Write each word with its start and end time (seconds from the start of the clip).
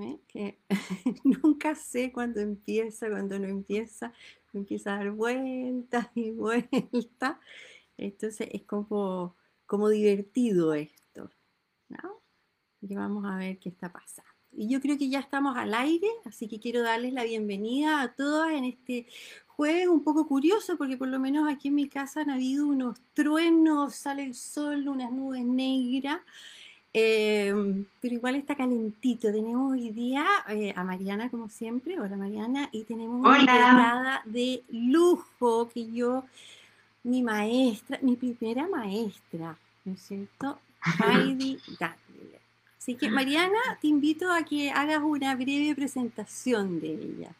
¿eh? 0.00 0.20
que 0.28 0.58
nunca 1.24 1.74
sé 1.74 2.12
cuándo 2.12 2.40
empieza, 2.40 3.08
cuándo 3.08 3.38
no 3.38 3.46
empieza, 3.46 4.12
empieza 4.52 4.94
a 4.94 4.98
dar 4.98 5.10
vueltas 5.10 6.08
y 6.14 6.30
vueltas. 6.32 7.36
Entonces 7.96 8.48
es 8.52 8.62
como, 8.62 9.36
como 9.66 9.88
divertido 9.88 10.74
esto. 10.74 11.30
Y 12.80 12.94
vamos 12.94 13.24
a 13.24 13.36
ver 13.36 13.58
qué 13.58 13.70
está 13.70 13.90
pasando. 13.90 14.30
Y 14.52 14.68
yo 14.68 14.80
creo 14.80 14.98
que 14.98 15.08
ya 15.08 15.18
estamos 15.18 15.56
al 15.56 15.72
aire, 15.74 16.06
así 16.26 16.48
que 16.48 16.60
quiero 16.60 16.82
darles 16.82 17.12
la 17.14 17.24
bienvenida 17.24 18.02
a 18.02 18.14
todas 18.14 18.52
en 18.52 18.64
este 18.64 19.06
jueves 19.46 19.88
un 19.88 20.04
poco 20.04 20.26
curioso, 20.28 20.76
porque 20.76 20.96
por 20.96 21.08
lo 21.08 21.18
menos 21.18 21.50
aquí 21.50 21.68
en 21.68 21.76
mi 21.76 21.88
casa 21.88 22.20
han 22.20 22.30
habido 22.30 22.66
unos 22.66 23.00
truenos, 23.14 23.94
sale 23.94 24.22
el 24.24 24.34
sol, 24.34 24.86
unas 24.86 25.10
nubes 25.10 25.44
negras. 25.44 26.20
Em, 26.96 27.84
pero 28.00 28.14
igual 28.14 28.36
está 28.36 28.54
calentito. 28.54 29.32
Tenemos 29.32 29.72
hoy 29.72 29.90
día 29.90 30.24
eh, 30.48 30.72
a 30.76 30.84
Mariana, 30.84 31.28
como 31.28 31.48
siempre. 31.48 31.98
Hola, 31.98 32.16
Mariana. 32.16 32.68
Y 32.70 32.84
tenemos 32.84 33.20
una 33.20 33.36
invitada 33.36 34.22
de 34.24 34.62
lujo 34.70 35.68
que 35.74 35.90
yo, 35.90 36.24
mi 37.02 37.24
maestra, 37.24 37.98
mi 38.00 38.14
primera 38.14 38.68
maestra, 38.68 39.56
¿no 39.84 39.92
es 39.92 40.02
cierto? 40.02 40.60
Heidi 41.00 41.58
Gatler. 41.80 42.40
Así 42.78 42.94
que, 42.94 43.10
Mariana, 43.10 43.58
te 43.80 43.88
invito 43.88 44.30
a 44.30 44.44
que 44.44 44.70
hagas 44.70 45.00
una 45.02 45.34
breve 45.34 45.74
presentación 45.74 46.80
de 46.80 46.92
ella. 46.92 47.30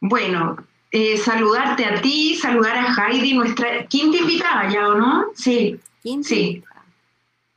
Bueno, 0.00 0.56
eh, 0.90 1.18
saludarte 1.18 1.84
a 1.84 2.00
ti, 2.00 2.36
saludar 2.36 2.78
a 2.78 2.94
Heidi, 2.94 3.34
nuestra 3.34 3.86
quinta 3.86 4.16
invitada 4.16 4.72
ya, 4.72 4.88
¿o 4.88 4.94
no? 4.94 5.26
Sí. 5.34 5.78
Sí. 6.22 6.62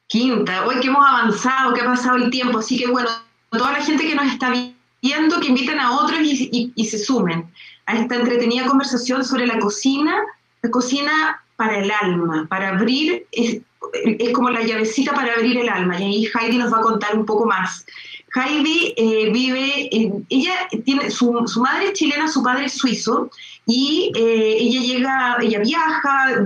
Quinta, 0.07 0.65
hoy 0.67 0.79
que 0.79 0.87
hemos 0.87 1.05
avanzado, 1.05 1.73
que 1.73 1.81
ha 1.81 1.85
pasado 1.85 2.17
el 2.17 2.29
tiempo, 2.29 2.59
así 2.59 2.77
que 2.77 2.87
bueno, 2.87 3.09
toda 3.51 3.71
la 3.71 3.83
gente 3.83 4.05
que 4.05 4.15
nos 4.15 4.27
está 4.27 4.53
viendo, 5.01 5.39
que 5.39 5.47
inviten 5.47 5.79
a 5.79 5.97
otros 5.97 6.19
y, 6.21 6.85
se 6.85 6.99
sumen 6.99 7.45
a 7.87 7.97
esta 7.97 8.15
entretenida 8.15 8.67
conversación 8.67 9.23
sobre 9.23 9.47
la 9.47 9.57
cocina, 9.57 10.15
la 10.61 10.69
cocina 10.69 11.43
para 11.55 11.79
el 11.79 11.91
alma, 11.91 12.45
para 12.49 12.69
abrir, 12.69 13.25
es, 13.31 13.61
como 14.33 14.49
la 14.51 14.61
llavecita 14.61 15.13
para 15.13 15.33
abrir 15.33 15.57
el 15.57 15.69
alma, 15.69 15.99
y 15.99 16.03
ahí 16.03 16.29
Heidi 16.33 16.57
nos 16.57 16.71
va 16.71 16.79
a 16.79 16.81
contar 16.81 17.17
un 17.17 17.25
poco 17.25 17.45
más. 17.45 17.85
Heidi 18.35 18.93
eh, 18.97 19.31
vive, 19.31 19.89
ella 20.29 20.53
tiene, 20.83 21.09
su, 21.09 21.47
su, 21.47 21.61
madre 21.61 21.87
es 21.87 21.93
chilena, 21.93 22.27
su 22.27 22.43
padre 22.43 22.65
es 22.65 22.73
suizo, 22.73 23.31
y 23.65 24.11
eh, 24.15 24.57
ella 24.59 24.81
llega, 24.81 25.37
ella 25.41 25.59
viaja, 25.59 26.45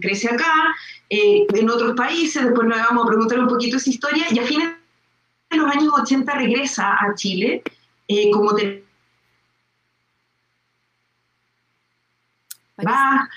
crece 0.00 0.28
acá, 0.28 0.74
eh, 1.10 1.44
en 1.52 1.68
otros 1.68 1.96
países, 1.96 2.44
después 2.44 2.68
nos 2.68 2.78
vamos 2.78 3.04
a 3.04 3.08
preguntar 3.08 3.40
un 3.40 3.48
poquito 3.48 3.76
esa 3.78 3.90
historia, 3.90 4.26
y 4.30 4.38
a 4.38 4.44
fines 4.44 4.76
de 5.50 5.56
los 5.56 5.66
años 5.66 5.92
80 5.92 6.32
regresa 6.34 6.92
a 6.92 7.14
Chile 7.16 7.62
eh, 8.06 8.30
como 8.30 8.54
te... 8.54 8.84
Va 12.86 13.28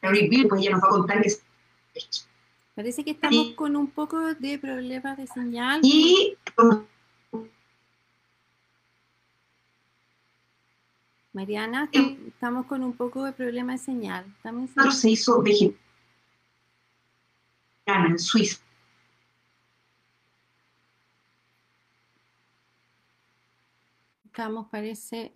pues 0.00 0.22
ella 0.22 0.70
nos 0.70 0.82
va 0.82 0.86
a 0.86 0.90
contar 0.90 1.20
que... 1.20 1.32
Parece 2.74 3.04
que 3.04 3.10
estamos 3.10 3.50
con 3.54 3.74
un 3.74 3.88
poco 3.88 4.20
de 4.34 4.58
problemas 4.58 5.16
de 5.16 5.26
señal. 5.26 5.80
Y... 5.82 6.36
Mariana, 11.32 11.90
estamos 11.92 12.66
con 12.66 12.82
un 12.82 12.92
poco 12.94 13.24
de 13.24 13.32
problema 13.32 13.72
de 13.72 13.78
señal. 13.78 14.24
Se 14.90 15.10
hizo 15.10 15.42
en 18.06 18.18
Suiza. 18.18 18.58
Estamos, 24.24 24.68
parece, 24.68 25.32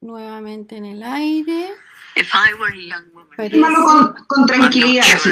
nuevamente 0.00 0.76
en 0.76 0.84
el 0.84 1.02
aire. 1.02 1.70
Parece, 3.36 3.60
con, 3.60 4.14
con, 4.26 4.46
tranquilidad. 4.46 5.04
Sí, 5.04 5.30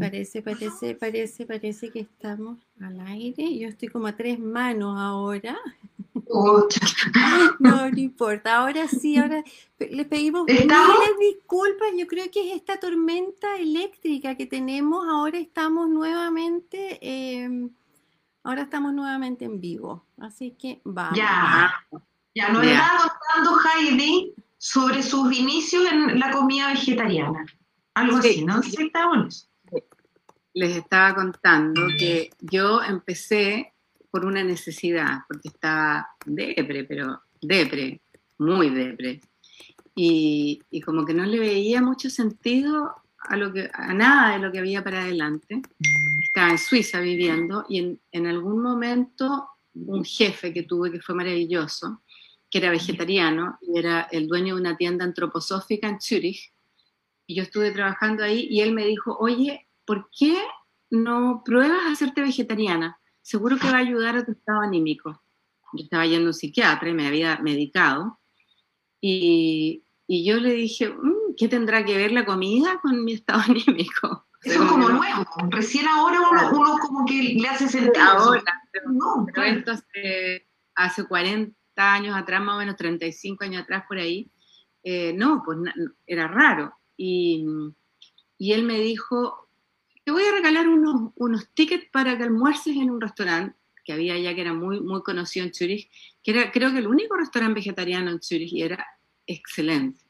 parece, 0.00 0.42
parece, 0.42 0.94
parece, 0.94 1.46
parece 1.46 1.90
que 1.90 2.00
estamos 2.00 2.58
al 2.80 3.00
aire. 3.00 3.56
Yo 3.58 3.68
estoy 3.68 3.88
como 3.88 4.06
a 4.06 4.16
tres 4.16 4.38
manos 4.38 4.96
ahora. 4.98 5.58
No, 7.60 7.90
no 7.90 7.98
importa. 7.98 8.56
Ahora 8.56 8.88
sí, 8.88 9.16
ahora 9.16 9.42
les 9.78 10.06
pedimos 10.06 10.44
miles 10.46 10.66
disculpas. 11.20 11.88
Yo 11.96 12.06
creo 12.06 12.30
que 12.30 12.50
es 12.50 12.56
esta 12.56 12.78
tormenta 12.78 13.56
eléctrica 13.56 14.36
que 14.36 14.46
tenemos. 14.46 15.06
Ahora 15.06 15.38
estamos 15.38 15.88
nuevamente, 15.88 16.98
em, 17.00 17.70
ahora 18.42 18.62
estamos 18.62 18.92
nuevamente 18.92 19.44
en 19.44 19.60
vivo. 19.60 20.06
Así 20.18 20.52
que 20.52 20.80
vamos. 20.84 21.16
Ya, 21.16 21.72
ya 22.34 22.48
nos 22.48 22.64
está 22.64 22.90
contando 22.98 23.58
Heidi 23.60 24.34
sobre 24.58 25.02
sus 25.02 25.30
inicios 25.36 25.84
en 25.90 26.18
la 26.18 26.30
comida 26.30 26.68
vegetariana. 26.68 27.44
Algo 27.94 28.16
así, 28.16 28.44
¿no? 28.44 28.62
Sí, 28.62 28.90
Les 30.54 30.76
estaba 30.76 31.14
contando 31.14 31.82
que 31.98 32.30
yo 32.40 32.82
empecé 32.82 33.73
por 34.14 34.26
una 34.26 34.44
necesidad, 34.44 35.22
porque 35.26 35.48
estaba 35.48 36.06
depre, 36.24 36.84
pero 36.84 37.20
depre, 37.42 38.00
muy 38.38 38.70
depre. 38.70 39.20
Y, 39.92 40.62
como 40.84 41.04
que 41.04 41.12
no 41.12 41.26
le 41.26 41.40
veía 41.40 41.82
mucho 41.82 42.08
sentido 42.08 42.94
a, 43.18 43.36
nada 43.92 44.34
de 44.34 44.38
lo 44.38 44.52
que 44.52 44.60
había 44.60 44.84
para 44.84 45.02
adelante. 45.02 45.62
Estaba 46.22 46.50
en 46.50 46.58
Suiza 46.58 47.00
viviendo 47.00 47.66
y 47.68 47.80
en, 47.80 48.00
en 48.12 48.28
algún 48.28 48.62
momento 48.62 49.48
un 49.74 50.04
jefe 50.04 50.52
que 50.52 50.62
tuve 50.62 50.92
que 50.92 51.00
fue 51.00 51.16
maravilloso, 51.16 52.04
que 52.48 52.58
era 52.58 52.70
vegetariano 52.70 53.58
y 53.62 53.80
era 53.80 54.02
el 54.12 54.28
dueño 54.28 54.54
de 54.54 54.60
una 54.60 54.76
tienda 54.76 55.04
antroposófica 55.04 55.88
en 55.88 56.00
Zurich. 56.00 56.52
Y 57.26 57.34
yo 57.34 57.42
estuve 57.42 57.72
trabajando 57.72 58.22
ahí 58.22 58.46
y 58.48 58.60
él 58.60 58.72
me 58.74 58.86
dijo, 58.86 59.16
oye, 59.18 59.66
¿por 59.84 60.08
qué 60.16 60.36
no 60.88 61.42
pruebas 61.44 61.80
a 61.88 61.90
hacerte 61.90 62.20
vegetariana? 62.20 63.00
Seguro 63.24 63.56
que 63.56 63.70
va 63.70 63.78
a 63.78 63.80
ayudar 63.80 64.16
a 64.16 64.24
tu 64.24 64.32
estado 64.32 64.60
anímico. 64.60 65.22
Yo 65.72 65.84
estaba 65.84 66.06
yendo 66.06 66.26
a 66.26 66.28
un 66.28 66.34
psiquiatra 66.34 66.90
y 66.90 66.94
me 66.94 67.06
había 67.06 67.38
medicado. 67.38 68.20
Y, 69.00 69.82
y 70.06 70.24
yo 70.24 70.36
le 70.36 70.52
dije, 70.52 70.90
mm, 70.90 71.34
¿qué 71.36 71.48
tendrá 71.48 71.84
que 71.84 71.96
ver 71.96 72.12
la 72.12 72.26
comida 72.26 72.78
con 72.80 73.02
mi 73.02 73.14
estado 73.14 73.40
anímico? 73.48 74.26
Eso 74.42 74.62
es 74.62 74.70
como 74.70 74.90
nuevo. 74.90 75.24
Recién 75.48 75.88
ahora 75.88 76.20
uno, 76.20 76.50
uno, 76.52 76.78
como 76.78 77.06
que 77.06 77.34
le 77.40 77.48
hace 77.48 77.66
sentido. 77.66 78.04
Ahora, 78.04 78.42
pero, 78.70 78.90
no, 78.90 79.26
pero 79.32 79.42
esto 79.46 79.72
hace, 79.72 80.46
hace, 80.74 81.04
40 81.06 81.54
años 81.76 82.14
atrás, 82.14 82.42
más 82.42 82.56
o 82.56 82.58
menos 82.58 82.76
35 82.76 83.42
años 83.42 83.62
atrás 83.62 83.84
por 83.88 83.96
ahí. 83.96 84.30
Eh, 84.82 85.14
no, 85.14 85.42
pues 85.42 85.58
era 86.06 86.28
raro. 86.28 86.74
Y, 86.94 87.46
y 88.36 88.52
él 88.52 88.64
me 88.64 88.78
dijo, 88.80 89.43
te 90.04 90.12
voy 90.12 90.22
a 90.24 90.32
regalar 90.32 90.68
unos, 90.68 91.12
unos 91.16 91.48
tickets 91.54 91.88
para 91.90 92.16
que 92.16 92.24
almuerces 92.24 92.76
en 92.76 92.90
un 92.90 93.00
restaurante 93.00 93.56
que 93.84 93.92
había 93.92 94.14
allá 94.14 94.34
que 94.34 94.40
era 94.40 94.54
muy, 94.54 94.80
muy 94.80 95.02
conocido 95.02 95.46
en 95.46 95.54
Zurich, 95.54 95.90
que 96.22 96.30
era 96.30 96.50
creo 96.50 96.72
que 96.72 96.78
el 96.78 96.86
único 96.86 97.16
restaurante 97.16 97.60
vegetariano 97.60 98.10
en 98.10 98.22
Zurich 98.22 98.52
y 98.52 98.62
era 98.62 98.84
excelente. 99.26 100.00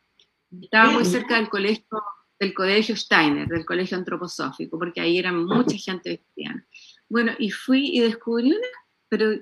Estaba 0.63 0.93
muy 0.93 1.05
cerca 1.05 1.37
del 1.37 1.49
colegio, 1.49 2.03
del 2.39 2.55
colegio 2.55 2.97
Steiner, 2.97 3.49
del 3.49 3.67
colegio 3.67 3.97
antroposófico, 3.97 4.79
porque 4.79 5.01
ahí 5.01 5.19
era 5.19 5.33
mucha 5.33 5.77
gente 5.77 6.11
vegetariana. 6.11 6.67
Bueno, 7.09 7.33
y 7.39 7.51
fui 7.51 7.97
y 7.97 8.01
descubrí 8.01 8.53
una, 8.53 8.67
pero, 9.09 9.33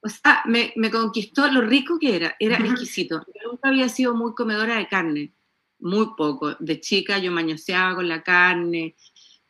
o 0.00 0.08
sea, 0.08 0.42
me, 0.46 0.72
me 0.74 0.90
conquistó 0.90 1.48
lo 1.48 1.60
rico 1.60 1.98
que 2.00 2.16
era, 2.16 2.34
era 2.40 2.56
exquisito. 2.58 3.24
Yo 3.34 3.50
nunca 3.52 3.68
había 3.68 3.88
sido 3.88 4.14
muy 4.16 4.34
comedora 4.34 4.76
de 4.76 4.88
carne, 4.88 5.32
muy 5.78 6.08
poco. 6.16 6.56
De 6.58 6.80
chica 6.80 7.18
yo 7.18 7.30
mañoseaba 7.30 7.94
con 7.94 8.08
la 8.08 8.22
carne, 8.22 8.96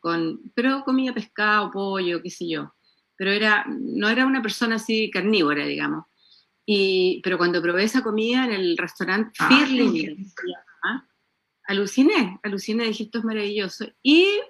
con, 0.01 0.53
pero 0.55 0.85
comía 0.85 1.13
pescado, 1.13 1.71
pollo, 1.71 2.23
qué 2.23 2.31
sé 2.31 2.49
yo. 2.49 2.75
Pero 3.17 3.33
era, 3.33 3.67
no 3.69 4.09
era 4.09 4.27
una 4.27 4.43
persona 4.43 4.77
así 4.77 5.11
carnívora, 5.11 5.67
digamos. 5.67 6.05
Y, 6.65 7.21
pero 7.25 7.39
cuando 7.39 7.63
probé 7.63 7.85
esa 7.85 8.03
comida 8.03 8.45
en 8.45 8.53
el 8.53 8.77
restaurante 8.77 9.33
ah, 9.39 9.49
¿ah? 10.85 11.05
aluciné, 11.65 12.39
aluciné, 12.43 12.85
dije, 12.85 13.05
esto 13.05 13.19
es 13.19 13.25
maravilloso. 13.25 13.87
Y 14.03 14.41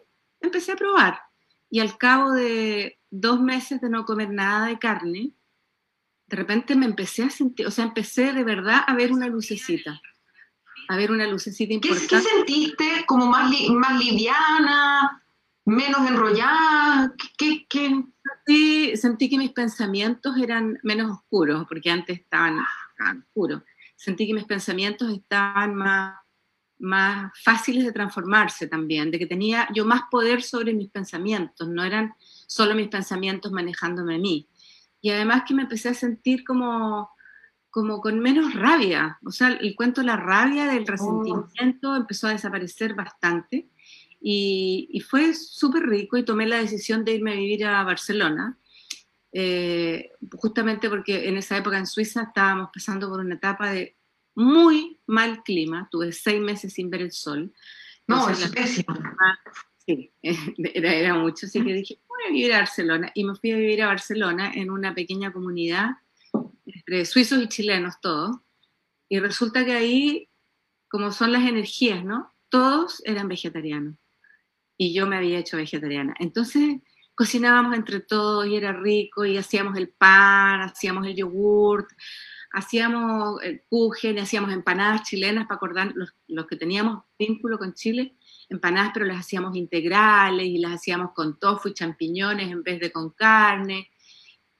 empecé 0.41 0.73
a 0.73 0.77
probar. 0.77 1.21
Y 1.71 1.81
al 1.81 1.97
cabo 1.97 2.33
de 2.33 2.99
dos 3.11 3.41
meses 3.41 3.81
de 3.81 3.89
no 3.89 4.05
comer 4.05 4.31
nada 4.31 4.67
de 4.67 4.79
carne, 4.79 5.33
de 6.27 6.37
repente 6.37 6.77
me 6.77 6.87
empecé 6.87 7.23
a 7.23 7.31
sentir, 7.31 7.67
o 7.67 7.71
sea, 7.71 7.85
empecé 7.85 8.33
de 8.33 8.45
verdad 8.45 8.83
a 8.87 8.95
ver 8.95 9.13
una 9.13 9.29
lucecita. 9.29 10.01
A 10.89 10.97
ver 10.97 11.11
una 11.11 11.27
lucecita 11.27 11.73
importante. 11.73 12.09
¿Qué, 12.09 12.21
sentiste? 12.21 13.05
¿Como 13.07 13.27
más, 13.27 13.51
más 13.71 13.99
liviana? 13.99 15.23
Menos 15.69 16.09
enrollada? 16.09 17.15
¿Qué, 17.37 17.67
qué, 17.69 18.05
Sentí, 18.97 19.29
que 19.29 19.39
mis 19.39 19.53
pensamientos 19.53 20.37
eran 20.39 20.79
menos 20.83 21.11
oscuros, 21.11 21.67
porque 21.69 21.91
antes 21.91 22.19
estaban, 22.19 22.59
oscuros. 23.27 23.63
Sentí 23.95 24.27
que 24.27 24.35
mis 24.35 24.45
pensamientos 24.45 25.13
estaban 25.13 25.75
más, 25.75 26.17
más 26.79 27.33
fáciles 27.45 27.85
de 27.85 27.93
transformarse 27.93 28.67
también, 28.67 29.11
de 29.11 29.19
que 29.19 29.27
tenía 29.27 29.69
yo 29.75 29.85
más 29.85 30.03
poder 30.11 30.43
sobre 30.43 30.73
mis 30.73 30.89
pensamientos, 30.91 31.69
no 31.69 31.85
eran 31.85 32.15
solo 32.47 32.75
mis 32.75 32.89
pensamientos 32.89 33.53
manejándome 33.53 34.15
a 34.15 34.19
mí. 34.19 34.49
y 35.01 35.11
además 35.11 35.45
que 35.47 35.55
me 35.55 35.63
empecé 35.63 35.91
a 35.91 35.95
sentir 35.95 36.43
como, 36.45 37.11
como 37.71 38.01
con 38.01 38.19
menos 38.19 38.55
rabia. 38.55 39.19
O 39.25 39.31
sea, 39.31 39.49
el 39.49 39.77
cuento 39.77 40.03
la 40.03 40.17
rabia 40.17 40.67
del 40.67 40.83
oh. 40.83 40.87
resentimiento 40.87 41.95
empezó 41.95 42.27
a 42.27 42.33
desaparecer 42.33 42.95
bastante 42.95 43.69
y, 44.21 45.01
fue 45.09 45.35
súper 45.35 45.85
rico 45.85 46.17
y 46.17 46.25
tomé 46.25 46.47
la 46.47 46.59
decisión 46.59 47.05
de 47.05 47.15
irme 47.15 47.33
a 47.33 47.37
vivir 47.37 47.65
a 47.65 47.85
Barcelona. 47.85 48.59
Eh, 49.33 50.11
justamente 50.37 50.89
porque 50.89 51.29
en 51.29 51.37
esa 51.37 51.57
época 51.57 51.79
en 51.79 51.87
Suiza 51.87 52.23
estábamos 52.23 52.71
pasando 52.73 53.09
por 53.09 53.21
una 53.21 53.35
etapa 53.35 53.71
de 53.71 53.97
muy 54.35 55.01
mal 55.07 55.43
clima, 55.43 55.89
tuve 55.91 56.13
seis 56.13 56.41
meses 56.41 56.73
sin 56.73 56.91
ver 56.91 57.03
el 57.03 57.13
sol. 57.13 57.53
No, 58.07 58.29
es 58.31 58.49
pésimo. 58.51 58.95
Sí, 59.87 60.13
era, 60.23 60.95
era 60.95 61.15
mucho, 61.15 61.47
así 61.47 61.63
que 61.63 61.73
dije, 61.73 61.99
voy 62.09 62.19
a 62.27 62.33
vivir 62.33 62.53
a 62.55 62.59
Barcelona. 62.59 63.11
Y 63.15 63.25
me 63.25 63.35
fui 63.37 63.53
a 63.53 63.57
vivir 63.57 63.83
a 63.83 63.89
Barcelona 63.89 64.53
en 64.55 64.71
una 64.71 64.95
pequeña 64.95 65.33
comunidad 65.33 65.91
entre 66.67 67.05
suizos 67.05 67.43
y 67.43 67.49
chilenos 67.49 68.01
todos. 68.01 68.37
Y 69.09 69.21
resulta 69.21 69.65
que 69.65 69.73
ahí, 69.73 70.29
como 70.89 71.13
son 71.13 71.33
las 71.33 71.43
energías, 71.43 72.05
¿no? 72.05 72.33
Todos 72.49 73.03
eran 73.05 73.29
vegetarianos. 73.29 73.97
Y 74.79 74.95
yo 74.95 75.07
me 75.07 75.17
había 75.17 75.39
hecho 75.39 75.59
vegetariana. 75.59 76.15
Entonces 76.19 76.79
cocinábamos 77.15 77.77
entre 77.77 78.01
todos 78.01 78.47
y 78.47 78.57
era 78.57 78.73
rico 78.73 79.27
y 79.27 79.37
hacíamos 79.37 79.77
el 79.77 79.91
pan, 79.91 80.63
hacíamos 80.63 81.07
el 81.07 81.17
yogurt, 81.17 81.91
hacíamos 82.53 83.43
el 83.43 83.63
kuchen, 83.69 84.19
hacíamos 84.19 84.53
empanadas 84.53 85.03
chilenas 85.03 85.47
para 85.47 85.57
acordar 85.57 85.93
los, 85.95 86.15
los 86.29 86.47
que 86.47 86.57
teníamos 86.57 87.03
vínculo 87.19 87.59
con 87.59 87.75
Chile 87.75 88.15
empanadas, 88.49 88.91
pero 88.95 89.07
las 89.07 89.21
hacíamos 89.21 89.57
integrales 89.57 90.47
y 90.47 90.59
las 90.59 90.73
hacíamos 90.73 91.13
con 91.13 91.39
tofu 91.39 91.69
y 91.69 91.75
champiñones 91.75 92.51
en 92.51 92.63
vez 92.63 92.81
de 92.81 92.91
con 92.91 93.11
carne. 93.11 93.91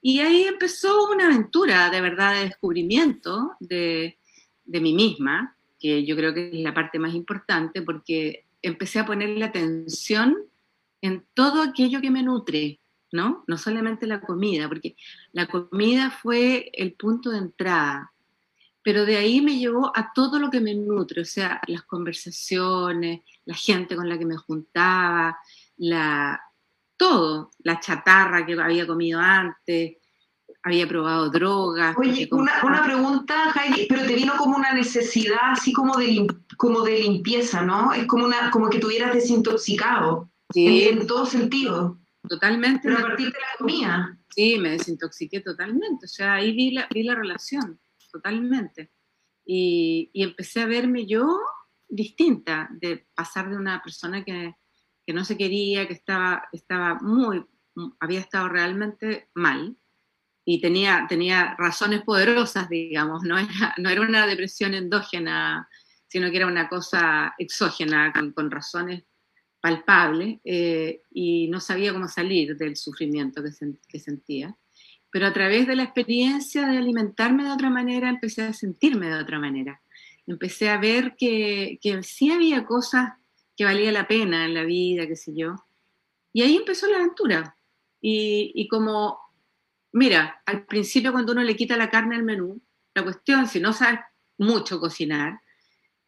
Y 0.01 0.19
ahí 0.19 0.43
empezó 0.43 1.09
una 1.09 1.25
aventura 1.25 1.89
de 1.89 2.01
verdad 2.01 2.35
de 2.35 2.45
descubrimiento 2.45 3.55
de, 3.59 4.17
de 4.63 4.79
mí 4.79 4.93
misma, 4.93 5.57
que 5.79 6.05
yo 6.05 6.15
creo 6.15 6.33
que 6.33 6.49
es 6.49 6.59
la 6.59 6.73
parte 6.73 6.99
más 6.99 7.13
importante 7.13 7.81
porque 7.81 8.45
empecé 8.61 8.99
a 8.99 9.05
ponerle 9.05 9.45
atención 9.45 10.35
en 11.01 11.25
todo 11.33 11.61
aquello 11.61 12.01
que 12.01 12.11
me 12.11 12.23
nutre, 12.23 12.79
¿no? 13.11 13.43
No 13.47 13.57
solamente 13.57 14.07
la 14.07 14.21
comida, 14.21 14.67
porque 14.67 14.95
la 15.31 15.47
comida 15.47 16.11
fue 16.11 16.69
el 16.73 16.93
punto 16.93 17.31
de 17.31 17.39
entrada, 17.39 18.13
pero 18.83 19.05
de 19.05 19.17
ahí 19.17 19.41
me 19.41 19.57
llevó 19.57 19.91
a 19.95 20.11
todo 20.13 20.39
lo 20.39 20.49
que 20.49 20.61
me 20.61 20.73
nutre, 20.73 21.21
o 21.21 21.25
sea, 21.25 21.61
las 21.67 21.83
conversaciones, 21.83 23.21
la 23.45 23.55
gente 23.55 23.95
con 23.95 24.07
la 24.07 24.17
que 24.17 24.25
me 24.25 24.37
juntaba, 24.37 25.37
la, 25.77 26.41
todo, 26.97 27.51
la 27.59 27.79
chatarra 27.79 28.45
que 28.45 28.53
había 28.53 28.87
comido 28.87 29.19
antes, 29.19 29.97
había 30.69 30.87
probado 30.87 31.29
drogas. 31.29 31.95
Oye, 31.97 32.29
una, 32.31 32.83
pregunta, 32.83 33.53
Heidi, 33.53 33.85
pero 33.87 34.05
te 34.05 34.15
vino 34.15 34.33
como 34.37 34.57
una 34.57 34.73
necesidad 34.73 35.51
así 35.51 35.73
como 35.73 35.97
de, 35.97 36.27
como 36.57 36.81
de 36.81 36.99
limpieza, 36.99 37.61
¿no? 37.61 37.93
Es 37.93 38.05
como, 38.05 38.25
una, 38.25 38.51
como 38.51 38.69
que 38.69 38.79
tuvieras 38.79 39.13
desintoxicado, 39.13 40.31
sí. 40.53 40.83
en, 40.83 41.05
todo 41.07 41.25
sentido. 41.25 41.99
Totalmente. 42.27 42.81
Pero 42.83 42.99
a 42.99 43.01
partir 43.01 43.27
de 43.27 43.39
la 43.39 43.57
comida. 43.57 44.19
Sí, 44.29 44.57
me 44.59 44.71
desintoxiqué 44.71 45.41
totalmente, 45.41 46.05
o 46.05 46.09
sea, 46.09 46.35
ahí 46.35 46.53
vi 46.53 46.71
la, 46.71 46.87
vi 46.93 47.03
la 47.03 47.15
relación 47.15 47.79
totalmente. 48.11 48.91
Y, 49.45 50.11
empecé 50.13 50.61
a 50.61 50.67
verme 50.67 51.05
yo 51.05 51.39
distinta, 51.87 52.69
de 52.71 53.07
pasar 53.15 53.49
de 53.49 53.57
una 53.57 53.81
persona 53.81 54.23
que, 54.23 54.55
que 55.05 55.13
no 55.13 55.25
se 55.25 55.37
quería, 55.37 55.87
que 55.87 55.93
estaba, 55.93 56.47
estaba 56.51 56.95
muy, 57.01 57.43
había 57.99 58.19
estado 58.19 58.49
realmente 58.49 59.29
mal 59.33 59.75
y 60.51 60.59
tenía, 60.59 61.05
tenía 61.07 61.53
razones 61.59 62.01
poderosas, 62.01 62.67
digamos, 62.69 63.21
no 63.21 63.37
era, 63.37 63.75
no 63.77 63.87
era 63.87 64.01
una 64.01 64.25
depresión 64.25 64.73
endógena, 64.73 65.69
sino 66.07 66.31
que 66.31 66.37
era 66.37 66.47
una 66.47 66.67
cosa 66.67 67.35
exógena, 67.37 68.11
con, 68.33 68.49
razones 68.49 69.03
palpables, 69.61 70.39
eh, 70.43 71.03
y 71.11 71.49
no 71.49 71.59
sabía 71.59 71.93
cómo 71.93 72.07
salir 72.07 72.57
del 72.57 72.75
sufrimiento 72.77 73.43
que, 73.43 73.99
sentía 73.99 74.57
pero 75.11 75.27
a 75.27 75.33
través 75.33 75.67
de 75.67 75.75
la 75.75 75.83
experiencia 75.83 76.67
de 76.67 76.77
alimentarme 76.77 77.43
de 77.43 77.51
otra 77.51 77.69
manera, 77.69 78.09
empecé 78.09 78.43
a 78.43 78.53
sentirme 78.53 79.07
de 79.07 79.19
otra 79.19 79.39
manera. 79.39 79.81
Empecé 80.27 80.69
a 80.69 80.77
ver 80.77 81.15
que, 81.15 81.79
que 81.81 82.03
sí 82.03 82.31
había 82.31 82.65
cosas 82.65 83.13
que 83.55 83.65
valía 83.65 83.91
la 83.91 84.07
pena 84.07 84.45
en 84.45 84.53
la 84.53 84.63
vida, 84.63 85.07
qué 85.07 85.15
sé 85.15 85.33
yo. 85.35 85.55
Y 86.31 86.43
ahí 86.43 86.57
empezó 86.57 86.87
la 86.87 86.97
aventura. 86.97 87.57
Y 88.01 88.67
como, 88.67 89.17
mira, 89.91 90.41
al 90.45 90.65
principio 90.65 91.11
cuando 91.11 91.31
uno 91.31 91.43
le 91.43 91.55
quita 91.55 91.77
la 91.77 91.89
carne 91.89 92.15
al 92.15 92.23
menú, 92.23 92.61
la 92.93 93.03
cuestión, 93.03 93.47
si 93.47 93.59
no 93.59 93.73
sabes 93.73 93.99
mucho 94.37 94.79
cocinar, 94.79 95.39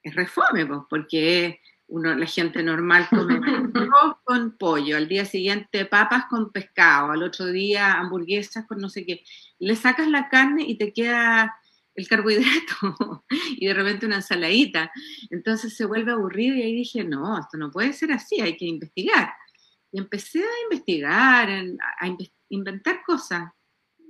es 0.03 0.15
refome, 0.15 0.65
pues, 0.65 0.81
porque 0.89 1.59
la 1.87 2.25
gente 2.25 2.63
normal 2.63 3.07
come 3.09 3.35
arroz 3.75 4.17
con 4.23 4.57
pollo, 4.57 4.95
al 4.97 5.07
día 5.07 5.25
siguiente 5.25 5.85
papas 5.85 6.25
con 6.29 6.51
pescado, 6.51 7.11
al 7.11 7.23
otro 7.23 7.47
día 7.47 7.93
hamburguesas 7.93 8.65
con 8.65 8.79
no 8.79 8.89
sé 8.89 9.05
qué. 9.05 9.23
Le 9.59 9.75
sacas 9.75 10.07
la 10.07 10.29
carne 10.29 10.63
y 10.65 10.77
te 10.77 10.93
queda 10.93 11.55
el 11.95 12.07
carbohidrato 12.07 13.25
y 13.49 13.67
de 13.67 13.73
repente 13.73 14.05
una 14.05 14.17
ensaladita. 14.17 14.91
Entonces 15.29 15.75
se 15.75 15.85
vuelve 15.85 16.13
aburrido 16.13 16.55
y 16.55 16.61
ahí 16.61 16.75
dije, 16.75 17.03
no, 17.03 17.37
esto 17.37 17.57
no 17.57 17.69
puede 17.71 17.93
ser 17.93 18.13
así, 18.13 18.39
hay 18.39 18.55
que 18.55 18.65
investigar. 18.65 19.33
Y 19.91 19.99
empecé 19.99 20.39
a 20.39 20.63
investigar, 20.63 21.49
a 21.49 22.17
inventar 22.47 23.01
cosas, 23.05 23.51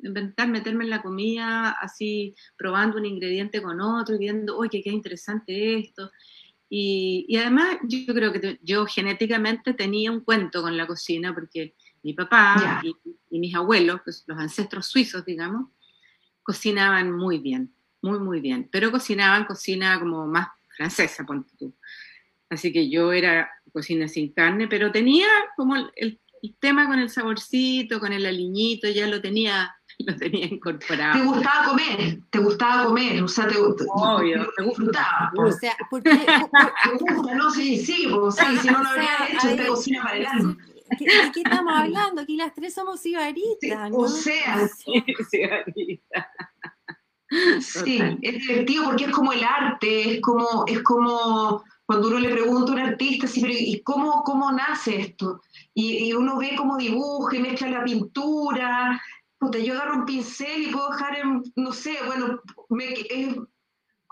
inventar, 0.04 0.48
meterme 0.48 0.84
en 0.84 0.90
la 0.90 1.02
comida 1.02 1.72
así, 1.72 2.36
probando 2.58 2.98
un 2.98 3.06
ingrediente 3.06 3.62
con 3.62 3.82
otro 3.82 4.16
y 4.16 4.20
viendo, 4.20 4.58
oye, 4.58 4.82
qué 4.84 4.90
interesante 4.90 5.78
esto. 5.78 6.12
Y, 6.74 7.36
además 7.36 7.78
yo 7.84 8.14
creo 8.14 8.32
que 8.32 8.58
yo 8.62 8.86
genéticamente 8.86 9.74
tenía 9.74 10.10
un 10.10 10.22
cuento 10.22 10.62
con 10.62 10.78
la 10.78 10.88
cocina 10.88 11.34
porque 11.34 11.76
mi 12.02 12.14
papá 12.14 12.82
y, 13.30 13.40
mis 13.40 13.54
abuelos, 13.56 14.00
pues, 14.04 14.24
los 14.26 14.38
ancestros 14.40 14.86
suizos, 14.86 15.26
digamos, 15.26 15.70
cocinaban 16.44 17.12
muy 17.12 17.40
bien, 17.40 17.74
muy, 18.02 18.20
muy 18.20 18.40
bien, 18.40 18.70
pero 18.72 18.90
cocinaban 18.90 19.46
cocina 19.46 20.00
como 20.00 20.26
más 20.28 20.48
francesa, 20.78 21.26
ponte 21.26 21.52
tú. 21.60 21.76
Así 22.50 22.72
que 22.72 22.90
yo 22.90 23.12
era 23.12 23.50
cocina 23.74 24.08
sin 24.08 24.34
carne, 24.34 24.68
pero 24.68 24.92
tenía 24.92 25.28
como 25.56 25.76
el, 25.76 26.20
el 26.42 26.56
tema 26.60 26.88
con 26.88 27.00
el 27.00 27.10
saborcito, 27.10 28.00
con 28.00 28.14
el 28.14 28.26
aliñito, 28.26 28.90
ya 28.90 29.08
lo 29.08 29.22
tenía 29.22 29.76
lo 30.08 30.16
tenía 30.16 30.46
incorporado. 30.46 31.20
¿Te 31.20 31.26
gustaba 31.26 31.66
comer? 31.66 32.20
¿Te 32.30 32.40
gustaba 32.40 32.86
comer? 32.86 33.24
O 33.24 33.28
sea, 33.28 33.48
te, 33.48 33.56
Obvio, 33.58 34.48
te 34.58 34.64
gustaba. 34.64 35.32
O 35.38 35.52
sea, 35.52 35.76
porque... 35.90 36.10
¿Te 36.10 36.98
gusta? 37.00 37.36
No, 37.36 37.52
sí, 37.52 37.78
sí, 37.78 38.08
pues, 38.10 38.36
sí 38.36 38.58
si 38.62 38.68
no 38.68 38.84
lo 38.84 38.90
habría 38.90 39.10
hecho 39.30 39.50
esta 39.50 39.68
cocina 39.68 40.04
para 40.04 40.18
el 40.18 40.26
alma. 40.26 40.58
¿De 41.00 41.32
qué 41.34 41.42
estamos 41.42 41.74
hablando? 41.78 42.22
Aquí 42.22 42.36
las 42.36 42.54
tres 42.54 42.74
somos 42.74 43.06
ibaritas, 43.06 43.90
¿no? 43.90 43.98
O 43.98 44.08
sea, 44.08 44.68
sí, 44.68 45.04
Sí, 47.62 48.02
es 48.22 48.40
divertido 48.40 48.84
porque 48.86 49.06
es 49.06 49.12
como 49.12 49.32
el 49.32 49.42
arte, 49.42 50.16
es 50.16 50.22
como, 50.22 50.66
es 50.68 50.84
como 50.84 51.64
cuando 51.86 52.10
uno 52.10 52.20
le 52.20 52.30
pregunta 52.30 52.72
a 52.72 52.76
un 52.76 52.82
artista, 52.82 53.26
sí, 53.26 53.42
pero 53.42 53.54
¿y 53.54 53.82
cómo, 53.84 54.22
cómo 54.24 54.52
nace 54.52 55.00
esto? 55.00 55.42
Y, 55.74 56.10
y 56.10 56.14
uno 56.14 56.38
ve 56.38 56.56
cómo 56.58 56.78
dibuja 56.78 57.38
y 57.38 57.40
mezcla 57.40 57.70
la 57.70 57.84
pintura, 57.86 59.02
yo 59.64 59.74
agarro 59.74 59.96
un 59.96 60.06
pincel 60.06 60.64
y 60.64 60.72
puedo 60.72 60.90
dejar 60.90 61.18
en, 61.18 61.44
no 61.56 61.72
sé, 61.72 61.98
bueno, 62.06 62.40
me, 62.70 62.94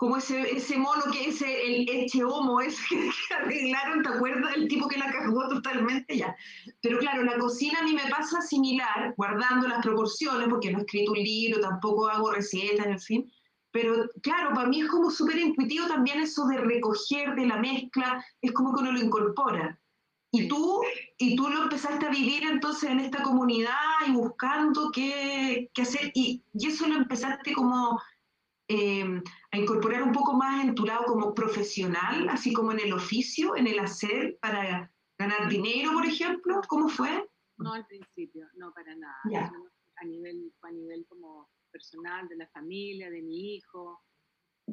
como 0.00 0.16
ese, 0.16 0.56
ese 0.56 0.78
mono 0.78 1.02
que 1.12 1.28
es 1.28 1.42
el 1.42 1.86
Eche 1.88 2.24
Homo, 2.24 2.60
ese 2.60 2.82
que 2.88 3.34
arreglaron, 3.34 4.02
¿te 4.02 4.08
acuerdas? 4.08 4.56
El 4.56 4.66
tipo 4.66 4.88
que 4.88 4.98
la 4.98 5.12
cagó 5.12 5.48
totalmente 5.48 6.16
ya. 6.16 6.34
Pero 6.80 6.98
claro, 6.98 7.22
la 7.22 7.38
cocina 7.38 7.80
a 7.80 7.84
mí 7.84 7.92
me 7.92 8.10
pasa 8.10 8.40
similar, 8.40 9.14
guardando 9.16 9.68
las 9.68 9.84
proporciones, 9.84 10.48
porque 10.48 10.72
no 10.72 10.78
he 10.78 10.80
escrito 10.82 11.12
un 11.12 11.18
libro, 11.18 11.60
tampoco 11.60 12.08
hago 12.08 12.32
recetas, 12.32 12.86
en 12.86 13.00
fin. 13.00 13.32
Pero 13.72 14.08
claro, 14.22 14.54
para 14.54 14.68
mí 14.68 14.80
es 14.80 14.88
como 14.88 15.10
súper 15.10 15.38
intuitivo 15.38 15.86
también 15.86 16.20
eso 16.20 16.46
de 16.46 16.58
recoger 16.58 17.34
de 17.34 17.46
la 17.46 17.58
mezcla, 17.58 18.24
es 18.40 18.52
como 18.52 18.74
que 18.74 18.82
uno 18.82 18.92
lo 18.92 19.00
incorpora. 19.00 19.79
Y 20.32 20.46
tú, 20.46 20.80
y 21.18 21.34
tú 21.34 21.48
lo 21.48 21.64
empezaste 21.64 22.06
a 22.06 22.10
vivir 22.10 22.44
entonces 22.44 22.88
en 22.88 23.00
esta 23.00 23.22
comunidad 23.22 23.74
y 24.06 24.12
buscando 24.12 24.90
qué, 24.92 25.70
qué 25.74 25.82
hacer, 25.82 26.12
y, 26.14 26.44
y, 26.52 26.68
eso 26.68 26.86
lo 26.86 26.94
empezaste 26.94 27.52
como 27.52 28.00
eh, 28.72 29.20
a 29.50 29.58
incorporar 29.58 30.04
un 30.04 30.12
poco 30.12 30.34
más 30.34 30.64
en 30.64 30.76
tu 30.76 30.86
lado 30.86 31.04
como 31.04 31.34
profesional, 31.34 32.28
así 32.28 32.52
como 32.52 32.70
en 32.70 32.78
el 32.78 32.92
oficio, 32.92 33.56
en 33.56 33.66
el 33.66 33.80
hacer 33.80 34.38
para 34.40 34.92
ganar 35.18 35.48
dinero, 35.48 35.92
por 35.92 36.06
ejemplo. 36.06 36.60
¿Cómo 36.68 36.88
fue? 36.88 37.28
No 37.56 37.72
al 37.72 37.84
principio, 37.86 38.46
no 38.54 38.72
para 38.72 38.94
nada. 38.94 39.52
A 39.96 40.04
nivel, 40.04 40.52
a 40.62 40.70
nivel 40.70 41.04
como 41.08 41.50
personal, 41.72 42.28
de 42.28 42.36
la 42.36 42.46
familia, 42.48 43.10
de 43.10 43.22
mi 43.22 43.56
hijo, 43.56 44.00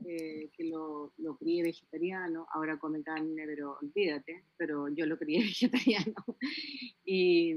eh, 0.05 0.49
que 0.53 0.65
lo, 0.65 1.13
lo, 1.17 1.37
crié 1.37 1.63
vegetariano, 1.63 2.47
ahora 2.53 2.77
come 2.77 3.01
carne, 3.03 3.45
pero 3.45 3.77
olvídate, 3.81 4.45
pero 4.57 4.87
yo 4.89 5.05
lo 5.05 5.17
crié 5.17 5.39
vegetariano. 5.43 6.13
y, 7.05 7.55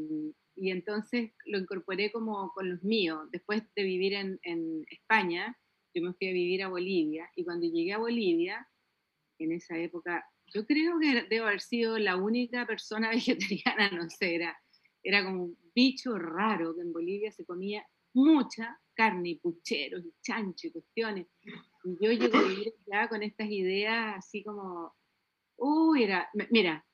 y 0.56 0.70
entonces 0.70 1.32
lo 1.47 1.59
incorporé 1.59 2.12
como 2.12 2.50
con 2.52 2.70
los 2.70 2.82
míos. 2.82 3.28
Después 3.30 3.62
de 3.75 3.82
vivir 3.82 4.14
en, 4.14 4.38
en 4.42 4.85
España, 4.90 5.56
yo 5.94 6.02
me 6.02 6.12
fui 6.14 6.28
a 6.28 6.32
vivir 6.32 6.62
a 6.62 6.68
Bolivia 6.68 7.28
y 7.35 7.44
cuando 7.44 7.66
llegué 7.66 7.92
a 7.92 7.99
Bolivia, 7.99 8.66
en 9.38 9.52
esa 9.52 9.76
época, 9.78 10.25
yo 10.52 10.66
creo 10.66 10.99
que 10.99 11.23
debo 11.28 11.47
haber 11.47 11.61
sido 11.61 11.99
la 11.99 12.16
única 12.16 12.66
persona 12.66 13.11
vegetariana, 13.14 13.90
no 13.90 14.09
sé, 14.09 14.35
era, 14.35 14.56
era 15.02 15.25
como 15.25 15.44
un 15.44 15.59
bicho 15.75 16.18
raro 16.18 16.75
que 16.75 16.82
en 16.82 16.92
Bolivia 16.92 17.32
se 17.32 17.44
comía 17.44 17.87
mucha 18.12 18.78
carne 18.94 19.38
pucheros 19.40 20.04
chancho 20.20 20.66
y 20.66 20.73
cuestiones. 20.73 21.26
Y 21.84 21.96
yo 22.00 22.10
vivir 22.10 22.75
ya 22.87 23.08
con 23.08 23.22
estas 23.22 23.49
ideas 23.49 24.16
así 24.18 24.42
como, 24.42 24.94
uy, 25.56 26.04
era, 26.04 26.28
mira, 26.50 26.84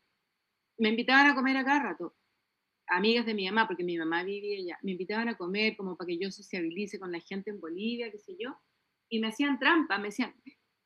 me 0.78 0.90
invitaban 0.90 1.26
a 1.26 1.34
comer 1.34 1.56
a 1.56 1.64
cada 1.64 1.82
rato, 1.82 2.14
amigas 2.88 3.26
de 3.26 3.34
mi 3.34 3.46
mamá, 3.46 3.66
porque 3.66 3.84
mi 3.84 3.98
mamá 3.98 4.22
vivía 4.22 4.58
allá, 4.58 4.78
me 4.82 4.92
invitaban 4.92 5.28
a 5.28 5.36
comer 5.36 5.76
como 5.76 5.96
para 5.96 6.08
que 6.08 6.18
yo 6.18 6.30
sociabilice 6.30 6.98
con 6.98 7.10
la 7.10 7.20
gente 7.20 7.50
en 7.50 7.60
Bolivia, 7.60 8.10
qué 8.10 8.18
sé 8.18 8.36
yo, 8.38 8.56
y 9.08 9.20
me 9.20 9.28
hacían 9.28 9.58
trampa, 9.58 9.98
me 9.98 10.08
decían, 10.08 10.34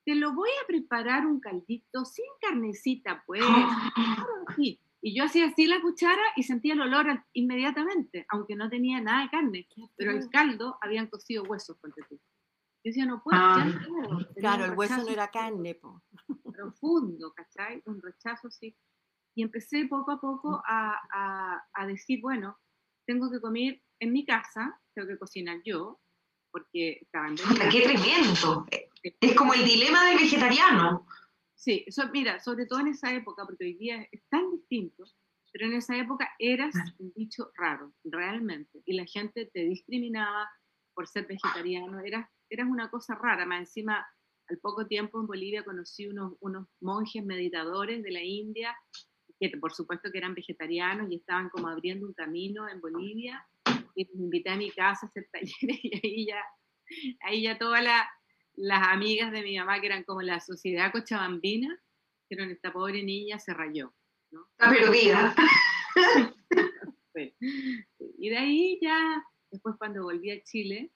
te 0.04 0.14
lo 0.14 0.34
voy 0.34 0.50
a 0.62 0.66
preparar 0.66 1.26
un 1.26 1.40
caldito 1.40 2.04
sin 2.04 2.26
carnecita, 2.40 3.22
pues. 3.26 3.42
Y 5.02 5.14
yo 5.14 5.24
hacía 5.24 5.46
así 5.46 5.66
la 5.66 5.80
cuchara 5.80 6.20
y 6.36 6.42
sentía 6.42 6.74
el 6.74 6.80
olor 6.82 7.24
inmediatamente, 7.32 8.26
aunque 8.28 8.54
no 8.54 8.68
tenía 8.68 9.00
nada 9.00 9.22
de 9.22 9.30
carne, 9.30 9.66
pero 9.96 10.10
el 10.10 10.28
caldo 10.28 10.76
habían 10.82 11.06
cocido 11.06 11.42
huesos, 11.44 11.78
con 11.78 11.90
tú. 12.06 12.20
Yo 12.82 12.90
decía, 12.90 13.06
no 13.06 13.22
puedo, 13.22 13.38
ah. 13.38 13.66
Claro, 14.36 14.64
el 14.64 14.76
hueso 14.76 14.96
no 14.96 15.08
era 15.08 15.30
carne, 15.30 15.74
po. 15.74 16.02
Profundo, 16.54 17.32
¿cachai? 17.34 17.82
Un 17.86 18.00
rechazo 18.00 18.48
así. 18.48 18.76
Y 19.34 19.42
empecé 19.42 19.86
poco 19.86 20.12
a 20.12 20.20
poco 20.20 20.62
a, 20.66 21.62
a 21.72 21.86
decir, 21.86 22.20
bueno, 22.20 22.58
tengo 23.06 23.30
que 23.30 23.40
comer 23.40 23.82
en 24.00 24.12
mi 24.12 24.24
casa, 24.24 24.80
tengo 24.94 25.08
que 25.08 25.18
cocinar 25.18 25.60
yo, 25.64 26.00
porque 26.50 26.98
estaban... 27.02 27.36
¡Qué 27.70 27.82
tremendo! 27.82 28.66
Es 29.02 29.34
como 29.34 29.54
el 29.54 29.64
dilema 29.64 30.06
del 30.06 30.18
vegetariano. 30.18 31.06
Sí, 31.54 31.84
eso, 31.86 32.08
mira, 32.12 32.40
sobre 32.40 32.66
todo 32.66 32.80
en 32.80 32.88
esa 32.88 33.12
época, 33.12 33.44
porque 33.44 33.64
hoy 33.64 33.74
día 33.74 34.06
es 34.10 34.22
tan 34.28 34.50
distinto, 34.50 35.04
pero 35.52 35.66
en 35.66 35.74
esa 35.74 35.96
época 35.96 36.30
eras 36.38 36.74
un 36.98 37.12
bicho 37.14 37.50
raro, 37.54 37.92
realmente, 38.04 38.82
y 38.86 38.94
la 38.94 39.04
gente 39.04 39.50
te 39.52 39.64
discriminaba 39.64 40.48
por 40.94 41.06
ser 41.06 41.26
vegetariano, 41.26 42.00
eras, 42.00 42.28
eras 42.50 42.68
una 42.68 42.90
cosa 42.90 43.14
rara, 43.14 43.46
más 43.46 43.60
encima, 43.60 44.06
al 44.48 44.58
poco 44.58 44.86
tiempo 44.86 45.20
en 45.20 45.26
Bolivia 45.26 45.64
conocí 45.64 46.06
unos, 46.06 46.34
unos 46.40 46.66
monjes 46.80 47.24
meditadores 47.24 48.02
de 48.02 48.10
la 48.10 48.22
India, 48.22 48.76
que 49.38 49.48
por 49.60 49.72
supuesto 49.72 50.10
que 50.10 50.18
eran 50.18 50.34
vegetarianos 50.34 51.10
y 51.10 51.16
estaban 51.16 51.48
como 51.50 51.68
abriendo 51.68 52.06
un 52.06 52.12
camino 52.14 52.68
en 52.68 52.80
Bolivia, 52.80 53.46
y 53.94 54.08
me 54.14 54.24
invité 54.24 54.50
a 54.50 54.56
mi 54.56 54.70
casa 54.70 55.06
a 55.06 55.08
hacer 55.08 55.28
talleres 55.32 55.54
y 55.82 55.94
ahí 55.94 56.26
ya, 56.26 56.42
ahí 57.22 57.42
ya 57.42 57.58
todas 57.58 57.84
las 58.56 58.88
amigas 58.88 59.32
de 59.32 59.42
mi 59.42 59.56
mamá, 59.56 59.80
que 59.80 59.86
eran 59.86 60.04
como 60.04 60.22
la 60.22 60.40
sociedad 60.40 60.92
cochabambina, 60.92 61.80
dijeron, 62.28 62.50
esta 62.50 62.72
pobre 62.72 63.02
niña 63.02 63.38
se 63.38 63.54
rayó. 63.54 63.94
¿no? 64.30 64.46
Está 64.52 64.70
perdida. 64.70 65.34
Y 68.18 68.30
de 68.30 68.36
ahí 68.36 68.78
ya, 68.80 69.24
después 69.50 69.76
cuando 69.78 70.02
volví 70.02 70.30
a 70.30 70.42
Chile, 70.42 70.90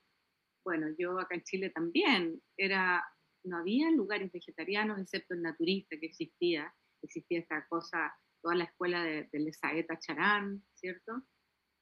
bueno, 0.64 0.88
yo 0.98 1.18
acá 1.18 1.34
en 1.34 1.42
Chile 1.42 1.70
también, 1.70 2.40
era, 2.56 3.04
no 3.44 3.58
había 3.58 3.90
lugares 3.90 4.32
vegetarianos 4.32 4.98
excepto 4.98 5.34
el 5.34 5.42
naturista 5.42 5.96
que 5.98 6.06
existía, 6.06 6.74
existía 7.02 7.40
esta 7.40 7.66
cosa, 7.68 8.14
toda 8.42 8.54
la 8.54 8.64
escuela 8.64 9.02
de, 9.02 9.28
de 9.30 9.98
Charán, 10.00 10.62
¿cierto? 10.74 11.22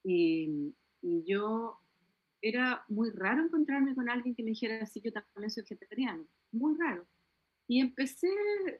Y, 0.05 0.75
y 1.01 1.25
yo, 1.25 1.81
era 2.43 2.85
muy 2.89 3.11
raro 3.11 3.45
encontrarme 3.45 3.95
con 3.95 4.11
alguien 4.11 4.35
que 4.35 4.43
me 4.43 4.51
dijera 4.51 4.83
así, 4.83 5.01
yo 5.01 5.13
también 5.13 5.51
soy 5.51 5.63
vegetariano, 5.63 6.27
muy 6.51 6.77
raro. 6.77 7.07
Y 7.69 7.81
empecé 7.81 8.29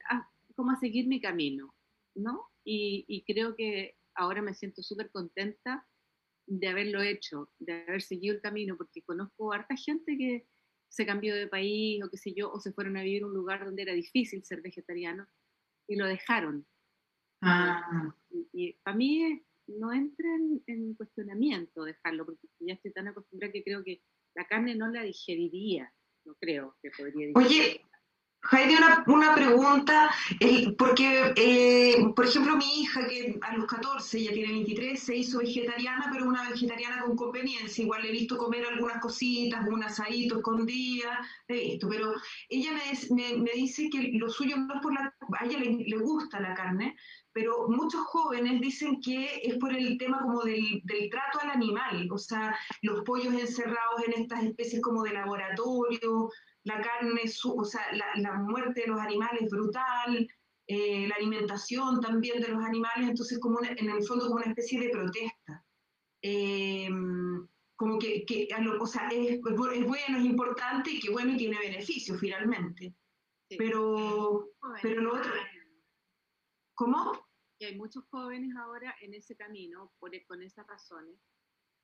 a, 0.09 0.29
como 0.55 0.71
a 0.71 0.79
seguir 0.79 1.07
mi 1.07 1.21
camino, 1.21 1.73
¿no? 2.15 2.49
Y, 2.65 3.23
creo 3.25 3.55
que 3.55 3.97
ahora 4.15 4.41
me 4.41 4.53
siento 4.53 4.81
súper 4.83 5.09
contenta 5.11 5.85
de 6.45 6.67
haberlo 6.67 7.01
hecho, 7.01 7.49
de 7.59 7.83
haber 7.83 8.01
seguido 8.01 8.35
el 8.35 8.41
camino, 8.41 8.77
porque 8.77 9.01
conozco 9.01 9.51
a 9.53 9.57
harta 9.57 9.75
gente 9.75 10.17
que 10.17 10.47
se 10.89 11.05
cambió 11.05 11.35
de 11.35 11.47
país 11.47 12.03
o 12.03 12.09
qué 12.09 12.17
sé 12.17 12.33
yo, 12.33 12.51
o 12.51 12.59
se 12.59 12.73
fueron 12.73 12.97
a 12.97 13.03
vivir 13.03 13.23
a 13.23 13.27
un 13.27 13.33
lugar 13.33 13.65
donde 13.65 13.81
era 13.81 13.93
difícil 13.93 14.43
ser 14.43 14.61
vegetariano 14.61 15.27
y 15.87 15.95
lo 15.95 16.05
dejaron. 16.05 16.67
Ah. 17.41 18.15
Y, 18.29 18.47
y, 18.53 18.73
para 18.83 18.95
mí 18.95 19.23
es 19.23 19.41
no 19.67 19.93
entra 19.93 20.27
en, 20.67 20.93
cuestionamiento 20.95 21.83
dejarlo, 21.83 22.25
porque 22.25 22.47
ya 22.59 22.73
estoy 22.73 22.91
tan 22.91 23.07
acostumbrada 23.07 23.53
que 23.53 23.63
creo 23.63 23.83
que 23.83 24.01
la 24.35 24.47
carne 24.47 24.75
no 24.75 24.87
la 24.89 25.03
digeriría, 25.03 25.93
no 26.25 26.35
creo 26.35 26.75
que 26.81 26.91
podría 26.91 27.27
digerir. 27.27 27.37
Oye, 27.37 27.81
Heidi, 28.51 28.75
una, 28.75 29.03
una 29.07 29.33
pregunta, 29.33 30.11
porque, 30.77 31.33
eh, 31.37 31.95
por 32.13 32.25
ejemplo, 32.25 32.57
mi 32.57 32.81
hija, 32.81 33.07
que 33.07 33.39
a 33.41 33.55
los 33.55 33.65
14, 33.67 34.21
ya 34.21 34.33
tiene 34.33 34.51
23, 34.51 34.99
se 34.99 35.15
hizo 35.15 35.39
vegetariana, 35.39 36.09
pero 36.11 36.27
una 36.27 36.49
vegetariana 36.49 37.03
con 37.03 37.15
conveniencia. 37.15 37.83
Igual 37.83 38.01
le 38.01 38.09
he 38.09 38.11
visto 38.11 38.37
comer 38.37 38.65
algunas 38.65 39.01
cositas, 39.01 39.65
un 39.67 39.83
asadito 39.83 40.37
escondida, 40.37 41.25
he 41.47 41.53
visto, 41.53 41.87
pero 41.87 42.13
ella 42.49 42.71
me, 42.73 43.37
me, 43.37 43.51
dice 43.53 43.89
que 43.89 44.11
lo 44.13 44.29
suyo 44.29 44.57
no 44.57 44.75
es 44.75 44.81
por 44.81 44.93
la... 44.93 45.15
A 45.39 45.45
ella 45.45 45.59
le, 45.59 45.85
le, 45.85 45.97
gusta 45.97 46.41
la 46.41 46.53
carne, 46.53 46.97
pero 47.31 47.69
muchos 47.69 48.01
jóvenes 48.01 48.59
dicen 48.59 48.99
que 48.99 49.41
es 49.41 49.57
por 49.57 49.73
el 49.73 49.97
tema 49.97 50.21
como 50.21 50.43
del, 50.43 50.81
del 50.83 51.09
trato 51.09 51.39
al 51.41 51.51
animal, 51.51 52.09
o 52.11 52.17
sea, 52.17 52.55
los 52.81 53.03
pollos 53.05 53.33
encerrados 53.33 54.03
en 54.05 54.21
estas 54.21 54.43
especies 54.43 54.81
como 54.81 55.01
de 55.03 55.13
laboratorio, 55.13 56.29
la 56.63 56.81
carne, 56.81 57.21
o 57.45 57.65
sea, 57.65 57.81
la, 58.15 58.33
muerte 58.33 58.81
de 58.81 58.87
los 58.87 58.99
animales 58.99 59.49
brutal, 59.49 60.27
eh, 60.67 61.07
la 61.07 61.15
alimentación 61.15 61.99
también 61.99 62.41
de 62.41 62.47
los 62.47 62.63
animales, 62.63 63.09
entonces 63.09 63.39
como 63.39 63.59
en 63.63 63.89
el 63.89 64.03
fondo 64.05 64.25
como 64.25 64.37
una 64.37 64.45
especie 64.45 64.79
de 64.79 64.89
protesta. 64.89 65.65
Em, 66.21 67.45
como 67.75 67.99
que, 67.99 68.23
que 68.25 68.47
o 68.79 68.85
sea, 68.85 69.09
es, 69.09 69.31
es, 69.31 69.41
bueno, 69.41 70.17
es 70.17 70.25
importante 70.25 70.91
y 70.91 70.99
que 71.01 71.11
bueno 71.11 71.33
y 71.33 71.37
tiene 71.37 71.59
beneficios 71.59 72.17
finalmente. 72.19 72.95
Pero, 73.57 74.51
pero 74.81 75.01
lo 75.01 75.15
otro... 75.15 75.31
¿Cómo? 76.75 77.11
Que 77.59 77.67
hay 77.67 77.75
muchos 77.77 78.05
jóvenes 78.09 78.55
ahora 78.55 78.95
en 79.01 79.13
ese 79.13 79.35
camino 79.35 79.91
por, 79.99 80.11
con 80.25 80.41
esas 80.41 80.65
razones 80.65 81.19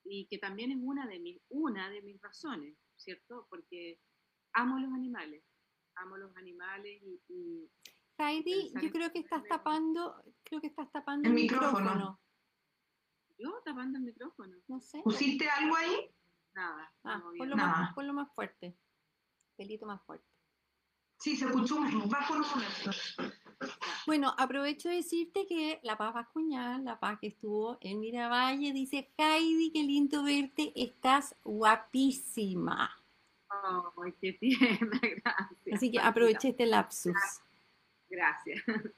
y 0.03 0.25
que 0.27 0.38
también 0.38 0.71
es 0.71 0.77
una 0.81 1.05
de 1.05 1.19
mis, 1.19 1.41
una 1.50 1.89
de 1.89 2.01
mis 2.01 2.19
razones, 2.21 2.77
¿cierto? 2.95 3.45
Porque 3.50 4.00
amo 4.53 4.79
los 4.79 4.94
animales, 4.94 5.44
amo 5.96 6.18
los 6.18 6.36
animales 6.36 7.01
y... 7.29 7.70
Heidi, 8.18 8.74
yo 8.82 8.91
creo 8.91 9.12
que 9.13 9.20
estás 9.20 9.44
tapando, 9.48 10.22
creo 10.44 10.60
que 10.60 10.68
estás 10.68 10.91
tapando 10.91 11.29
el, 11.29 11.34
micrófono. 11.34 12.20
¿Yo 13.38 13.62
tapando 13.63 13.98
el 13.98 14.03
micrófono? 14.03 14.58
No 14.68 14.82
sé. 14.82 15.01
¿Pusiste 15.03 15.50
algo 15.50 15.75
ahí? 15.77 16.13
Nada. 16.53 16.94
Ah, 17.06 17.24
ponlo, 17.38 17.56
Más, 17.56 17.94
ponlo 17.94 18.13
más 18.13 18.29
fuerte. 18.34 18.77
Pelito 19.56 19.86
más 19.86 20.01
fuerte. 20.03 20.27
Sí, 21.20 21.38
se 21.38 21.46
escuchó 21.46 21.77
bajo 22.08 22.36
los 22.36 22.50
momentos. 22.50 23.15
Bueno, 24.06 24.34
aprovecho 24.38 24.89
de 24.89 24.96
decirte 24.96 25.46
que 25.46 25.79
la 25.84 25.98
paz 25.98 26.13
Vascuñal, 26.13 26.84
la 26.86 27.00
paz 27.00 27.20
que 27.20 27.27
estuvo 27.27 27.77
en 27.82 28.00
Miravalle, 28.00 28.72
dice, 28.72 29.13
Heidi, 29.18 29.72
qué 29.72 29.84
lindo 29.84 30.24
verte, 30.24 30.72
estás 30.75 31.36
guapísima. 31.44 32.89
Ay, 33.50 34.13
qué 34.22 34.34
tierna, 34.34 35.00
gracias. 35.01 35.74
Así 35.74 35.91
que 35.91 36.00
aproveché 36.00 36.50
este 36.50 36.65
lapsus. 36.65 37.15
Gracias. 38.10 38.63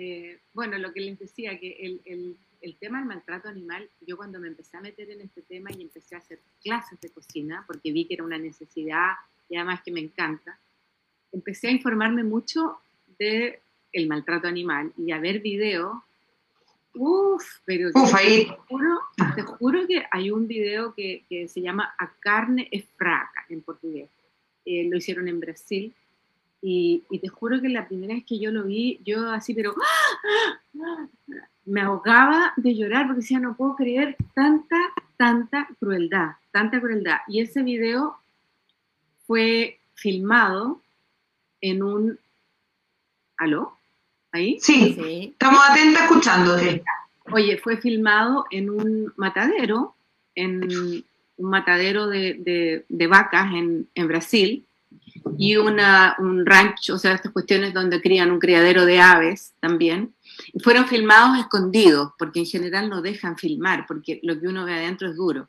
Eh, 0.00 0.38
bueno, 0.52 0.78
lo 0.78 0.92
que 0.92 1.00
les 1.00 1.18
decía, 1.18 1.58
que 1.58 1.72
el, 1.80 2.36
el, 2.60 2.76
tema 2.76 2.98
del 2.98 3.08
maltrato 3.08 3.48
animal, 3.48 3.90
yo 4.06 4.16
cuando 4.16 4.38
me 4.38 4.46
empecé 4.46 4.76
a 4.76 4.80
meter 4.80 5.10
en 5.10 5.22
este 5.22 5.42
tema 5.42 5.70
y 5.76 5.82
empecé 5.82 6.14
a 6.14 6.18
hacer 6.18 6.38
clases 6.62 7.00
de 7.00 7.08
cocina, 7.08 7.64
porque 7.66 7.90
vi 7.90 8.04
que 8.04 8.14
era 8.14 8.22
una 8.22 8.38
necesidad 8.38 9.14
y 9.48 9.56
además 9.56 9.82
que 9.82 9.90
me 9.90 9.98
encanta, 9.98 10.60
empecé 11.32 11.66
a 11.66 11.72
informarme 11.72 12.22
mucho 12.22 12.78
de 13.18 13.60
el 13.92 14.06
maltrato 14.06 14.46
animal 14.46 14.92
y 14.96 15.10
a 15.10 15.18
ver 15.18 15.40
videos 15.40 15.96
Uf, 17.00 17.60
pero 17.64 17.90
Te, 17.92 19.42
juro, 19.42 19.86
que 19.86 20.04
hay 20.10 20.32
un 20.32 20.48
video 20.48 20.94
que, 20.94 21.24
se 21.48 21.60
llama 21.60 21.94
A 21.96 22.12
carne 22.18 22.68
es 22.72 22.86
fraca 22.96 23.46
en 23.48 23.62
portugués. 23.62 24.10
Eh, 24.64 24.88
lo 24.90 24.96
hicieron 24.96 25.28
en 25.28 25.38
Brasil. 25.38 25.94
Y, 26.60 27.04
te 27.20 27.28
juro 27.28 27.60
que 27.60 27.68
la 27.68 27.86
primera 27.86 28.14
vez 28.14 28.24
que 28.24 28.40
yo 28.40 28.50
lo 28.50 28.64
vi, 28.64 29.00
yo 29.04 29.30
así, 29.30 29.54
pero 29.54 29.74
me 31.64 31.82
ahogaba 31.82 32.52
de 32.56 32.74
llorar 32.74 33.06
porque 33.06 33.20
decía, 33.20 33.38
no 33.38 33.56
puedo 33.56 33.76
creer 33.76 34.16
tanta, 34.34 34.76
tanta 35.16 35.68
crueldad, 35.78 36.32
tanta 36.50 36.80
crueldad. 36.80 37.18
Y 37.28 37.40
ese 37.40 37.62
video 37.62 38.16
fue 39.24 39.78
filmado 39.94 40.82
en 41.60 41.84
un... 41.84 42.18
¿Aló? 43.36 43.77
¿Ahí? 44.32 44.58
Sí, 44.60 45.30
estamos 45.32 45.60
atentos 45.68 46.02
escuchándote. 46.02 46.82
Oye, 47.32 47.58
fue 47.58 47.76
filmado 47.78 48.46
en 48.50 48.70
un 48.70 49.12
matadero, 49.16 49.94
en 50.34 50.64
un 50.64 51.04
matadero 51.38 52.06
de, 52.08 52.84
vacas 53.08 53.52
en, 53.54 54.08
Brasil 54.08 54.64
y 55.38 55.56
una, 55.56 56.16
un 56.18 56.44
rancho, 56.44 56.94
o 56.94 56.98
sea, 56.98 57.14
estas 57.14 57.32
cuestiones 57.32 57.72
donde 57.72 58.00
crían 58.00 58.30
un 58.30 58.38
criadero 58.38 58.84
de 58.84 59.00
aves 59.00 59.52
también. 59.60 60.14
Y 60.52 60.60
fueron 60.60 60.86
filmados 60.86 61.38
escondidos, 61.38 62.12
porque 62.18 62.40
en 62.40 62.46
general 62.46 62.88
no 62.88 63.02
dejan 63.02 63.36
filmar, 63.36 63.86
porque 63.86 64.20
lo 64.22 64.38
que 64.38 64.48
uno 64.48 64.64
ve 64.64 64.74
adentro 64.74 65.08
es 65.08 65.16
duro. 65.16 65.48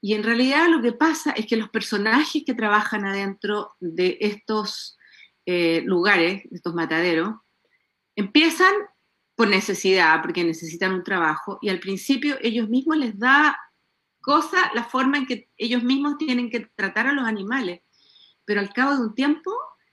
Y 0.00 0.14
en 0.14 0.24
realidad 0.24 0.68
lo 0.68 0.82
que 0.82 0.92
pasa 0.92 1.30
es 1.30 1.46
que 1.46 1.56
los 1.56 1.70
personajes 1.70 2.42
que 2.44 2.54
trabajan 2.54 3.04
adentro 3.04 3.72
de 3.78 4.18
estos 4.20 4.98
eh, 5.46 5.82
lugares, 5.84 6.42
de 6.50 6.56
estos 6.56 6.74
mataderos, 6.74 7.36
empiezan 8.16 8.72
por 9.34 9.48
necesidad, 9.48 10.20
porque 10.20 10.44
necesitan 10.44 10.92
un 10.92 11.04
trabajo, 11.04 11.58
y 11.62 11.68
al 11.68 11.80
principio 11.80 12.36
ellos 12.42 12.68
mismos 12.68 12.96
les 12.98 13.18
da 13.18 13.58
cosa 14.20 14.70
la 14.74 14.84
forma 14.84 15.18
en 15.18 15.26
que 15.26 15.48
ellos 15.56 15.82
mismos 15.82 16.18
tienen 16.18 16.50
que 16.50 16.60
tratar 16.74 17.06
a 17.06 17.12
los 17.12 17.26
animales, 17.26 17.80
pero 18.44 18.60
al 18.60 18.72
cabo 18.72 18.94
de 18.94 19.02
un 19.02 19.14
tiempo 19.14 19.50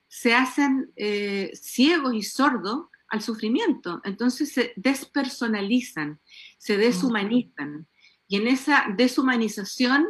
se 0.07 0.33
hacen 0.33 0.91
eh, 0.95 1.51
ciegos 1.53 2.13
y 2.13 2.23
sordos 2.23 2.88
al 3.07 3.21
sufrimiento, 3.21 4.01
entonces 4.03 4.51
se 4.51 4.73
despersonalizan, 4.75 6.19
se 6.57 6.77
deshumanizan, 6.77 7.88
y 8.27 8.35
en 8.38 8.47
esa 8.47 8.85
deshumanización 8.95 10.07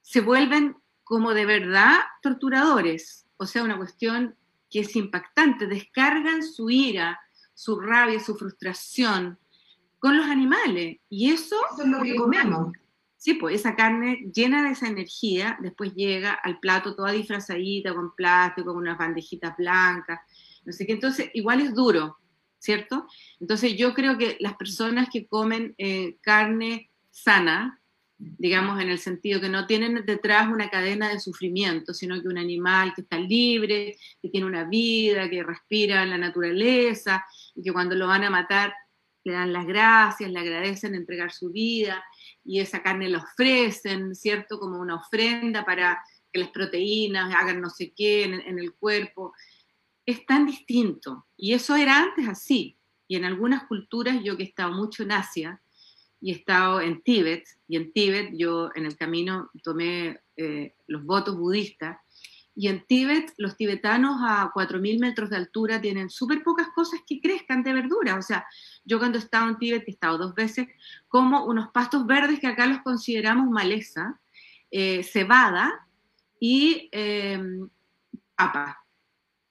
se 0.00 0.22
vuelven 0.22 0.76
como 1.04 1.34
de 1.34 1.44
verdad 1.44 1.98
torturadores, 2.22 3.26
o 3.36 3.46
sea, 3.46 3.62
una 3.62 3.76
cuestión 3.76 4.36
que 4.70 4.80
es 4.80 4.96
impactante, 4.96 5.66
descargan 5.66 6.42
su 6.42 6.70
ira, 6.70 7.20
su 7.60 7.78
rabia, 7.78 8.18
su 8.20 8.36
frustración 8.36 9.38
con 9.98 10.16
los 10.16 10.24
animales. 10.24 10.96
Y 11.10 11.30
eso, 11.30 11.56
es 11.78 11.86
lo 11.86 12.02
que 12.02 12.16
comemos. 12.16 12.72
Sí, 13.18 13.34
pues 13.34 13.56
esa 13.56 13.76
carne 13.76 14.30
llena 14.34 14.64
de 14.64 14.70
esa 14.70 14.88
energía 14.88 15.58
después 15.60 15.92
llega 15.94 16.32
al 16.32 16.58
plato 16.58 16.96
toda 16.96 17.12
disfrazadita, 17.12 17.94
con 17.94 18.14
plástico, 18.14 18.72
con 18.72 18.78
unas 18.78 18.96
bandejitas 18.96 19.54
blancas, 19.58 20.20
no 20.64 20.72
sé 20.72 20.86
qué. 20.86 20.94
Entonces, 20.94 21.28
igual 21.34 21.60
es 21.60 21.74
duro, 21.74 22.16
¿cierto? 22.58 23.06
Entonces, 23.40 23.76
yo 23.76 23.92
creo 23.92 24.16
que 24.16 24.38
las 24.40 24.54
personas 24.54 25.10
que 25.12 25.26
comen 25.26 25.74
eh, 25.76 26.16
carne 26.22 26.90
sana, 27.10 27.79
digamos, 28.20 28.80
en 28.80 28.90
el 28.90 28.98
sentido 28.98 29.40
que 29.40 29.48
no 29.48 29.66
tienen 29.66 30.04
detrás 30.04 30.48
una 30.48 30.68
cadena 30.68 31.08
de 31.08 31.20
sufrimiento, 31.20 31.94
sino 31.94 32.20
que 32.20 32.28
un 32.28 32.36
animal 32.36 32.92
que 32.94 33.00
está 33.00 33.18
libre, 33.18 33.96
que 34.20 34.28
tiene 34.28 34.46
una 34.46 34.64
vida, 34.64 35.30
que 35.30 35.42
respira 35.42 36.02
en 36.02 36.10
la 36.10 36.18
naturaleza, 36.18 37.24
y 37.54 37.62
que 37.62 37.72
cuando 37.72 37.94
lo 37.94 38.08
van 38.08 38.24
a 38.24 38.30
matar 38.30 38.74
le 39.24 39.32
dan 39.32 39.52
las 39.52 39.66
gracias, 39.66 40.30
le 40.30 40.38
agradecen 40.38 40.94
entregar 40.94 41.32
su 41.32 41.50
vida, 41.50 42.02
y 42.44 42.60
esa 42.60 42.82
carne 42.82 43.08
la 43.08 43.18
ofrecen, 43.18 44.14
¿cierto? 44.14 44.58
Como 44.58 44.78
una 44.78 44.96
ofrenda 44.96 45.64
para 45.64 46.02
que 46.32 46.40
las 46.40 46.50
proteínas 46.50 47.34
hagan 47.34 47.60
no 47.60 47.70
sé 47.70 47.92
qué 47.94 48.24
en, 48.24 48.58
el 48.58 48.74
cuerpo. 48.74 49.32
Es 50.06 50.24
tan 50.26 50.46
distinto. 50.46 51.26
Y 51.36 51.54
eso 51.54 51.76
era 51.76 51.98
antes 51.98 52.28
así. 52.28 52.78
Y 53.08 53.16
en 53.16 53.24
algunas 53.24 53.64
culturas, 53.64 54.22
yo 54.22 54.36
que 54.36 54.44
he 54.44 54.46
estado 54.46 54.72
mucho 54.72 55.02
en 55.02 55.12
Asia 55.12 55.60
y 56.20 56.32
he 56.32 56.34
estado 56.36 56.80
en 56.80 57.02
Tíbet, 57.02 57.44
y 57.68 57.76
en 57.76 57.92
Tíbet 57.92 58.32
yo 58.34 58.70
en 58.74 58.86
el 58.86 58.96
camino 58.96 59.50
tomé 59.62 60.20
eh, 60.36 60.74
los 60.86 61.04
votos 61.04 61.36
budistas, 61.36 61.98
y 62.54 62.68
en 62.68 62.84
Tíbet, 62.86 63.32
los 63.38 63.56
tibetanos 63.56 64.20
a 64.22 64.52
4.000 64.52 64.98
metros 64.98 65.30
de 65.30 65.36
altura 65.36 65.80
tienen 65.80 66.10
súper 66.10 66.42
pocas 66.42 66.68
cosas 66.74 67.00
que 67.06 67.20
crezcan 67.20 67.62
de 67.62 67.72
verdura. 67.72 68.16
O 68.16 68.22
sea, 68.22 68.44
yo 68.84 68.98
cuando 68.98 69.18
he 69.18 69.22
estado 69.22 69.48
en 69.48 69.58
Tíbet, 69.58 69.84
he 69.86 69.92
estado 69.92 70.18
dos 70.18 70.34
veces, 70.34 70.68
como 71.08 71.46
unos 71.46 71.70
pastos 71.70 72.06
verdes 72.06 72.40
que 72.40 72.48
acá 72.48 72.66
los 72.66 72.82
consideramos 72.82 73.48
maleza, 73.48 74.20
eh, 74.70 75.02
cebada 75.04 75.86
y 76.38 76.88
eh, 76.92 77.40
papa. 78.36 78.84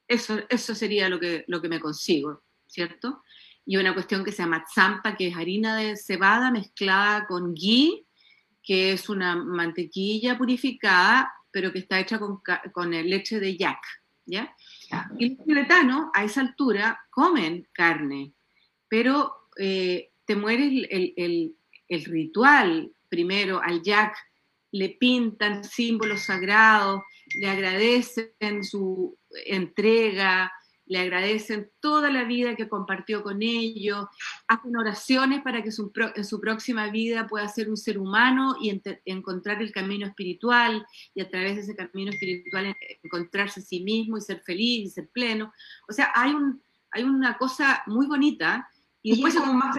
Eso, 0.08 0.40
eso 0.50 0.76
sería 0.76 1.10
lo 1.10 1.20
que, 1.20 1.46
lo 1.48 1.62
que 1.62 1.70
me 1.70 1.80
consigo, 1.80 2.44
¿cierto? 2.68 3.24
Y 3.70 3.78
una 3.78 3.94
cuestión 3.94 4.24
que 4.24 4.32
se 4.32 4.42
llama 4.42 4.66
zampa, 4.74 5.16
que 5.16 5.28
es 5.28 5.36
harina 5.36 5.78
de 5.78 5.96
cebada 5.96 6.50
mezclada 6.50 7.28
con 7.28 7.54
ghee, 7.54 8.08
que 8.64 8.94
es 8.94 9.10
una 9.10 9.36
mantequilla 9.36 10.38
purificada 10.38 11.32
pero 11.52 11.72
que 11.72 11.80
está 11.80 12.00
hecha 12.00 12.20
con, 12.20 12.42
con 12.72 12.92
leche 12.92 13.40
de 13.40 13.58
yak, 13.58 13.80
¿ya? 14.26 14.56
Y 15.18 15.36
los 15.36 15.46
tibetanos 15.46 16.10
a 16.14 16.24
esa 16.24 16.42
altura 16.42 17.00
comen 17.10 17.68
carne, 17.74 18.34
pero 18.88 19.48
eh, 19.58 20.12
te 20.26 20.36
muere 20.36 20.88
el, 20.90 21.56
el, 21.88 22.06
ritual 22.06 22.92
primero 23.08 23.62
al 23.62 23.82
yak, 23.82 24.16
le 24.72 24.90
pintan 24.90 25.64
símbolos 25.64 26.22
sagrados, 26.22 27.02
le 27.36 27.50
agradecen 27.50 28.64
su 28.64 29.18
entrega, 29.46 30.52
le 30.90 31.00
agradecen 31.00 31.72
toda 31.80 32.10
la 32.10 32.24
vida 32.24 32.56
que 32.56 32.68
compartió 32.68 33.24
con 33.24 33.42
ellos, 33.44 34.08
hacen 34.48 34.76
oraciones 34.76 35.42
para 35.44 35.62
que 35.62 35.70
en 35.70 36.26
su 36.26 36.42
próxima 36.42 36.88
vida 36.88 37.28
pueda 37.28 37.48
ser 37.48 37.70
un 37.70 37.78
ser 37.78 38.00
humano 38.00 38.56
y 38.60 38.82
encontrar 39.06 39.62
el 39.62 39.72
camino 39.72 40.08
espiritual 40.08 40.86
y 41.14 41.22
a 41.22 41.30
través 41.30 41.56
de 41.56 41.62
ese 41.62 41.76
camino 41.76 42.12
espiritual 42.12 42.76
encontrarse 43.04 43.60
a 43.60 43.64
sí 43.64 43.82
mismo 43.84 44.18
y 44.18 44.22
ser 44.22 44.42
feliz 44.42 44.88
y 44.88 44.90
ser 44.90 45.10
pleno. 45.10 45.54
O 45.88 45.94
sea, 45.94 46.12
hay, 46.16 46.34
un, 46.34 46.62
hay 46.92 47.04
una 47.04 47.38
cosa 47.38 47.84
muy 47.86 48.08
bonita. 48.08 48.68
Y, 49.04 49.12
después 49.12 49.36
es 49.36 49.42
como 49.42 49.54
más 49.54 49.78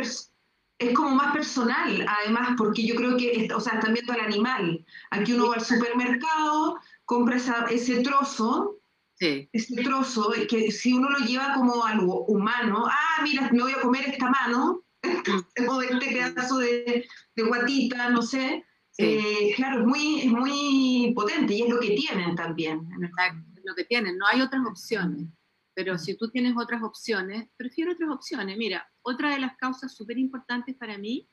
es 0.78 0.94
como 0.94 1.10
más 1.10 1.34
personal, 1.34 2.06
además, 2.08 2.54
porque 2.56 2.86
yo 2.86 2.94
creo 2.94 3.14
que, 3.18 3.50
o 3.54 3.60
sea, 3.60 3.74
están 3.74 3.92
viendo 3.92 4.14
al 4.14 4.20
animal. 4.20 4.82
Aquí 5.10 5.34
uno 5.34 5.48
va 5.48 5.56
al 5.56 5.60
supermercado, 5.60 6.78
compra 7.04 7.36
ese 7.68 8.00
trozo 8.00 8.79
ese 9.20 9.82
trozo, 9.82 10.32
que 10.48 10.72
si 10.72 10.94
uno 10.94 11.10
lo 11.10 11.18
lleva 11.18 11.54
como 11.54 11.84
algo 11.84 12.24
humano, 12.24 12.86
ah, 12.88 13.22
mira, 13.22 13.50
me 13.52 13.62
voy 13.62 13.72
a 13.72 13.80
comer 13.82 14.08
esta 14.08 14.30
mano, 14.30 14.82
o 15.68 15.82
este 15.82 16.06
pedazo 16.06 16.58
de, 16.58 17.06
guatita, 17.36 18.10
no 18.10 18.22
sé, 18.22 18.64
eh, 18.98 19.52
claro, 19.56 19.80
es 19.80 19.86
muy, 19.86 20.20
es 20.20 20.32
muy 20.32 21.12
potente 21.14 21.54
y 21.54 21.62
es 21.62 21.68
lo 21.68 21.80
que 21.80 21.94
tienen 21.94 22.34
también. 22.34 22.86
Es 23.02 23.62
lo 23.64 23.74
que 23.74 23.84
tienen, 23.84 24.18
no 24.18 24.26
hay 24.26 24.40
otras 24.42 24.62
opciones. 24.66 25.28
Pero 25.74 25.96
si 25.96 26.16
tú 26.16 26.30
tienes 26.30 26.54
otras 26.56 26.82
opciones, 26.82 27.48
prefiero 27.56 27.92
otras 27.92 28.10
opciones. 28.10 28.58
Mira, 28.58 28.90
otra 29.02 29.30
de 29.30 29.38
las 29.38 29.56
causas 29.56 29.94
súper 29.94 30.18
importantes 30.18 30.76
para 30.76 30.98
mí 30.98 31.30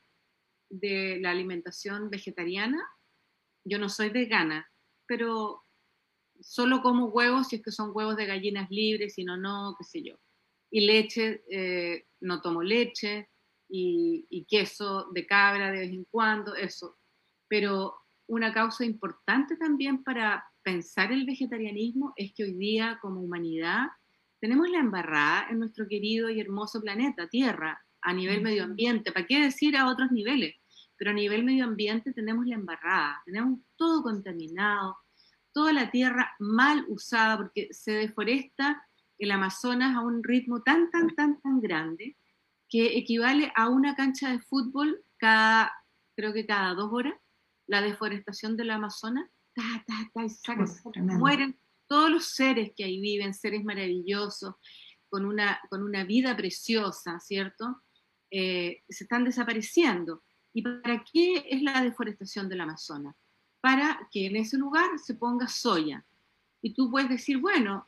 de 0.70 1.18
la 1.20 1.30
alimentación 1.30 2.08
vegetariana, 2.08 2.82
yo 3.64 3.78
no 3.78 3.88
soy 3.88 4.10
vegana, 4.10 4.70
pero 5.06 5.67
solo 6.40 6.82
como 6.82 7.06
huevos 7.06 7.48
si 7.48 7.56
es 7.56 7.62
que 7.62 7.72
son 7.72 7.90
huevos 7.94 8.16
de 8.16 8.26
gallinas 8.26 8.70
libres, 8.70 9.14
si 9.14 9.24
no, 9.24 9.36
no, 9.36 9.74
qué 9.78 9.84
sé 9.84 10.02
yo. 10.02 10.16
Y 10.70 10.86
leche, 10.86 11.42
eh, 11.50 12.06
no 12.20 12.40
tomo 12.40 12.62
leche, 12.62 13.28
y, 13.68 14.46
queso 14.48 15.08
de 15.12 15.26
cabra 15.26 15.70
de 15.70 15.80
vez 15.80 15.90
en 15.90 16.04
cuando, 16.04 16.54
eso. 16.54 16.98
Pero 17.48 17.94
una 18.26 18.52
causa 18.52 18.84
importante 18.84 19.56
también 19.56 20.02
para 20.02 20.44
pensar 20.62 21.12
el 21.12 21.24
vegetarianismo 21.24 22.12
es 22.16 22.32
que 22.34 22.44
hoy 22.44 22.54
día 22.54 22.98
como 23.00 23.20
humanidad 23.20 23.88
tenemos 24.40 24.68
la 24.70 24.78
embarrada 24.78 25.48
en 25.50 25.58
nuestro 25.58 25.86
querido 25.88 26.30
y 26.30 26.40
hermoso 26.40 26.80
planeta, 26.80 27.28
Tierra, 27.28 27.82
a 28.02 28.12
nivel 28.12 28.42
medio 28.42 28.64
ambiente. 28.64 29.12
¿Para 29.12 29.26
qué 29.26 29.42
decir 29.42 29.76
a 29.76 29.88
otros 29.88 30.12
niveles? 30.12 30.54
Pero 30.96 31.10
a 31.10 31.14
nivel 31.14 31.44
medio 31.44 31.64
ambiente 31.64 32.12
tenemos 32.12 32.46
la 32.46 32.54
embarrada, 32.54 33.22
tenemos 33.24 33.60
todo 33.76 34.02
contaminado, 34.02 34.96
toda 35.52 35.72
la 35.72 35.90
tierra 35.90 36.34
mal 36.38 36.84
usada, 36.88 37.36
porque 37.36 37.68
se 37.70 37.92
deforesta 37.92 38.82
el 39.18 39.30
Amazonas 39.30 39.96
a 39.96 40.00
un 40.00 40.22
ritmo 40.22 40.62
tan, 40.62 40.90
tan, 40.90 41.14
tan, 41.14 41.40
tan 41.40 41.60
grande, 41.60 42.16
que 42.68 42.98
equivale 42.98 43.52
a 43.56 43.68
una 43.68 43.94
cancha 43.94 44.30
de 44.30 44.40
fútbol 44.40 45.02
cada, 45.16 45.72
creo 46.14 46.32
que 46.32 46.46
cada 46.46 46.74
dos 46.74 46.92
horas, 46.92 47.14
la 47.66 47.80
deforestación 47.80 48.56
del 48.56 48.70
Amazonas, 48.70 49.28
ta, 49.54 49.84
ta, 49.86 50.54
mueren 50.94 51.58
todos 51.86 52.10
los 52.10 52.26
seres 52.26 52.72
que 52.76 52.84
ahí 52.84 53.00
viven, 53.00 53.34
seres 53.34 53.64
maravillosos, 53.64 54.54
con 55.08 55.24
una, 55.24 55.58
con 55.70 55.82
una 55.82 56.04
vida 56.04 56.36
preciosa, 56.36 57.18
¿cierto? 57.18 57.82
Eh, 58.30 58.82
se 58.88 59.04
están 59.04 59.24
desapareciendo. 59.24 60.22
¿Y 60.52 60.62
para 60.62 61.02
qué 61.04 61.46
es 61.48 61.62
la 61.62 61.82
deforestación 61.82 62.48
del 62.48 62.60
Amazonas? 62.60 63.16
Para 63.60 64.08
que 64.10 64.26
en 64.26 64.36
ese 64.36 64.56
lugar 64.56 64.98
se 64.98 65.14
ponga 65.14 65.48
soya. 65.48 66.04
Y 66.62 66.74
tú 66.74 66.90
puedes 66.90 67.08
decir, 67.08 67.38
bueno, 67.38 67.86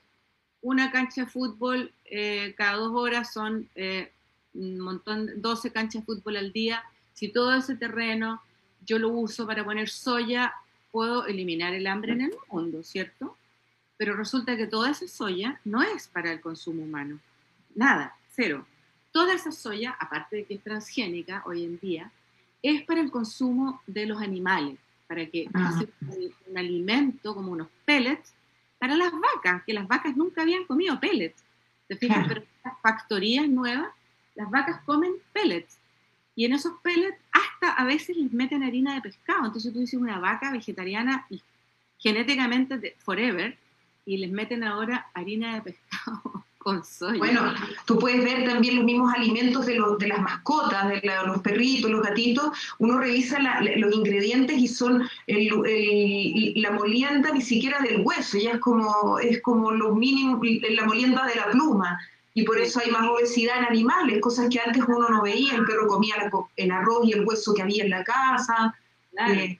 una 0.62 0.90
cancha 0.90 1.22
de 1.22 1.30
fútbol 1.30 1.92
eh, 2.04 2.54
cada 2.56 2.76
dos 2.76 2.92
horas 2.92 3.32
son 3.32 3.68
eh, 3.74 4.12
un 4.54 4.80
montón, 4.80 5.40
12 5.40 5.72
canchas 5.72 6.02
de 6.02 6.06
fútbol 6.06 6.36
al 6.36 6.52
día. 6.52 6.82
Si 7.14 7.28
todo 7.28 7.54
ese 7.54 7.76
terreno 7.76 8.42
yo 8.84 8.98
lo 8.98 9.10
uso 9.10 9.46
para 9.46 9.64
poner 9.64 9.88
soya, 9.88 10.52
puedo 10.90 11.26
eliminar 11.26 11.74
el 11.74 11.86
hambre 11.86 12.12
en 12.12 12.22
el 12.22 12.34
mundo, 12.50 12.82
¿cierto? 12.82 13.36
Pero 13.96 14.16
resulta 14.16 14.56
que 14.56 14.66
toda 14.66 14.90
esa 14.90 15.06
soya 15.06 15.60
no 15.64 15.82
es 15.82 16.08
para 16.08 16.32
el 16.32 16.40
consumo 16.40 16.82
humano. 16.82 17.20
Nada, 17.74 18.16
cero. 18.34 18.66
toda 19.12 19.34
esa 19.34 19.52
soya, 19.52 19.96
aparte 19.98 20.36
de 20.36 20.44
que 20.44 20.54
es 20.54 20.62
transgénica 20.62 21.42
hoy 21.46 21.64
en 21.64 21.78
día, 21.80 22.12
es 22.62 22.82
para 22.82 23.00
el 23.00 23.10
consumo 23.10 23.82
de 23.86 24.06
los 24.06 24.20
animales, 24.20 24.78
para 25.10 25.26
que 25.26 25.48
ah. 25.54 25.82
un, 26.46 26.56
alimento 26.56 27.34
como 27.34 27.50
unos 27.50 27.66
pellets 27.84 28.32
para 28.78 28.94
las 28.94 29.10
vacas, 29.10 29.64
que 29.64 29.72
las 29.72 29.88
vacas 29.88 30.16
nunca 30.16 30.42
habían 30.42 30.64
comido 30.66 31.00
pellets. 31.00 31.42
¿Te 31.88 31.96
fijas? 31.96 32.28
Pero 32.28 32.44
las 32.64 32.80
factorías 32.80 33.48
nuevas, 33.48 33.88
las 34.36 34.48
vacas 34.48 34.80
comen 34.86 35.14
pellets. 35.32 35.80
Y 36.36 36.44
en 36.44 36.52
esos 36.52 36.74
pellets 36.84 37.18
hasta 37.32 37.72
a 37.72 37.84
veces 37.84 38.16
les 38.16 38.32
meten 38.32 38.62
harina 38.62 38.94
de 38.94 39.00
pescado. 39.00 39.46
Entonces 39.46 39.72
tú 39.72 39.80
dices 39.80 39.98
una 39.98 40.20
vaca 40.20 40.52
vegetariana 40.52 41.26
y 41.28 41.42
genéticamente 41.98 42.78
de 42.78 42.94
forever 43.00 43.58
y 44.06 44.16
les 44.18 44.30
meten 44.30 44.62
ahora 44.62 45.08
harina 45.12 45.56
de 45.56 45.62
pescado 45.62 46.44
con 46.70 46.84
soya. 46.84 47.18
Bueno, 47.18 47.54
tú 47.84 47.98
puedes 47.98 48.22
ver 48.24 48.44
también 48.44 48.76
los 48.76 48.84
mismos 48.84 49.12
alimentos 49.14 49.66
de, 49.66 49.74
los, 49.74 49.98
de 49.98 50.08
las 50.08 50.20
mascotas, 50.20 50.88
de 50.88 51.02
los 51.26 51.40
perritos, 51.40 51.90
los 51.90 52.02
gatitos. 52.02 52.50
Uno 52.78 52.98
revisa 52.98 53.38
los 53.76 53.94
ingredientes 53.94 54.56
y 54.56 54.68
son 54.68 55.08
la 55.26 56.70
molienda 56.70 57.32
ni 57.32 57.42
siquiera 57.42 57.80
del 57.80 58.02
hueso, 58.02 58.38
ya 58.38 58.52
es 58.52 58.60
como, 58.60 59.18
es 59.18 59.42
como 59.42 59.72
lo 59.72 59.94
mínimo, 59.94 60.40
la 60.42 60.84
molienda 60.84 61.26
de 61.26 61.34
la 61.34 61.50
pluma. 61.50 61.98
Y 62.32 62.44
por 62.44 62.58
eso 62.58 62.80
hay 62.80 62.90
más 62.92 63.08
obesidad 63.08 63.58
en 63.58 63.64
animales, 63.64 64.20
cosas 64.20 64.48
que 64.48 64.60
antes 64.60 64.82
uno 64.86 65.08
no 65.08 65.22
veía. 65.22 65.56
El 65.56 65.64
perro 65.64 65.88
comía 65.88 66.14
el 66.56 66.70
arroz 66.70 67.06
y 67.06 67.12
el 67.12 67.24
hueso 67.24 67.52
que 67.52 67.62
había 67.62 67.82
en 67.82 67.90
la 67.90 68.04
casa. 68.04 68.74
Eh, 69.28 69.58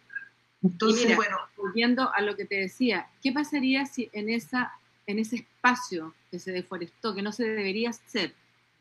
entonces, 0.62 1.16
bueno. 1.16 1.36
Volviendo 1.56 2.14
a 2.14 2.22
lo 2.22 2.36
que 2.36 2.44
te 2.44 2.56
decía, 2.56 3.08
¿qué 3.22 3.32
pasaría 3.32 3.86
si 3.86 4.08
en, 4.12 4.28
esa, 4.30 4.72
en 5.06 5.18
ese 5.18 5.46
espacio 5.60 6.14
que 6.30 6.38
se 6.38 6.52
deforestó, 6.52 7.14
que 7.14 7.22
no 7.22 7.32
se 7.32 7.44
debería 7.44 7.90
hacer, 7.90 8.32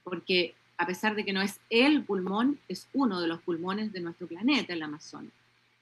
porque 0.03 0.55
a 0.77 0.85
pesar 0.85 1.13
de 1.13 1.25
que 1.25 1.33
no 1.33 1.41
es 1.41 1.59
el 1.69 2.03
pulmón, 2.05 2.57
es 2.69 2.87
uno 2.93 3.19
de 3.19 3.27
los 3.27 3.41
pulmones 3.41 3.91
de 3.91 3.99
nuestro 3.99 4.27
planeta, 4.27 4.71
el 4.71 4.81
Amazonas? 4.81 5.33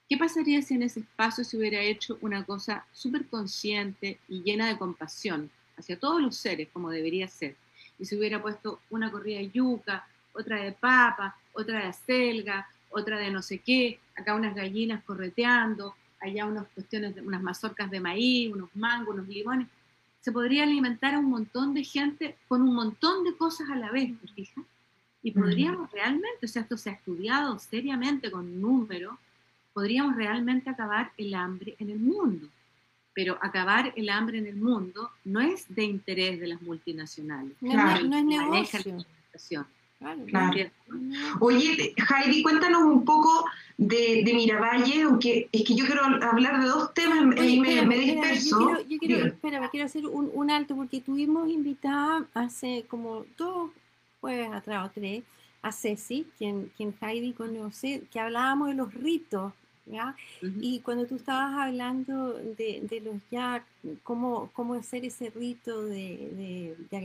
¿Qué 0.09 0.17
pasaría 0.17 0.61
si 0.63 0.73
en 0.73 0.83
ese 0.83 1.01
espacio 1.01 1.43
se 1.43 1.55
hubiera 1.55 1.81
hecho 1.81 2.17
una 2.21 2.43
cosa 2.43 2.85
súper 2.93 3.27
consciente 3.27 4.19
y 4.27 4.41
llena 4.41 4.67
de 4.67 4.77
compasión 4.77 5.51
hacia 5.77 5.99
todos 5.99 6.19
los 6.19 6.35
seres, 6.35 6.69
como 6.73 6.89
debería 6.89 7.27
ser? 7.27 7.55
Y 7.99 8.05
se 8.05 8.17
hubiera 8.17 8.41
puesto 8.41 8.79
una 8.89 9.11
corrida 9.11 9.37
de 9.37 9.51
yuca, 9.51 10.07
otra 10.33 10.63
de 10.63 10.71
papa, 10.71 11.37
otra 11.53 11.81
de 11.81 11.87
acelga, 11.87 12.67
otra 12.89 13.19
de 13.19 13.29
no 13.29 13.43
sé 13.43 13.59
qué, 13.59 13.99
acá 14.15 14.33
unas 14.33 14.55
gallinas 14.55 15.03
correteando, 15.03 15.93
allá 16.19 16.45
unas 16.45 16.67
cuestiones, 16.69 17.15
unas 17.17 17.43
mazorcas 17.43 17.91
de 17.91 17.99
maíz, 17.99 18.51
unos 18.51 18.69
mangos, 18.73 19.13
unos 19.13 19.27
limones. 19.27 19.67
Se 20.21 20.31
podría 20.31 20.63
alimentar 20.63 21.13
a 21.13 21.19
un 21.19 21.29
montón 21.29 21.73
de 21.73 21.83
gente 21.83 22.37
con 22.47 22.61
un 22.61 22.73
montón 22.73 23.23
de 23.23 23.35
cosas 23.35 23.69
a 23.69 23.75
la 23.75 23.91
vez, 23.91 24.11
fijas? 24.35 24.65
Y 25.23 25.31
podríamos 25.31 25.91
realmente, 25.91 26.45
o 26.45 26.47
sea, 26.47 26.61
esto 26.61 26.77
se 26.77 26.89
ha 26.89 26.93
estudiado 26.93 27.59
seriamente 27.59 28.31
con 28.31 28.61
números, 28.61 29.15
podríamos 29.73 30.15
realmente 30.15 30.69
acabar 30.69 31.11
el 31.17 31.33
hambre 31.33 31.75
en 31.79 31.89
el 31.89 31.99
mundo. 31.99 32.47
Pero 33.13 33.37
acabar 33.41 33.93
el 33.95 34.09
hambre 34.09 34.37
en 34.37 34.45
el 34.45 34.55
mundo 34.55 35.11
no 35.25 35.39
es 35.39 35.65
de 35.73 35.83
interés 35.83 36.39
de 36.39 36.47
las 36.47 36.61
multinacionales. 36.61 37.53
No, 37.61 38.01
no 38.01 38.17
es 38.17 38.25
negocio. 38.25 39.05
Oye, 41.39 41.93
Heidi, 41.95 42.43
cuéntanos 42.43 42.83
un 42.83 43.03
poco 43.03 43.45
de, 43.77 44.23
de 44.23 44.33
Miravalle, 44.33 45.01
aunque 45.01 45.49
es 45.51 45.63
que 45.63 45.75
yo 45.75 45.85
quiero 45.85 46.03
hablar 46.03 46.61
de 46.61 46.67
dos 46.67 46.93
temas 46.93 47.35
y 47.43 47.59
me, 47.59 47.81
me, 47.83 47.97
disperso. 47.97 48.83
yo 48.87 48.97
quiero, 48.99 49.25
espera, 49.25 49.67
quiero 49.69 49.85
hacer 49.87 50.05
un, 50.05 50.29
un, 50.33 50.51
alto 50.51 50.75
porque 50.75 51.01
tuvimos 51.01 51.49
invitada 51.49 52.25
hace 52.35 52.85
como 52.87 53.25
dos 53.37 53.71
jueves 54.21 54.51
atrás 54.53 54.87
o 54.87 54.91
tres 54.93 55.23
a 55.63 55.71
Ceci, 55.71 56.27
quien, 56.37 56.71
quien 56.77 56.93
Heidi 57.01 57.33
conoce, 57.33 58.03
que 58.11 58.19
hablábamos 58.19 58.69
de 58.69 58.75
los 58.75 58.93
ritos 58.93 59.53
¿Ya? 59.89 60.17
Y 60.41 60.81
cuando 60.81 61.05
tú 61.05 61.15
estabas 61.15 61.57
hablando 61.57 62.33
de, 62.33 62.81
de, 62.81 62.99
los 62.99 63.15
ya, 63.31 63.63
cómo, 64.03 64.49
cómo 64.51 64.73
hacer 64.73 65.05
ese 65.05 65.29
rito 65.29 65.85
de, 65.85 65.95
de, 66.33 66.75
de 66.89 66.97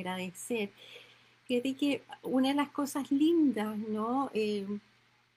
que 1.60 2.02
una 2.22 2.48
de 2.48 2.54
las 2.54 2.70
cosas 2.70 3.10
lindas, 3.10 3.76
¿no? 3.76 4.30
Eh, 4.32 4.66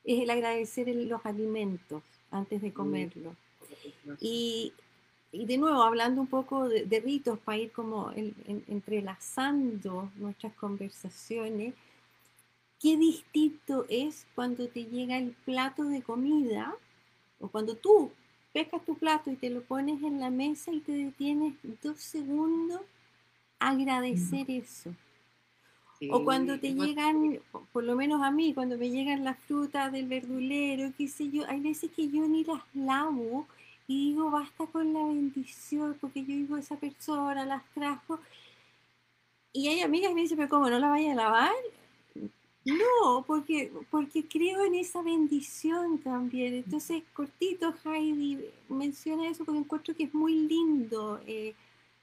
es 0.03 0.21
el 0.21 0.29
agradecer 0.29 0.87
los 0.87 1.25
alimentos 1.25 2.03
antes 2.31 2.61
de 2.61 2.71
comerlos. 2.71 3.35
Y, 4.19 4.71
y, 5.31 5.45
de 5.45 5.57
nuevo, 5.57 5.81
hablando 5.81 6.21
un 6.21 6.27
poco 6.27 6.69
de, 6.69 6.99
ritos 6.99 7.39
para 7.39 7.57
ir 7.57 7.71
como 7.71 8.11
entrelazando 8.67 10.11
nuestras 10.15 10.53
conversaciones, 10.53 11.73
qué 12.79 12.97
distinto 12.97 13.85
es 13.89 14.27
cuando 14.35 14.67
te 14.67 14.85
llega 14.85 15.17
el 15.17 15.31
plato 15.43 15.85
de 15.85 16.03
comida 16.03 16.75
o 17.39 17.47
cuando 17.47 17.75
tú 17.75 18.11
pescas 18.53 18.85
tu 18.85 18.95
plato 18.95 19.31
y 19.31 19.35
te 19.35 19.49
lo 19.49 19.61
pones 19.63 20.01
en 20.03 20.19
la 20.19 20.29
mesa 20.29 20.71
y 20.71 20.79
te 20.79 20.91
detienes 20.91 21.55
dos 21.81 21.99
segundos 21.99 22.81
a 23.59 23.69
agradecer 23.69 24.49
eso 24.51 24.93
o 26.11 26.23
cuando 26.23 26.59
te 26.59 26.73
llegan, 26.73 27.39
por 27.71 27.83
lo 27.83 27.95
menos 27.95 28.21
a 28.21 28.31
mí, 28.31 28.53
cuando 28.53 28.77
me 28.77 28.89
llegan 28.89 29.23
las 29.23 29.37
frutas 29.39 29.91
del 29.91 30.07
verdulero, 30.07 30.91
qué 30.97 31.07
sé 31.07 31.29
yo, 31.29 31.43
hay 31.47 31.59
veces 31.59 31.91
que 31.91 32.09
yo 32.09 32.27
ni 32.27 32.43
las 32.43 32.61
lavo 32.73 33.47
y 33.87 34.11
digo, 34.11 34.31
basta 34.31 34.65
con 34.67 34.93
la 34.93 35.03
bendición, 35.03 35.95
porque 36.01 36.21
yo 36.21 36.33
digo, 36.33 36.57
esa 36.57 36.75
persona 36.75 37.45
las 37.45 37.63
trajo. 37.73 38.19
Y 39.53 39.67
hay 39.67 39.81
amigas 39.81 40.09
que 40.09 40.15
me 40.15 40.21
dicen, 40.21 40.37
pero 40.37 40.49
¿cómo 40.49 40.69
no 40.69 40.79
la 40.79 40.89
vaya 40.89 41.11
a 41.11 41.15
lavar? 41.15 41.53
No, 42.65 43.23
porque, 43.27 43.71
porque 43.91 44.27
creo 44.27 44.65
en 44.65 44.73
esa 44.73 45.03
bendición 45.03 45.99
también. 45.99 46.55
Entonces, 46.55 47.03
cortito, 47.13 47.73
Heidi 47.85 48.39
menciona 48.69 49.29
eso 49.29 49.45
porque 49.45 49.59
encuentro 49.59 49.95
que 49.95 50.05
es 50.05 50.13
muy 50.15 50.33
lindo 50.33 51.21
eh, 51.27 51.53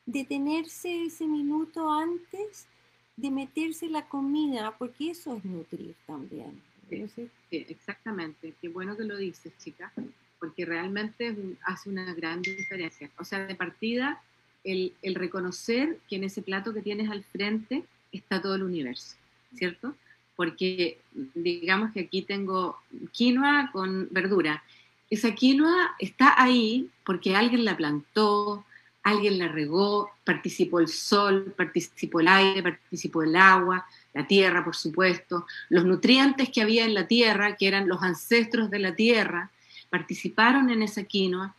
detenerse 0.06 1.06
ese 1.06 1.26
minuto 1.26 1.90
antes 1.90 2.68
de 3.16 3.30
meterse 3.30 3.88
la 3.88 4.06
comida, 4.08 4.74
porque 4.78 5.10
eso 5.10 5.36
es 5.36 5.44
nutrir 5.44 5.94
también. 6.06 6.60
Sí, 6.88 7.30
exactamente. 7.50 8.54
Qué 8.60 8.68
bueno 8.68 8.96
que 8.96 9.04
lo 9.04 9.16
dices, 9.16 9.52
chica, 9.58 9.92
porque 10.38 10.66
realmente 10.66 11.34
hace 11.64 11.88
una 11.88 12.12
gran 12.14 12.42
diferencia. 12.42 13.10
O 13.18 13.24
sea, 13.24 13.46
de 13.46 13.54
partida, 13.54 14.22
el, 14.64 14.92
el, 15.02 15.14
reconocer 15.14 15.98
que 16.08 16.16
en 16.16 16.24
ese 16.24 16.42
plato 16.42 16.74
que 16.74 16.82
tienes 16.82 17.10
al 17.10 17.24
frente 17.24 17.84
está 18.12 18.42
todo 18.42 18.54
el 18.54 18.62
universo, 18.62 19.16
¿cierto? 19.54 19.94
Porque 20.36 20.98
digamos 21.34 21.92
que 21.92 22.00
aquí 22.00 22.22
tengo 22.22 22.78
quinoa 23.12 23.70
con 23.72 24.08
verdura. 24.10 24.62
Esa 25.10 25.34
quinoa 25.34 25.94
está 25.98 26.40
ahí 26.42 26.90
porque 27.04 27.34
alguien 27.34 27.64
la 27.64 27.76
plantó, 27.76 28.64
alguien 29.02 29.38
la 29.38 29.48
regó, 29.48 30.10
participó 30.24 30.80
el 30.80 30.88
sol, 30.88 31.52
participó 31.56 32.20
el 32.20 32.28
aire, 32.28 32.62
participó 32.62 33.22
el 33.22 33.34
agua, 33.36 33.86
la 34.14 34.26
tierra, 34.26 34.64
por 34.64 34.76
supuesto, 34.76 35.46
los 35.68 35.84
nutrientes 35.84 36.50
que 36.50 36.62
había 36.62 36.84
en 36.84 36.94
la 36.94 37.06
tierra, 37.06 37.56
que 37.56 37.66
eran 37.66 37.88
los 37.88 38.02
ancestros 38.02 38.70
de 38.70 38.78
la 38.78 38.94
tierra, 38.94 39.50
participaron 39.90 40.70
en 40.70 40.82
esa 40.82 41.02
quinoa 41.02 41.54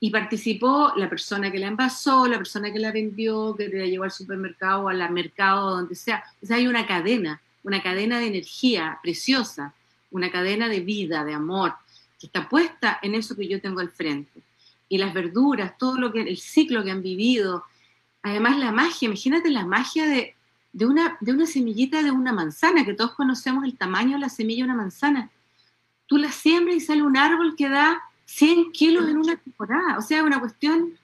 y 0.00 0.10
participó 0.10 0.92
la 0.96 1.08
persona 1.08 1.50
que 1.50 1.58
la 1.58 1.68
envasó, 1.68 2.26
la 2.26 2.38
persona 2.38 2.72
que 2.72 2.78
la 2.78 2.92
vendió, 2.92 3.54
que 3.56 3.68
la 3.68 3.86
llevó 3.86 4.04
al 4.04 4.12
supermercado, 4.12 4.88
al 4.88 5.10
mercado, 5.12 5.70
donde 5.70 5.94
sea. 5.94 6.24
O 6.42 6.46
sea, 6.46 6.56
hay 6.56 6.66
una 6.66 6.86
cadena, 6.86 7.40
una 7.62 7.82
cadena 7.82 8.18
de 8.18 8.26
energía 8.26 8.98
preciosa, 9.02 9.74
una 10.10 10.30
cadena 10.30 10.68
de 10.68 10.80
vida, 10.80 11.24
de 11.24 11.34
amor, 11.34 11.74
que 12.18 12.26
está 12.26 12.48
puesta 12.48 12.98
en 13.02 13.14
eso 13.14 13.36
que 13.36 13.48
yo 13.48 13.60
tengo 13.60 13.80
al 13.80 13.90
frente 13.90 14.40
y 14.88 14.98
las 14.98 15.12
verduras, 15.12 15.76
todo 15.78 15.98
lo 15.98 16.12
que 16.12 16.22
el 16.22 16.38
ciclo 16.38 16.82
que 16.82 16.90
han 16.90 17.02
vivido. 17.02 17.64
Además 18.22 18.58
la 18.58 18.72
magia, 18.72 19.06
imagínate 19.06 19.50
la 19.50 19.66
magia 19.66 20.06
de, 20.06 20.34
una, 20.86 21.16
de 21.20 21.32
una 21.32 21.46
semillita 21.46 22.02
de 22.02 22.10
una 22.10 22.32
manzana, 22.32 22.84
que 22.84 22.94
todos 22.94 23.12
conocemos 23.12 23.64
el 23.64 23.76
tamaño 23.76 24.12
de 24.12 24.20
la 24.20 24.28
semilla 24.28 24.64
de 24.64 24.70
una 24.70 24.82
manzana. 24.82 25.30
Tú 26.06 26.16
la 26.16 26.32
siembras 26.32 26.76
y 26.76 26.80
sale 26.80 27.02
un 27.02 27.16
árbol 27.16 27.54
que 27.56 27.68
da 27.68 28.02
100 28.24 28.72
kilos 28.72 29.08
en 29.08 29.18
una 29.18 29.36
temporada. 29.36 29.98
O 29.98 30.02
sea, 30.02 30.22
una 30.24 30.40
cuestión, 30.40 30.94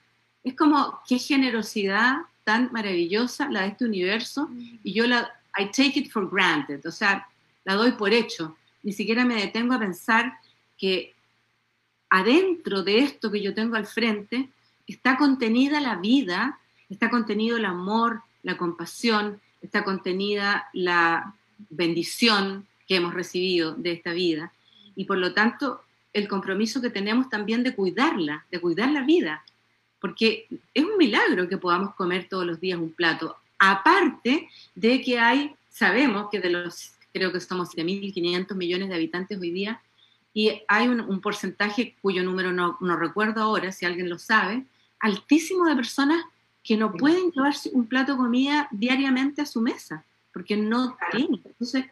es 0.43 0.55
como 0.55 1.01
qué 1.09 1.19
generosidad 1.19 2.19
tan 2.45 2.71
maravillosa 2.73 3.49
la 3.49 3.63
de 3.63 3.69
este 3.69 3.85
universo 3.87 4.51
y 4.83 4.93
yo 4.93 5.07
la, 5.07 5.31
I 5.59 5.67
take 5.67 5.99
it 5.99 6.11
for 6.11 6.29
granted, 6.29 6.85
o 6.87 6.91
sea, 6.91 7.27
la 7.65 7.75
doy 7.75 7.93
por 7.93 8.13
hecho. 8.13 8.57
Ni 8.83 8.93
siquiera 8.93 9.25
me 9.25 9.37
detengo 9.37 9.75
a 9.75 9.79
pensar 9.79 10.39
que 10.77 11.14
adentro 12.15 12.85
de 12.85 12.99
esto 12.99 13.33
que 13.33 13.43
yo 13.43 13.55
tengo 13.55 13.75
al 13.75 13.87
frente 13.87 14.49
está 14.87 15.17
contenida 15.17 15.81
la 15.81 15.97
vida, 15.97 16.61
está 16.89 17.11
contenido 17.11 17.57
el 17.57 17.65
amor, 17.65 18.23
la 18.45 18.57
compasión, 18.57 19.41
está 19.61 19.83
contenida 19.83 20.69
la 20.73 21.35
bendición 21.71 22.69
que 22.87 22.97
hemos 22.97 23.15
recibido 23.15 23.75
de 23.75 23.91
esta 23.91 24.13
vida. 24.13 24.53
Y 24.95 25.07
por 25.07 25.19
lo 25.19 25.35
tanto 25.35 25.81
el 26.13 26.29
compromiso 26.29 26.81
que 26.81 26.91
tenemos 26.91 27.29
también 27.29 27.65
de 27.65 27.75
cuidarla, 27.75 28.47
de 28.49 28.61
cuidar 28.61 28.93
la 28.93 29.03
vida, 29.03 29.45
porque 29.99 30.47
es 30.73 30.85
un 30.85 30.97
milagro 30.97 31.49
que 31.49 31.59
podamos 31.59 31.97
comer 31.97 32.29
todos 32.29 32.47
los 32.47 32.61
días 32.61 32.79
un 32.79 32.93
plato, 32.93 33.37
aparte 33.59 34.49
de 34.77 35.03
que 35.03 35.19
hay, 35.19 35.53
sabemos 35.69 36.29
que 36.31 36.39
de 36.39 36.51
los 36.51 36.93
creo 37.13 37.33
que 37.33 37.41
somos 37.41 37.71
7.500 37.71 38.55
millones 38.55 38.89
de 38.89 38.95
habitantes 38.95 39.41
hoy 39.41 39.51
día, 39.51 39.81
y 40.37 40.63
hay 40.67 40.89
un, 40.89 41.21
porcentaje 41.21 41.95
cuyo 42.03 42.25
número 42.25 42.53
no, 42.53 42.77
no, 42.81 42.97
recuerdo 42.97 43.41
ahora, 43.41 43.71
si 43.71 43.87
alguien 43.87 44.11
lo 44.11 44.19
sabe, 44.19 44.67
altísimo 44.99 45.65
de 45.65 45.77
personas 45.77 46.25
que 46.65 46.77
no 46.77 46.93
pueden 46.93 47.31
llevarse 47.31 47.71
un 47.73 47.87
plato 47.87 48.13
de 48.13 48.19
comida 48.19 48.69
diariamente 48.73 49.43
a 49.43 49.47
su 49.47 49.61
mesa, 49.61 50.05
porque 50.33 50.57
no 50.57 50.97
tienen. 51.13 51.41
Entonces, 51.45 51.85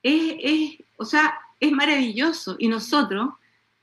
es, 0.00 0.36
es, 0.38 0.84
o 0.96 1.04
sea, 1.04 1.40
es 1.58 1.72
maravilloso. 1.72 2.54
Y 2.60 2.68
nosotros 2.68 3.30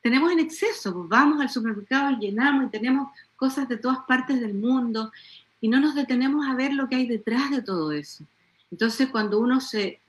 tenemos 0.02 0.32
en 0.32 0.40
exceso, 0.40 0.94
pues 0.94 1.10
vamos 1.10 1.42
al 1.42 1.50
supermercado 1.50 2.18
llenamos 2.18 2.68
y 2.68 2.70
tenemos 2.70 3.10
cosas 3.36 3.68
de 3.68 3.78
todas 3.78 4.00
partes 4.08 4.40
del 4.40 4.54
mundo 4.54 5.12
y 5.60 5.68
no 5.68 5.82
nos 5.82 5.96
detenemos 5.96 6.46
a 6.46 6.56
ver 6.56 6.74
lo 6.74 6.88
que 6.88 6.96
hay 6.96 7.08
detrás 7.08 7.52
de 7.52 7.62
todo 7.62 7.92
eso. 7.92 8.24
Entonces, 8.72 9.10
cuando 9.10 9.40
uno 9.40 9.60
se, 9.60 10.00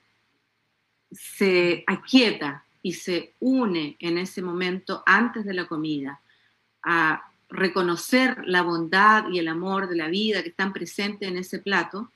se 1.11 1.83
aquieta 1.87 2.64
y 2.85 2.91
se 2.91 3.33
une 3.39 3.97
en 3.99 4.19
ese 4.19 4.43
momento 4.43 5.01
antes 5.07 5.43
de 5.43 5.55
la 5.55 5.65
comida 5.65 6.21
a 6.83 7.31
reconocer 7.49 8.43
la 8.45 8.61
bondad 8.61 9.27
y 9.31 9.39
el 9.39 9.47
amor 9.47 9.89
de 9.89 9.95
la 9.95 10.07
vida 10.07 10.43
que 10.43 10.49
están 10.49 10.71
presentes 10.71 11.27
en 11.27 11.35
ese 11.35 11.57
plato, 11.57 12.11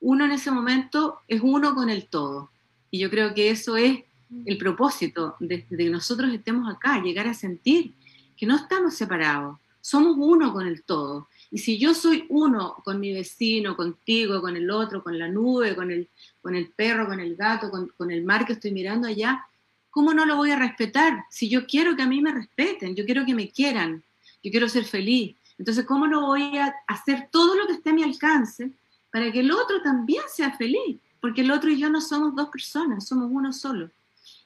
uno 0.00 0.26
en 0.26 0.32
ese 0.32 0.50
momento 0.50 1.20
es 1.26 1.40
uno 1.42 1.74
con 1.74 1.88
el 1.88 2.04
todo. 2.08 2.50
Y 2.90 2.98
yo 2.98 3.08
creo 3.08 3.32
que 3.32 3.48
eso 3.48 3.78
es 3.78 4.04
el 4.44 4.58
propósito 4.58 5.36
de, 5.40 5.64
que 5.64 5.88
nosotros 5.88 6.34
estemos 6.34 6.70
acá, 6.70 7.00
llegar 7.00 7.26
a 7.26 7.32
sentir 7.32 7.94
que 8.36 8.44
no 8.44 8.56
estamos 8.56 8.92
separados, 8.92 9.56
somos 9.80 10.16
uno 10.18 10.52
con 10.52 10.66
el 10.66 10.82
todo. 10.82 11.28
Y 11.50 11.56
si 11.56 11.78
yo 11.78 11.94
soy 11.94 12.26
uno 12.28 12.74
con 12.84 13.00
mi 13.00 13.14
vecino, 13.14 13.74
contigo, 13.74 14.42
con 14.42 14.54
el 14.54 14.70
otro, 14.70 15.02
con 15.02 15.18
la 15.18 15.28
nube, 15.28 15.74
con 15.74 15.90
el, 15.90 16.10
con 16.42 16.54
el 16.54 16.68
perro, 16.68 17.06
con 17.06 17.20
el 17.20 17.36
gato, 17.36 17.70
con, 17.70 17.90
con 17.96 18.10
el 18.10 18.22
mar 18.22 18.44
que 18.44 18.52
estoy 18.52 18.70
mirando 18.70 19.08
allá, 19.08 19.46
¿cómo 19.94 20.12
no 20.12 20.26
lo 20.26 20.36
voy 20.36 20.50
a 20.50 20.58
respetar? 20.58 21.24
Si 21.30 21.48
yo 21.48 21.68
quiero 21.68 21.94
que 21.94 22.02
a 22.02 22.08
mí 22.08 22.20
me 22.20 22.32
respeten, 22.32 22.96
yo 22.96 23.04
quiero 23.04 23.24
que 23.24 23.32
me 23.32 23.48
quieran, 23.48 24.02
yo 24.42 24.50
quiero 24.50 24.68
ser 24.68 24.84
feliz. 24.84 25.36
Entonces, 25.56 25.86
¿cómo 25.86 26.08
no 26.08 26.26
voy 26.26 26.58
a 26.58 26.74
hacer 26.88 27.28
todo 27.30 27.54
lo 27.54 27.68
que 27.68 27.74
esté 27.74 27.90
a 27.90 27.92
mi 27.92 28.02
alcance 28.02 28.72
para 29.12 29.30
que 29.30 29.38
el 29.38 29.52
otro 29.52 29.80
también 29.82 30.24
sea 30.28 30.50
feliz? 30.56 30.98
Porque 31.20 31.42
el 31.42 31.52
otro 31.52 31.70
y 31.70 31.78
yo 31.78 31.88
no 31.90 32.00
somos 32.00 32.34
dos 32.34 32.48
personas, 32.48 33.06
somos 33.06 33.28
uno 33.30 33.52
solo. 33.52 33.88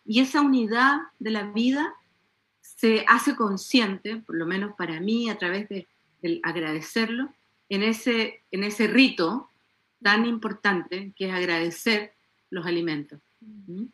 Y 0.05 0.21
esa 0.21 0.43
unidad 0.43 0.99
de 1.19 1.31
la 1.31 1.45
vida 1.45 1.95
se 2.61 3.07
hace 3.09 3.35
consciente, 3.35 4.17
por 4.17 4.37
lo 4.37 4.45
menos 4.45 4.75
para 4.77 5.01
mí, 5.01 5.31
a 5.31 5.39
través 5.39 5.67
de 5.71 5.87
el 6.21 6.41
agradecerlo, 6.43 7.33
en 7.71 7.83
ese, 7.83 8.43
en 8.51 8.65
ese 8.65 8.87
rito 8.87 9.49
tan 10.03 10.27
importante 10.27 11.15
que 11.17 11.29
es 11.29 11.33
agradecer 11.33 12.13
los 12.51 12.67
alimentos. 12.67 13.19
¿Mm? 13.41 13.87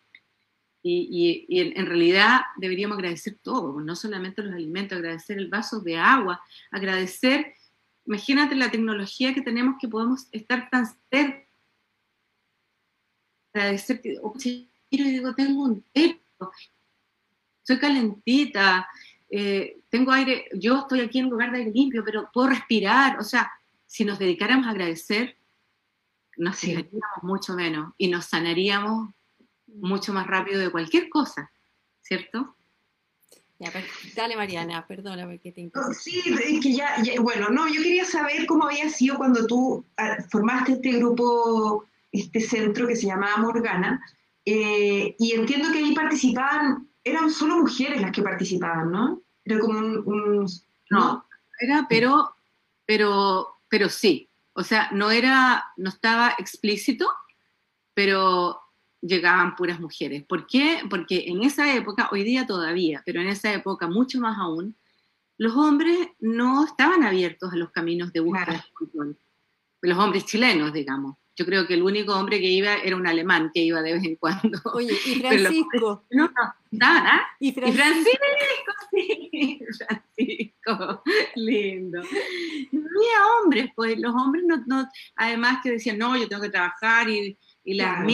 Y, 0.86 1.46
y, 1.48 1.60
en, 1.60 1.86
realidad 1.86 2.42
deberíamos 2.58 2.98
agradecer 2.98 3.38
todo, 3.42 3.80
no 3.80 3.96
solamente 3.96 4.42
los 4.42 4.52
alimentos, 4.52 4.98
agradecer 4.98 5.38
el 5.38 5.48
vaso 5.48 5.80
de 5.80 5.96
agua, 5.96 6.42
agradecer, 6.70 7.54
imagínate 8.04 8.54
la 8.54 8.70
tecnología 8.70 9.32
que 9.32 9.40
tenemos 9.40 9.76
que 9.80 9.88
podemos 9.88 10.28
estar 10.30 10.68
tan 10.68 10.86
cerca, 11.10 11.48
agradecer 13.54 14.02
que, 14.02 14.18
oh, 14.22 14.34
digo, 14.90 15.34
tengo 15.34 15.62
un 15.62 15.82
techo, 15.90 16.20
soy 17.62 17.78
calentita, 17.78 18.86
eh, 19.30 19.78
tengo 19.88 20.12
aire, 20.12 20.48
yo 20.54 20.80
estoy 20.80 21.00
aquí 21.00 21.18
en 21.18 21.24
un 21.24 21.30
lugar 21.32 21.50
de 21.50 21.58
aire 21.58 21.72
limpio, 21.72 22.04
pero 22.04 22.30
puedo 22.32 22.50
respirar. 22.50 23.18
O 23.18 23.22
sea, 23.22 23.50
si 23.86 24.04
nos 24.04 24.18
dedicáramos 24.18 24.66
a 24.66 24.70
agradecer, 24.70 25.36
nos 26.36 26.56
sí. 26.56 26.76
mucho 27.22 27.54
menos 27.54 27.94
y 27.96 28.08
nos 28.08 28.26
sanaríamos 28.26 29.10
mucho 29.74 30.12
más 30.12 30.26
rápido 30.26 30.60
de 30.60 30.70
cualquier 30.70 31.08
cosa, 31.08 31.50
¿cierto? 32.00 32.56
dale 34.14 34.36
Mariana, 34.36 34.86
perdóname 34.86 35.38
que 35.38 35.52
te 35.52 35.70
Sí, 35.98 36.22
es 36.26 36.60
que 36.60 36.74
ya, 36.74 36.96
bueno, 37.20 37.48
no, 37.48 37.68
yo 37.68 37.82
quería 37.82 38.04
saber 38.04 38.46
cómo 38.46 38.66
había 38.66 38.88
sido 38.88 39.16
cuando 39.16 39.46
tú 39.46 39.84
ah, 39.96 40.18
formaste 40.30 40.72
este 40.72 40.92
grupo, 40.92 41.86
este 42.12 42.40
centro 42.40 42.86
que 42.86 42.96
se 42.96 43.06
llamaba 43.06 43.38
Morgana, 43.38 44.04
eh, 44.44 45.14
y 45.18 45.32
entiendo 45.32 45.72
que 45.72 45.78
ahí 45.78 45.94
participaban, 45.94 46.88
eran 47.02 47.30
solo 47.30 47.58
mujeres 47.58 48.02
las 48.02 48.12
que 48.12 48.22
participaban, 48.22 48.90
¿no? 48.90 49.22
Era 49.44 49.58
como 49.58 49.78
un, 49.78 50.46
no, 50.90 51.24
era, 51.58 51.86
pero, 51.88 52.34
pero, 52.84 53.60
pero 53.68 53.88
sí. 53.88 54.28
O 54.52 54.62
sea, 54.62 54.88
no 54.92 55.10
era, 55.10 55.64
no 55.76 55.88
estaba 55.88 56.34
explícito, 56.38 57.10
pero 57.92 58.60
llegaban 59.06 59.54
puras 59.54 59.80
mujeres. 59.80 60.24
¿Por 60.24 60.46
qué? 60.46 60.80
Porque 60.88 61.24
en 61.26 61.42
esa 61.42 61.74
época, 61.74 62.08
hoy 62.10 62.24
día 62.24 62.46
todavía, 62.46 63.02
pero 63.04 63.20
en 63.20 63.28
esa 63.28 63.52
época 63.52 63.86
mucho 63.86 64.20
más 64.20 64.38
aún, 64.38 64.76
los 65.36 65.54
hombres 65.56 65.96
no 66.20 66.64
estaban 66.64 67.02
abiertos 67.02 67.52
a 67.52 67.56
los 67.56 67.70
caminos 67.70 68.12
de 68.12 68.20
búsqueda 68.20 68.64
Los 69.82 69.98
hombres 69.98 70.24
chilenos, 70.24 70.72
digamos. 70.72 71.16
Yo 71.36 71.44
creo 71.44 71.66
que 71.66 71.74
el 71.74 71.82
único 71.82 72.14
hombre 72.14 72.38
que 72.38 72.48
iba 72.48 72.74
era 72.76 72.94
un 72.94 73.08
alemán 73.08 73.50
que 73.52 73.60
iba 73.60 73.82
de 73.82 73.94
vez 73.94 74.04
en 74.04 74.14
cuando. 74.14 74.60
Oye, 74.72 74.92
y 75.04 75.14
Francisco. 75.20 76.04
no, 76.10 76.30
nada. 76.70 77.26
¿Y 77.40 77.52
Francisco? 77.52 78.24
sí, 78.92 79.60
Francisco, 79.76 81.02
lindo. 81.34 82.02
No 82.70 82.80
había 82.80 83.42
hombres, 83.42 83.70
pues 83.74 83.98
los 83.98 84.14
hombres 84.14 84.44
no, 84.46 84.62
no, 84.66 84.88
además 85.16 85.58
que 85.62 85.72
decían, 85.72 85.98
no, 85.98 86.16
yo 86.16 86.28
tengo 86.28 86.42
que 86.42 86.50
trabajar 86.50 87.10
y, 87.10 87.36
y 87.64 87.74
las 87.74 88.04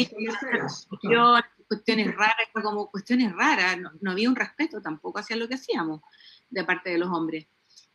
claro, 1.01 1.43
cuestiones 1.67 2.15
raras, 2.15 2.49
como 2.53 2.91
cuestiones 2.91 3.33
raras, 3.33 3.79
no, 4.01 4.11
había 4.11 4.29
un 4.29 4.37
respeto 4.37 4.81
tampoco 4.81 5.19
hacia 5.19 5.37
lo 5.37 5.49
que 5.49 5.55
hacíamos 5.55 6.01
de 6.49 6.65
parte 6.65 6.91
de 6.91 6.99
los 6.99 7.11
hombres. 7.11 7.47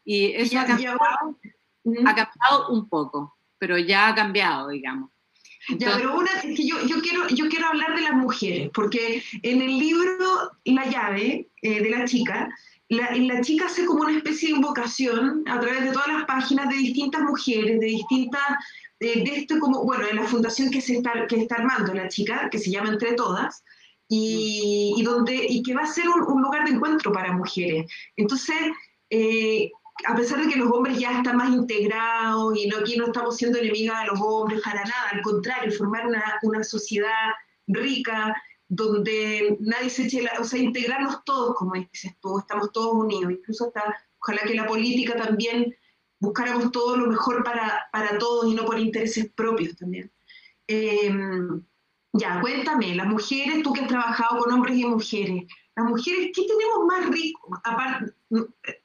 Y 0.04 0.34
eso 0.34 0.60
ha, 0.60 0.66
cambiado, 0.66 1.00
ha 1.00 2.16
cambiado 2.16 2.70
un 2.70 2.88
poco, 2.88 3.38
pero 3.58 3.78
ya 3.78 4.10
ha 4.10 4.16
cambiado, 4.16 4.70
digamos. 4.70 5.10
Ya, 5.78 5.96
pero 5.96 6.16
una 6.16 6.30
es 6.32 6.56
que 6.56 6.68
yo, 6.68 6.80
yo, 6.86 7.02
quiero, 7.02 7.28
yo 7.30 7.50
quiero 7.50 7.68
hablar 7.68 7.96
de 7.96 8.02
las 8.02 8.14
mujeres, 8.14 8.70
porque 8.74 9.24
en 9.42 9.62
el 9.62 9.80
libro 9.80 10.52
La 10.64 10.86
llave 10.86 11.50
eh, 11.62 11.82
de 11.82 11.90
la 11.90 12.06
chica, 12.06 12.50
la, 12.90 13.16
la, 13.16 13.42
chica 13.42 13.66
hace 13.66 13.84
como 13.86 14.02
una 14.02 14.16
especie 14.16 14.50
de 14.50 14.56
invocación 14.56 15.44
a 15.48 15.60
través 15.60 15.86
de 15.86 15.92
todas 15.92 16.08
las 16.08 16.26
páginas 16.26 16.70
de 16.70 16.76
distintas 16.76 17.22
mujeres, 17.24 17.80
de 17.80 17.88
distintas, 17.88 18.44
de, 19.00 19.24
esto 19.24 19.60
como, 19.60 19.84
bueno, 19.84 20.06
de 20.06 20.14
la 20.14 20.24
fundación 20.24 20.72
que, 20.72 20.82
se 20.82 20.98
está, 20.98 21.28
que 21.28 21.42
está 21.42 21.56
armando 21.56 21.94
la 21.94 22.08
chica, 22.08 22.50
que 22.50 22.60
se 22.60 22.72
llama 22.72 22.90
Entre 22.90 23.14
Todas, 23.14 23.64
y, 24.08 24.94
y 24.98 25.04
donde, 25.04 25.36
y 25.36 25.64
que 25.64 25.74
va 25.74 25.82
a 25.82 25.88
ser 25.88 26.08
un, 26.08 26.22
un 26.24 26.42
lugar 26.42 26.66
de 26.66 26.76
encuentro 26.76 27.12
para 27.12 27.34
mujeres. 27.34 27.92
Entonces, 28.16 28.56
eh, 29.10 29.72
a 30.08 30.16
pesar 30.16 30.42
de 30.42 30.52
que 30.52 30.60
los 30.60 30.72
hombres 30.72 31.00
ya 31.00 31.18
están 31.18 31.38
más 31.38 31.50
integrados 31.50 32.58
y 32.58 32.68
no, 32.68 32.78
aquí 32.78 32.98
no 32.98 33.08
estamos 33.08 33.38
siendo 33.38 33.58
enemigas 33.58 34.02
de 34.02 34.08
los 34.08 34.20
hombres 34.22 34.62
para 34.62 34.84
nada, 34.84 35.10
al 35.12 35.22
contrario, 35.22 35.72
formar 35.72 36.06
una, 36.06 36.40
una 36.44 36.64
sociedad 36.64 37.32
rica 37.68 38.36
donde 38.68 39.58
nadie 39.60 39.90
se 39.90 40.04
eche, 40.04 40.22
la, 40.22 40.34
o 40.40 40.44
sea, 40.44 40.60
integrarnos 40.60 41.24
todos, 41.24 41.56
como 41.56 41.74
dices 41.74 42.14
tú, 42.20 42.40
estamos 42.40 42.72
todos 42.72 42.94
unidos, 42.94 43.32
incluso 43.32 43.68
hasta, 43.68 43.96
ojalá 44.20 44.42
que 44.42 44.56
la 44.56 44.68
política 44.68 45.16
también 45.16 45.74
buscáramos 46.20 46.72
todo 46.72 46.98
lo 46.98 47.08
mejor 47.08 47.44
para, 47.44 47.88
para 47.92 48.18
todos 48.18 48.52
y 48.52 48.56
no 48.56 48.66
por 48.66 48.80
intereses 48.80 49.32
propios 49.34 49.76
también. 49.76 50.12
Eh, 50.68 51.14
ya, 52.18 52.40
cuéntame, 52.40 52.96
las 52.96 53.08
mujeres, 53.08 53.62
tú 53.62 53.74
que 53.74 53.82
has 53.82 53.88
trabajado 53.88 54.40
con 54.40 54.54
hombres 54.54 54.78
y 54.78 54.86
mujeres, 54.86 55.44
las 55.76 55.86
mujeres, 55.86 56.32
¿qué 56.34 56.48
tenemos 56.48 56.86
más 56.88 57.10
rico, 57.10 57.60
aparte, 57.66 58.14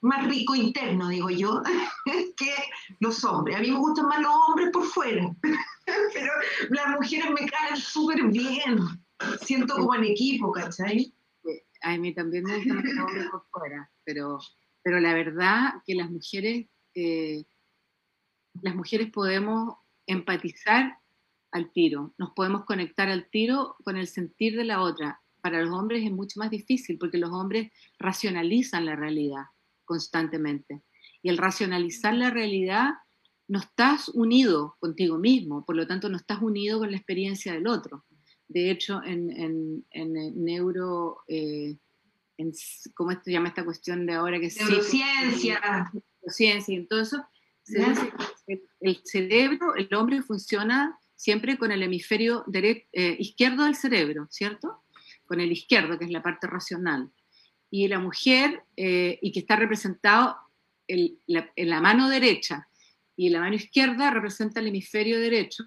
más 0.01 0.27
rico 0.27 0.57
interno, 0.57 1.09
digo 1.09 1.31
yo, 1.31 1.63
que 2.37 2.53
los 2.99 3.23
hombres? 3.25 3.57
A 3.57 3.61
mí 3.61 3.71
me 3.71 3.79
gustan 3.79 4.07
más 4.07 4.21
los 4.21 4.33
hombres 4.49 4.71
por 4.73 4.85
fuera, 4.85 5.31
pero 6.13 6.33
las 6.71 6.89
mujeres 6.89 7.31
me 7.31 7.49
caen 7.49 7.77
súper 7.77 8.25
bien, 8.25 8.81
siento 9.43 9.75
como 9.77 9.95
en 9.95 10.05
equipo, 10.05 10.51
¿cachai? 10.51 11.15
A 11.83 11.97
mí 11.97 12.13
también 12.13 12.45
me 12.45 12.57
gustan 12.57 12.83
los 12.83 13.05
hombres 13.07 13.27
por 13.31 13.47
fuera, 13.53 13.91
pero, 14.05 14.41
pero 14.83 14.99
la 14.99 15.15
verdad 15.15 15.75
que 15.87 15.95
las 15.95 16.11
mujeres, 16.11 16.67
eh, 16.95 17.45
las 18.63 18.75
mujeres 18.75 19.11
podemos 19.11 19.77
empatizar 20.07 20.99
al 21.53 21.73
tiro, 21.73 22.15
nos 22.19 22.31
podemos 22.31 22.65
conectar 22.65 23.09
al 23.09 23.29
tiro 23.29 23.77
con 23.85 23.97
el 23.97 24.07
sentir 24.07 24.57
de 24.57 24.65
la 24.65 24.83
otra. 24.83 25.21
Para 25.41 25.63
los 25.63 25.73
hombres 25.73 26.05
es 26.05 26.13
mucho 26.13 26.39
más 26.39 26.51
difícil 26.51 26.99
porque 26.99 27.19
los 27.19 27.31
hombres 27.31 27.73
racionalizan 27.99 28.85
la 28.85 28.95
realidad 28.95 29.45
constantemente. 29.85 30.83
Y 31.23 31.29
el 31.29 31.39
racionalizar 31.39 32.15
la 32.15 32.31
realidad, 32.31 32.91
no 33.49 33.59
estás 33.59 34.09
unido 34.11 34.77
contigo 34.79 35.19
mismo, 35.19 35.65
por 35.65 35.75
lo 35.75 35.87
tanto 35.87 36.09
no 36.09 36.17
estás 36.17 36.41
unido 36.41 36.79
con 36.79 36.93
la 36.93 36.97
experiencia 36.97 37.53
del 37.53 37.67
otro. 37.67 38.05
De 38.47 38.71
hecho, 38.71 39.03
en, 39.05 39.85
en, 39.91 40.45
neuro, 40.45 41.19
eh, 41.27 41.77
en, 42.37 42.53
¿cómo 42.95 43.11
se 43.21 43.33
llama 43.33 43.49
esta 43.49 43.65
cuestión 43.65 44.07
de 44.07 44.15
ahora? 44.15 44.39
que 44.39 44.49
Neurociencia. 44.49 45.91
Todo 46.89 47.01
eso, 47.01 47.27
el 48.81 49.01
cerebro, 49.05 49.75
el 49.77 49.95
hombre 49.95 50.23
funciona 50.23 50.99
siempre 51.15 51.59
con 51.59 51.71
el 51.71 51.83
hemisferio 51.83 52.45
eh, 52.53 53.17
izquierdo 53.19 53.65
del 53.65 53.77
cerebro, 53.77 54.27
¿cierto? 54.31 54.83
Con 55.27 55.41
el 55.41 55.53
izquierdo, 55.53 55.99
que 55.99 56.07
es 56.07 56.11
la 56.11 56.23
parte 56.23 56.47
racional. 56.47 57.11
Y 57.71 57.87
la 57.89 57.99
mujer, 57.99 58.65
eh, 58.77 59.19
y 59.21 59.31
que 59.31 59.41
está 59.41 59.57
representado 59.57 60.37
en 60.89 61.19
la 61.57 61.81
mano 61.81 62.09
derecha, 62.09 62.69
y 63.15 63.29
la 63.29 63.41
mano 63.41 63.55
izquierda 63.55 64.11
representa 64.11 64.61
el 64.61 64.69
hemisferio 64.69 65.21
derecho, 65.21 65.65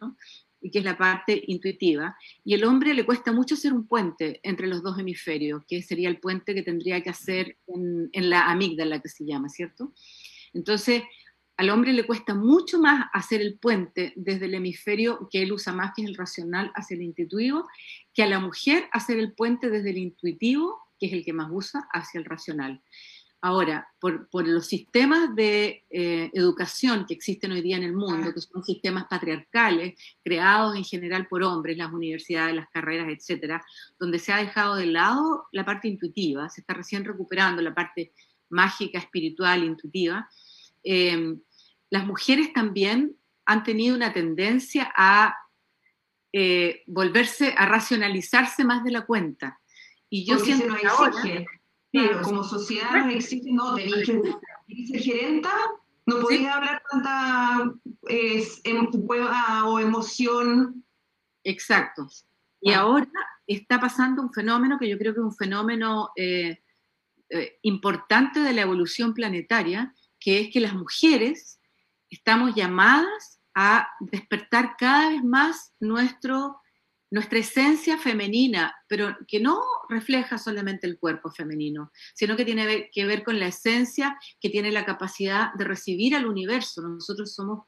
y 0.60 0.72
que 0.72 0.80
es 0.80 0.86
la 0.86 0.98
parte 0.98 1.44
intuitiva. 1.48 2.18
Y 2.44 2.54
el 2.54 2.64
hombre 2.64 2.94
le 2.94 3.06
cuesta 3.06 3.32
mucho 3.32 3.56
ser 3.56 3.74
un 3.74 3.86
puente 3.86 4.40
entre 4.44 4.66
los 4.66 4.82
dos 4.82 4.98
hemisferios, 4.98 5.64
que 5.68 5.82
sería 5.82 6.10
el 6.10 6.20
puente 6.20 6.56
que 6.56 6.64
tendría 6.64 7.04
que 7.04 7.10
hacer 7.10 7.58
en, 7.68 8.10
en 8.14 8.30
la 8.30 8.50
amígdala, 8.50 9.02
que 9.02 9.10
se 9.10 9.26
llama, 9.26 9.50
¿cierto? 9.50 9.94
Entonces, 10.54 11.04
al 11.58 11.70
hombre 11.70 11.94
le 11.94 12.06
cuesta 12.06 12.34
mucho 12.34 12.80
más 12.80 13.06
hacer 13.14 13.42
el 13.42 13.60
puente 13.60 14.14
desde 14.16 14.46
el 14.46 14.56
hemisferio 14.56 15.28
que 15.32 15.44
él 15.44 15.54
usa 15.54 15.74
más, 15.74 15.92
que 15.96 16.02
es 16.04 16.10
el 16.10 16.16
racional, 16.16 16.72
hacia 16.76 16.96
el 16.96 17.04
intuitivo, 17.04 17.68
que 18.14 18.24
a 18.24 18.28
la 18.28 18.40
mujer 18.40 18.88
hacer 18.92 19.20
el 19.20 19.34
puente 19.34 19.70
desde 19.70 19.92
el 19.92 19.98
intuitivo, 19.98 20.80
que 21.00 21.08
es 21.08 21.14
el 21.14 21.24
que 21.24 21.34
más 21.34 21.50
usa, 21.52 21.88
hacia 21.92 22.20
el 22.20 22.26
racional. 22.26 22.82
Ahora, 23.46 23.90
por, 24.00 24.30
los 24.48 24.68
sistemas 24.68 25.36
de 25.36 25.84
eh, 25.90 26.32
educación 26.34 27.06
que 27.06 27.14
existen 27.14 27.52
hoy 27.52 27.62
día 27.62 27.76
en 27.76 27.84
el 27.84 27.94
mundo, 27.94 28.34
que 28.34 28.40
son 28.40 28.64
sistemas 28.64 29.06
patriarcales, 29.10 29.96
creados 30.24 30.78
en 30.78 30.86
general 30.86 31.28
por 31.28 31.44
hombres, 31.44 31.78
las 31.78 31.92
universidades, 31.92 32.56
las 32.56 32.70
carreras, 32.70 33.10
etcétera, 33.10 33.62
donde 34.00 34.20
se 34.20 34.32
ha 34.32 34.38
dejado 34.38 34.76
de 34.76 34.86
lado 34.86 35.48
la 35.52 35.66
parte 35.66 35.90
intuitiva, 35.90 36.48
se 36.48 36.62
está 36.62 36.74
recién 36.74 37.04
recuperando 37.04 37.62
la 37.62 37.76
parte 37.76 38.14
mágica, 38.48 38.98
espiritual, 39.00 39.66
intuitiva, 39.66 40.30
eh, 40.84 41.36
las 41.90 42.06
mujeres 42.06 42.54
también 42.54 43.16
han 43.46 43.64
tenido 43.64 43.96
una 43.96 44.14
tendencia 44.14 44.92
a 44.96 45.36
eh, 46.32 46.84
volverse, 46.88 47.54
a 47.58 47.66
racionalizarse 47.66 48.64
más 48.64 48.84
de 48.84 48.92
la 48.92 49.06
cuenta. 49.06 49.60
Y 50.10 50.26
yo 50.26 50.40
siento 50.40 50.76
que 50.76 50.88
ahora, 50.88 51.12
Claro, 51.94 52.24
como 52.24 52.44
sociedad 52.44 53.06
nos 53.06 53.14
exige, 53.14 53.52
no, 53.52 53.76
tenéis 53.76 54.08
que 54.08 54.88
ser 54.88 55.00
gerenta, 55.00 55.52
no 56.08 56.22
podéis 56.22 56.48
hablar 56.48 56.82
tanta 56.90 57.72
em, 58.10 58.88
o 59.66 59.80
emoción. 59.80 60.84
Exacto. 61.44 62.08
Y 62.60 62.72
ah. 62.72 62.80
ahora 62.80 63.08
está 63.46 63.80
pasando 63.80 64.24
un 64.24 64.34
fenómeno 64.34 64.80
que 64.80 64.90
yo 64.90 64.98
creo 64.98 65.14
que 65.14 65.20
es 65.20 65.26
un 65.26 65.36
fenómeno 65.36 66.10
eh, 66.16 66.64
eh, 67.30 67.60
importante 67.62 68.40
de 68.40 68.54
la 68.54 68.62
evolución 68.62 69.14
planetaria, 69.14 69.94
que 70.24 70.40
es 70.40 70.50
que 70.52 70.62
las 70.62 70.74
mujeres 70.74 71.60
estamos 72.10 72.56
llamadas 72.56 73.42
a 73.54 73.90
despertar 74.00 74.76
cada 74.78 75.10
vez 75.10 75.24
más 75.24 75.74
nuestro 75.80 76.60
nuestra 77.12 77.38
esencia 77.38 78.00
femenina, 78.00 78.76
pero 78.88 79.16
que 79.28 79.40
no 79.40 79.62
refleja 79.88 80.40
solamente 80.40 80.88
el 80.88 80.98
cuerpo 80.98 81.30
femenino, 81.30 81.92
sino 82.16 82.36
que 82.36 82.44
tiene 82.44 82.90
que 82.92 83.06
ver 83.06 83.24
con 83.24 83.40
la 83.40 83.46
esencia 83.46 84.18
que 84.42 84.50
tiene 84.50 84.72
la 84.72 84.84
capacidad 84.84 85.54
de 85.54 85.64
recibir 85.64 86.16
al 86.16 86.26
universo. 86.26 86.82
Nosotros 86.82 87.36
somos, 87.36 87.68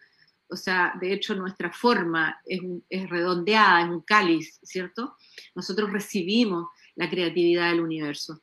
o 0.49 0.55
sea, 0.55 0.95
de 0.99 1.13
hecho 1.13 1.35
nuestra 1.35 1.71
forma 1.71 2.41
es, 2.43 2.59
es 2.89 3.07
redondeada, 3.07 3.81
es 3.83 3.89
un 3.89 4.01
cáliz, 4.01 4.59
¿cierto? 4.63 5.15
Nosotros 5.53 5.91
recibimos 5.91 6.65
la 6.95 7.07
creatividad 7.07 7.69
del 7.69 7.81
universo. 7.81 8.41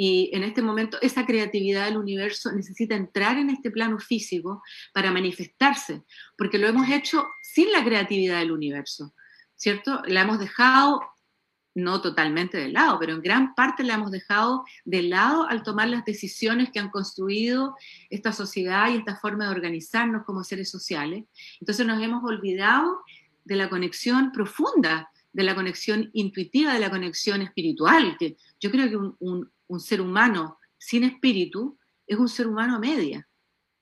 Y 0.00 0.30
en 0.32 0.44
este 0.44 0.62
momento 0.62 0.96
esa 1.02 1.26
creatividad 1.26 1.84
del 1.86 1.98
universo 1.98 2.52
necesita 2.52 2.94
entrar 2.94 3.36
en 3.36 3.50
este 3.50 3.70
plano 3.70 3.98
físico 3.98 4.62
para 4.94 5.10
manifestarse, 5.10 6.04
porque 6.38 6.56
lo 6.56 6.68
hemos 6.68 6.88
hecho 6.88 7.26
sin 7.42 7.70
la 7.72 7.84
creatividad 7.84 8.38
del 8.38 8.52
universo. 8.52 9.12
¿cierto? 9.58 10.00
La 10.06 10.22
hemos 10.22 10.38
dejado, 10.38 11.02
no 11.74 12.00
totalmente 12.00 12.56
de 12.56 12.68
lado, 12.68 12.98
pero 12.98 13.12
en 13.12 13.20
gran 13.20 13.54
parte 13.54 13.84
la 13.84 13.94
hemos 13.94 14.10
dejado 14.10 14.64
de 14.84 15.02
lado 15.02 15.46
al 15.48 15.62
tomar 15.62 15.88
las 15.88 16.04
decisiones 16.04 16.70
que 16.70 16.78
han 16.78 16.90
construido 16.90 17.76
esta 18.08 18.32
sociedad 18.32 18.90
y 18.90 18.96
esta 18.96 19.16
forma 19.16 19.44
de 19.44 19.50
organizarnos 19.50 20.24
como 20.24 20.44
seres 20.44 20.70
sociales. 20.70 21.24
Entonces 21.60 21.86
nos 21.86 22.02
hemos 22.02 22.24
olvidado 22.24 23.02
de 23.44 23.56
la 23.56 23.68
conexión 23.68 24.32
profunda, 24.32 25.10
de 25.32 25.42
la 25.42 25.54
conexión 25.54 26.10
intuitiva, 26.14 26.72
de 26.72 26.80
la 26.80 26.90
conexión 26.90 27.42
espiritual, 27.42 28.16
que 28.18 28.36
yo 28.60 28.70
creo 28.70 28.88
que 28.88 28.96
un, 28.96 29.50
ser 29.80 30.00
humano 30.00 30.58
sin 30.78 31.04
espíritu 31.04 31.78
es 32.06 32.18
un 32.18 32.28
ser 32.28 32.46
humano 32.46 32.76
a 32.76 32.78
media, 32.78 33.28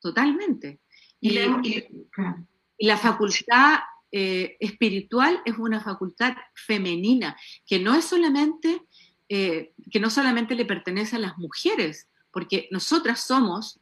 totalmente. 0.00 0.80
y 1.20 2.86
la 2.86 2.98
facultad 2.98 3.80
eh, 4.12 4.56
espiritual 4.60 5.42
es 5.44 5.58
una 5.58 5.80
facultad 5.80 6.36
femenina, 6.54 7.36
que 7.66 7.78
no 7.78 7.94
es 7.94 8.04
solamente, 8.04 8.82
eh, 9.28 9.74
que 9.90 10.00
no 10.00 10.10
solamente 10.10 10.54
le 10.54 10.64
pertenece 10.64 11.16
a 11.16 11.18
las 11.18 11.36
mujeres, 11.38 12.08
porque 12.30 12.68
nosotras 12.70 13.20
somos 13.20 13.80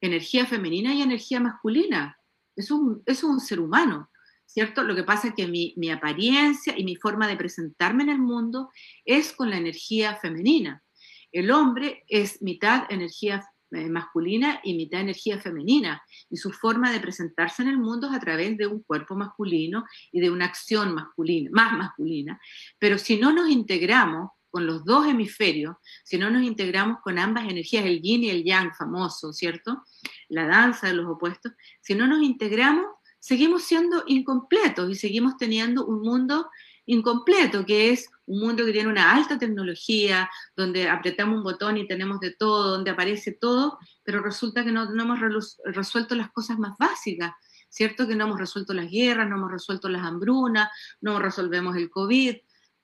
energía 0.00 0.46
femenina 0.46 0.94
y 0.94 1.02
energía 1.02 1.40
masculina. 1.40 2.18
Es 2.56 2.70
un, 2.70 3.02
es 3.04 3.22
un 3.22 3.38
ser 3.38 3.60
humano, 3.60 4.10
¿cierto? 4.46 4.82
Lo 4.82 4.96
que 4.96 5.04
pasa 5.04 5.28
es 5.28 5.34
que 5.34 5.46
mi, 5.46 5.74
mi 5.76 5.90
apariencia 5.90 6.76
y 6.76 6.84
mi 6.84 6.96
forma 6.96 7.28
de 7.28 7.36
presentarme 7.36 8.02
en 8.04 8.10
el 8.10 8.18
mundo 8.18 8.70
es 9.04 9.32
con 9.32 9.50
la 9.50 9.58
energía 9.58 10.16
femenina. 10.16 10.82
El 11.32 11.50
hombre 11.50 12.04
es 12.08 12.42
mitad 12.42 12.84
energía 12.90 13.44
eh, 13.72 13.88
masculina 13.88 14.60
y 14.64 14.74
mitad 14.74 15.00
energía 15.00 15.38
femenina. 15.38 16.02
Y 16.28 16.36
su 16.36 16.50
forma 16.50 16.90
de 16.90 16.98
presentarse 16.98 17.62
en 17.62 17.68
el 17.68 17.78
mundo 17.78 18.08
es 18.08 18.14
a 18.14 18.20
través 18.20 18.56
de 18.56 18.66
un 18.66 18.82
cuerpo 18.82 19.14
masculino 19.14 19.84
y 20.10 20.20
de 20.20 20.30
una 20.30 20.46
acción 20.46 20.92
masculina, 20.92 21.50
más 21.52 21.78
masculina. 21.78 22.40
Pero 22.78 22.98
si 22.98 23.18
no 23.18 23.32
nos 23.32 23.48
integramos 23.48 24.30
con 24.50 24.66
los 24.66 24.84
dos 24.84 25.06
hemisferios, 25.06 25.76
si 26.02 26.18
no 26.18 26.30
nos 26.30 26.42
integramos 26.42 26.98
con 27.02 27.18
ambas 27.18 27.48
energías, 27.48 27.84
el 27.84 28.02
yin 28.02 28.24
y 28.24 28.30
el 28.30 28.42
yang 28.42 28.74
famoso, 28.74 29.32
¿cierto? 29.32 29.84
La 30.28 30.48
danza 30.48 30.88
de 30.88 30.94
los 30.94 31.06
opuestos, 31.06 31.52
si 31.80 31.94
no 31.94 32.08
nos 32.08 32.22
integramos, 32.22 32.86
seguimos 33.20 33.62
siendo 33.62 34.02
incompletos 34.08 34.90
y 34.90 34.96
seguimos 34.96 35.36
teniendo 35.36 35.86
un 35.86 36.00
mundo 36.00 36.50
incompleto, 36.86 37.64
que 37.64 37.90
es 37.90 38.10
un 38.30 38.38
mundo 38.38 38.64
que 38.64 38.72
tiene 38.72 38.88
una 38.88 39.12
alta 39.12 39.38
tecnología, 39.38 40.30
donde 40.54 40.88
apretamos 40.88 41.38
un 41.38 41.42
botón 41.42 41.76
y 41.76 41.88
tenemos 41.88 42.20
de 42.20 42.30
todo, 42.30 42.70
donde 42.70 42.92
aparece 42.92 43.32
todo, 43.32 43.78
pero 44.04 44.22
resulta 44.22 44.64
que 44.64 44.70
no, 44.70 44.84
hemos 44.84 45.18
resuelto 45.64 46.14
las 46.14 46.30
cosas 46.30 46.56
más 46.56 46.78
básicas, 46.78 47.32
¿cierto? 47.68 48.06
Que 48.06 48.14
no 48.14 48.26
hemos 48.26 48.38
resuelto 48.38 48.72
las 48.72 48.88
guerras, 48.88 49.28
no 49.28 49.36
hemos 49.36 49.50
resuelto 49.50 49.88
las 49.88 50.04
hambrunas, 50.04 50.68
no 51.00 51.18
resolvemos 51.18 51.76
el 51.76 51.90
COVID, 51.90 52.36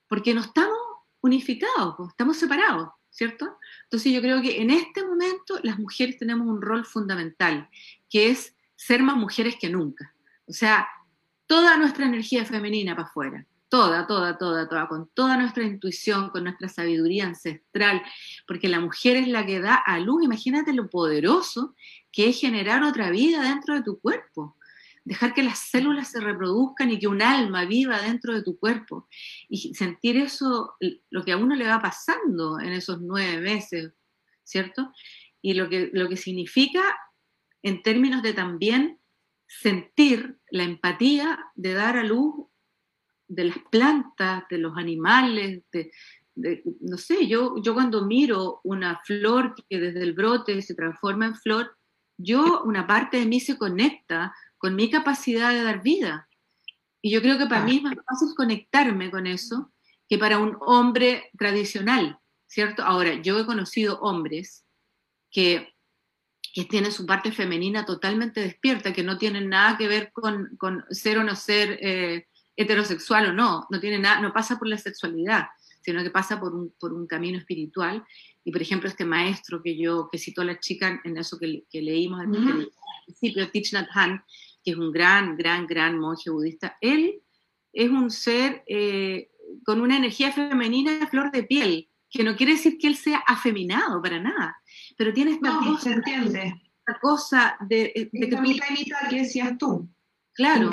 porque 0.09 0.33
no 0.33 0.41
estamos 0.41 0.77
unificados, 1.21 1.95
estamos 2.09 2.35
separados, 2.35 2.89
¿cierto? 3.09 3.57
Entonces 3.83 4.11
yo 4.11 4.19
creo 4.19 4.41
que 4.41 4.61
en 4.61 4.69
este 4.69 5.05
momento 5.05 5.61
las 5.63 5.79
mujeres 5.79 6.17
tenemos 6.17 6.45
un 6.45 6.61
rol 6.61 6.83
fundamental, 6.83 7.69
que 8.09 8.31
es 8.31 8.53
ser 8.75 9.01
más 9.01 9.15
mujeres 9.15 9.55
que 9.57 9.69
nunca. 9.69 10.13
O 10.45 10.51
sea, 10.51 10.89
toda 11.45 11.77
nuestra 11.77 12.05
energía 12.05 12.43
femenina 12.43 12.97
para 12.97 13.07
afuera 13.07 13.47
toda, 13.69 14.07
toda, 14.07 14.37
toda, 14.37 14.67
toda, 14.67 14.87
con 14.87 15.09
toda 15.13 15.37
nuestra 15.37 15.63
intuición, 15.63 16.29
con 16.29 16.43
nuestra 16.43 16.69
sabiduría 16.69 17.25
ancestral, 17.25 18.01
porque 18.47 18.69
la 18.69 18.79
mujer 18.79 19.17
es 19.17 19.27
la 19.27 19.45
que 19.45 19.59
da 19.59 19.75
a 19.75 19.99
luz, 19.99 20.23
imagínate 20.23 20.73
lo 20.73 20.89
poderoso 20.89 21.75
que 22.11 22.29
es 22.29 22.39
generar 22.39 22.83
otra 22.83 23.09
vida 23.09 23.41
dentro 23.41 23.75
de 23.75 23.83
tu 23.83 23.99
cuerpo, 23.99 24.57
dejar 25.03 25.33
que 25.33 25.43
las 25.43 25.59
células 25.59 26.11
se 26.11 26.19
reproduzcan 26.19 26.91
y 26.91 26.99
que 26.99 27.07
un 27.07 27.21
alma 27.21 27.65
viva 27.65 28.01
dentro 28.01 28.33
de 28.33 28.43
tu 28.43 28.57
cuerpo, 28.57 29.07
y 29.47 29.73
sentir 29.73 30.17
eso, 30.17 30.75
lo 31.09 31.23
que 31.23 31.31
a 31.31 31.37
uno 31.37 31.55
le 31.55 31.67
va 31.67 31.81
pasando 31.81 32.59
en 32.59 32.73
esos 32.73 33.01
nueve 33.01 33.39
meses, 33.39 33.93
¿cierto? 34.43 34.91
Y 35.41 35.53
lo 35.53 35.69
que, 35.69 35.89
lo 35.93 36.09
que 36.09 36.17
significa 36.17 36.81
en 37.63 37.83
términos 37.83 38.21
de 38.21 38.33
también 38.33 38.99
sentir 39.47 40.39
la 40.51 40.63
empatía 40.63 41.39
de 41.55 41.73
dar 41.73 41.97
a 41.97 42.03
luz 42.03 42.47
de 43.27 43.45
las 43.45 43.57
plantas, 43.71 44.43
de 44.49 44.57
los 44.57 44.77
animales, 44.77 45.63
de, 45.71 45.91
no 46.81 46.97
sé, 46.97 47.27
yo, 47.27 47.55
yo 47.61 47.73
cuando 47.73 48.05
miro 48.05 48.61
una 48.63 49.01
flor 49.05 49.55
que 49.69 49.79
desde 49.79 50.03
el 50.03 50.13
brote 50.13 50.61
se 50.61 50.75
transforma 50.75 51.25
en 51.27 51.35
flor, 51.35 51.77
yo, 52.17 52.63
una 52.63 52.87
parte 52.87 53.17
de 53.17 53.25
mí 53.25 53.39
se 53.39 53.57
conecta 53.57 54.33
con 54.57 54.75
mi 54.75 54.89
capacidad 54.89 55.51
de 55.51 55.63
dar 55.63 55.81
vida. 55.81 56.27
Y 57.01 57.11
yo 57.11 57.21
creo 57.21 57.37
que 57.37 57.45
para 57.45 57.63
mí 57.63 57.77
es 57.77 57.83
más 57.83 57.95
fácil 57.95 58.29
conectarme 58.35 59.11
con 59.11 59.27
eso 59.27 59.71
que 60.09 60.17
para 60.17 60.39
un 60.39 60.57
hombre 60.61 61.29
tradicional, 61.37 62.19
¿cierto? 62.47 62.83
Ahora, 62.83 63.21
yo 63.21 63.39
he 63.39 63.45
conocido 63.45 63.99
hombres 63.99 64.65
que, 65.29 65.73
que 66.53 66.65
tienen 66.65 66.91
su 66.91 67.05
parte 67.05 67.31
femenina 67.31 67.85
totalmente 67.85 68.41
despierta, 68.41 68.93
que 68.93 69.03
no 69.03 69.17
tienen 69.17 69.49
nada 69.49 69.77
que 69.77 69.87
ver 69.87 70.11
con, 70.11 70.55
con 70.57 70.85
ser 70.89 71.19
o 71.19 71.23
no 71.23 71.35
ser 71.35 71.77
eh, 71.81 72.27
heterosexual 72.57 73.27
o 73.27 73.33
no, 73.33 73.67
no 73.69 73.79
tiene 73.79 73.99
nada, 73.99 74.19
no 74.19 74.33
pasa 74.33 74.57
por 74.57 74.67
la 74.67 74.77
sexualidad, 74.77 75.45
sino 75.81 76.03
que 76.03 76.09
pasa 76.09 76.39
por 76.39 76.53
un, 76.53 76.73
por 76.77 76.91
un 76.91 77.07
camino 77.07 77.37
espiritual. 77.37 78.03
Y 78.43 78.51
por 78.51 78.61
ejemplo, 78.61 78.89
este 78.89 79.05
maestro 79.05 79.61
que 79.63 79.77
yo, 79.77 80.09
que 80.11 80.17
citó 80.17 80.41
a 80.41 80.45
la 80.45 80.59
chica 80.59 80.99
en 81.03 81.17
eso 81.17 81.37
que, 81.37 81.63
que 81.69 81.81
leímos 81.81 82.19
al 82.19 82.31
principio, 83.05 83.49
Thich 83.51 83.73
Nhat 83.73 83.87
Hanh, 83.93 84.21
que 84.63 84.71
es 84.71 84.77
un 84.77 84.91
gran, 84.91 85.37
gran, 85.37 85.67
gran 85.67 85.97
monje 85.97 86.29
budista, 86.29 86.77
él 86.81 87.21
es 87.71 87.89
un 87.89 88.09
ser 88.09 88.63
eh, 88.67 89.29
con 89.63 89.79
una 89.79 89.97
energía 89.97 90.31
femenina 90.31 90.97
de 90.97 91.07
flor 91.07 91.31
de 91.31 91.43
piel, 91.43 91.89
que 92.09 92.23
no 92.23 92.35
quiere 92.35 92.53
decir 92.53 92.77
que 92.77 92.87
él 92.87 92.95
sea 92.95 93.19
afeminado 93.27 94.01
para 94.01 94.19
nada, 94.19 94.57
pero 94.97 95.13
tiene 95.13 95.31
esta 95.31 95.57
cosa, 95.57 95.81
se 95.81 95.91
entiende. 95.91 96.61
Esta 96.79 96.99
cosa 96.99 97.57
de, 97.61 98.09
de 98.11 98.25
esta 98.25 98.41
mitad 98.41 98.65
y 98.69 98.83
mitad 98.83 99.09
que 99.09 99.17
decías 99.17 99.57
tú. 99.57 99.89
Claro, 100.33 100.69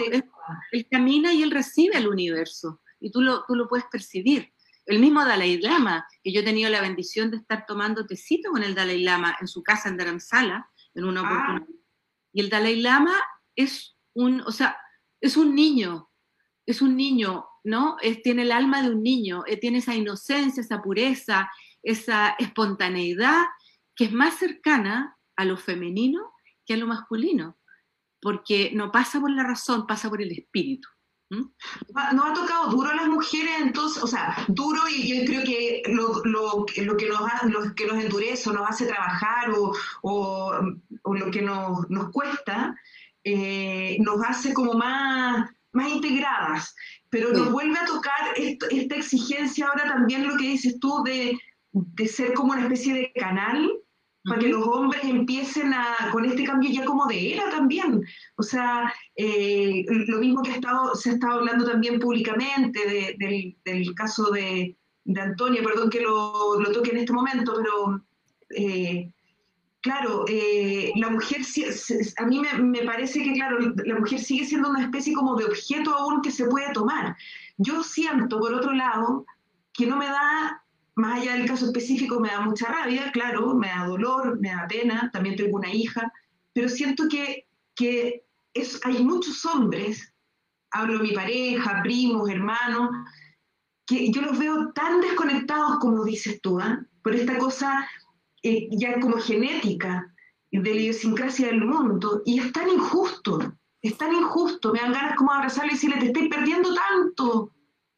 él, 0.72 0.86
camina 0.90 1.32
y 1.32 1.42
él 1.42 1.50
recibe 1.50 1.96
el 1.96 2.08
universo, 2.08 2.80
y 3.00 3.10
tú 3.10 3.20
lo, 3.20 3.44
tú 3.46 3.54
lo 3.54 3.68
puedes 3.68 3.86
percibir. 3.90 4.52
El 4.86 4.98
mismo 4.98 5.24
Dalai 5.24 5.58
Lama, 5.60 6.06
que 6.22 6.32
yo 6.32 6.40
he 6.40 6.44
tenido 6.44 6.70
la 6.70 6.82
bendición 6.82 7.30
de 7.30 7.38
estar 7.38 7.64
tomando 7.66 8.06
tecito 8.06 8.50
con 8.50 8.62
el 8.62 8.74
Dalai 8.74 9.02
Lama 9.02 9.36
en 9.40 9.48
su 9.48 9.62
casa 9.62 9.88
en 9.88 9.96
Dharamsala, 9.96 10.70
en 10.94 11.04
una 11.04 11.20
ah. 11.20 11.24
oportunidad. 11.24 11.80
Y 12.32 12.40
el 12.40 12.50
Dalai 12.50 12.80
Lama 12.80 13.14
es 13.56 13.96
un, 14.14 14.42
o 14.42 14.52
sea, 14.52 14.76
es 15.20 15.36
un 15.36 15.54
niño, 15.54 16.10
es 16.66 16.82
un 16.82 16.96
niño, 16.96 17.46
¿no? 17.62 17.96
Es, 18.02 18.22
tiene 18.22 18.42
el 18.42 18.52
alma 18.52 18.82
de 18.82 18.90
un 18.90 19.02
niño, 19.02 19.44
eh, 19.46 19.56
tiene 19.56 19.78
esa 19.78 19.94
inocencia, 19.94 20.60
esa 20.60 20.82
pureza, 20.82 21.50
esa 21.82 22.30
espontaneidad 22.38 23.44
que 23.94 24.04
es 24.06 24.12
más 24.12 24.34
cercana 24.34 25.16
a 25.36 25.44
lo 25.44 25.56
femenino 25.56 26.32
que 26.66 26.74
a 26.74 26.76
lo 26.76 26.86
masculino, 26.86 27.58
porque 28.24 28.70
no 28.72 28.90
pasa 28.90 29.20
por 29.20 29.30
la 29.30 29.44
razón, 29.44 29.86
pasa 29.86 30.08
por 30.08 30.22
el 30.22 30.32
espíritu. 30.32 30.88
¿No 31.28 32.24
ha 32.24 32.32
tocado 32.32 32.70
duro 32.70 32.88
a 32.88 32.94
las 32.94 33.08
mujeres 33.08 33.52
entonces? 33.60 34.02
O 34.02 34.06
sea, 34.06 34.34
duro 34.48 34.80
y 34.88 35.08
yo 35.08 35.26
creo 35.26 35.44
que 35.44 35.82
lo, 35.88 36.24
lo, 36.24 36.64
lo 36.84 36.96
que, 36.96 37.06
nos 37.06 37.20
lo 37.44 37.74
que 37.74 37.86
nos 37.86 38.02
endurece 38.02 38.48
o 38.48 38.54
nos 38.54 38.70
hace 38.70 38.86
trabajar 38.86 39.50
o, 39.50 39.74
o, 40.02 40.52
o 41.02 41.14
lo 41.14 41.30
que 41.30 41.42
nos, 41.42 41.90
nos 41.90 42.10
cuesta, 42.12 42.74
eh, 43.24 43.98
nos 44.00 44.22
hace 44.24 44.54
como 44.54 44.72
más, 44.72 45.50
más 45.72 45.88
integradas. 45.90 46.74
Pero 47.10 47.30
nos 47.30 47.52
vuelve 47.52 47.78
a 47.78 47.84
tocar 47.84 48.34
esta 48.38 48.96
exigencia 48.96 49.66
ahora 49.66 49.84
también 49.84 50.26
lo 50.26 50.36
que 50.38 50.48
dices 50.48 50.80
tú 50.80 51.02
de, 51.04 51.38
de 51.72 52.08
ser 52.08 52.32
como 52.32 52.52
una 52.52 52.62
especie 52.62 52.94
de 52.94 53.12
canal 53.12 53.70
para 54.24 54.40
que 54.40 54.48
los 54.48 54.66
hombres 54.66 55.04
empiecen 55.04 55.74
a, 55.74 56.10
con 56.10 56.24
este 56.24 56.44
cambio 56.44 56.70
ya 56.70 56.84
como 56.84 57.06
de 57.06 57.34
era 57.34 57.50
también. 57.50 58.02
O 58.36 58.42
sea, 58.42 58.92
eh, 59.16 59.84
lo 59.88 60.18
mismo 60.18 60.42
que 60.42 60.52
ha 60.52 60.54
estado, 60.54 60.94
se 60.94 61.10
ha 61.10 61.12
estado 61.14 61.40
hablando 61.40 61.66
también 61.66 61.98
públicamente 61.98 63.16
del, 63.18 63.94
caso 63.94 64.30
de, 64.30 64.76
de, 65.04 65.20
Antonia, 65.20 65.62
perdón 65.62 65.90
que 65.90 66.00
lo, 66.00 66.58
lo, 66.58 66.72
toque 66.72 66.92
en 66.92 66.98
este 66.98 67.12
momento, 67.12 67.54
pero 67.56 68.02
eh, 68.56 69.10
claro, 69.82 70.24
eh, 70.26 70.92
la 70.96 71.10
mujer, 71.10 71.42
a 72.16 72.26
mí 72.26 72.40
me, 72.40 72.62
me, 72.62 72.82
parece 72.82 73.22
que, 73.22 73.34
claro, 73.34 73.58
la 73.84 73.98
mujer 73.98 74.20
sigue 74.20 74.46
siendo 74.46 74.70
una 74.70 74.84
especie 74.84 75.12
como 75.12 75.36
de 75.36 75.44
objeto 75.44 75.94
aún 75.94 76.22
que 76.22 76.30
se 76.30 76.46
puede 76.46 76.72
tomar. 76.72 77.14
Yo 77.58 77.82
siento, 77.82 78.40
por 78.40 78.54
otro 78.54 78.72
lado, 78.72 79.26
que 79.74 79.86
no 79.86 79.96
me 79.96 80.06
da 80.06 80.63
más 80.96 81.20
allá 81.20 81.34
del 81.34 81.46
caso 81.48 81.66
específico, 81.66 82.20
me 82.20 82.28
da 82.28 82.40
mucha 82.40 82.66
rabia, 82.68 83.10
claro, 83.12 83.54
me 83.54 83.68
da 83.68 83.86
dolor, 83.86 84.38
me 84.40 84.50
da 84.50 84.66
pena, 84.68 85.10
también 85.12 85.36
tengo 85.36 85.56
una 85.56 85.72
hija, 85.72 86.12
pero 86.52 86.68
siento 86.68 87.08
que, 87.08 87.46
que 87.74 88.24
hay 88.84 89.02
muchos 89.02 89.44
hombres, 89.44 90.12
hablo 90.70 90.98
de 90.98 91.04
mi 91.04 91.12
pareja, 91.12 91.80
primos, 91.82 92.30
hermanos, 92.30 92.90
que 93.86 94.10
yo 94.10 94.22
los 94.22 94.38
veo 94.38 94.72
tan 94.72 95.00
desconectados 95.00 95.78
como 95.78 96.04
dices 96.04 96.40
tú, 96.40 96.60
¿eh? 96.60 96.78
por 97.02 97.14
esta 97.14 97.36
cosa 97.38 97.86
eh, 98.42 98.68
ya 98.70 98.98
como 99.00 99.18
genética 99.18 100.10
de 100.50 100.74
la 100.74 100.80
idiosincrasia 100.80 101.48
del 101.48 101.64
mundo, 101.64 102.22
y 102.24 102.38
es 102.38 102.52
tan 102.52 102.68
injusto, 102.68 103.56
es 103.82 103.98
tan 103.98 104.12
injusto, 104.12 104.72
me 104.72 104.80
dan 104.80 104.92
ganas 104.92 105.16
como 105.16 105.32
abrazarle 105.32 105.72
y 105.72 105.74
decirle, 105.74 105.98
te 105.98 106.06
estoy 106.06 106.28
perdiendo 106.28 106.72
tanto, 106.74 107.52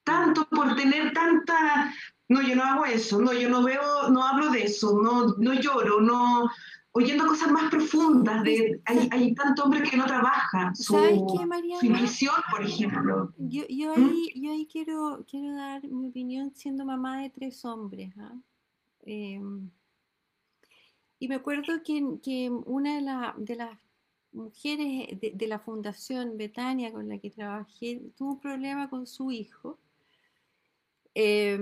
tanto 0.05 0.49
por 0.49 0.75
tener 0.75 1.13
tanta 1.13 1.93
no, 2.29 2.43
yo 2.43 2.57
no 2.57 2.65
hago 2.65 2.85
eso, 2.85 3.21
no, 3.21 3.33
yo 3.33 3.49
no 3.49 3.63
veo, 3.63 4.09
no 4.11 4.23
hablo 4.23 4.51
de 4.51 4.65
eso, 4.65 5.01
no, 5.01 5.35
no 5.39 5.55
lloro, 5.55 6.01
no, 6.01 6.51
oyendo 6.97 7.27
cosas 7.27 7.53
más 7.53 7.71
profundas, 7.71 8.43
de, 8.43 8.81
hay, 8.87 9.09
hay 9.13 9.35
tanto 9.35 9.65
hombre 9.65 9.83
que 9.83 9.97
no 9.97 10.07
trabaja 10.07 10.75
su, 10.75 10.95
su 10.95 12.31
por 12.51 12.63
ejemplo. 12.63 13.35
Yo, 13.37 13.65
yo, 13.69 13.95
¿Mm? 13.95 14.09
ahí, 14.09 14.33
yo 14.35 14.51
ahí 14.51 14.67
quiero, 14.67 15.25
quiero 15.31 15.55
dar 15.55 15.85
mi 15.85 16.09
opinión 16.09 16.53
siendo 16.55 16.87
mamá 16.87 17.21
de 17.21 17.31
tres 17.31 17.65
hombres. 17.67 18.15
¿ah? 18.19 18.35
Em, 19.03 19.71
y 21.19 21.29
me 21.29 21.35
acuerdo 21.35 21.83
que, 21.85 22.03
que 22.23 22.51
una 22.51 22.97
de, 22.97 23.03
la, 23.03 23.35
de 23.37 23.57
las 23.57 23.79
mujeres 24.33 25.21
de, 25.21 25.33
de, 25.35 25.47
la 25.47 25.59
fundación 25.59 26.39
Betania 26.39 26.93
con 26.93 27.09
la 27.09 27.19
que 27.19 27.31
trabajé 27.31 28.01
tuvo 28.17 28.33
un 28.33 28.41
problema 28.41 28.89
con 28.89 29.07
su 29.07 29.31
hijo 29.31 29.79
eh, 31.19 31.59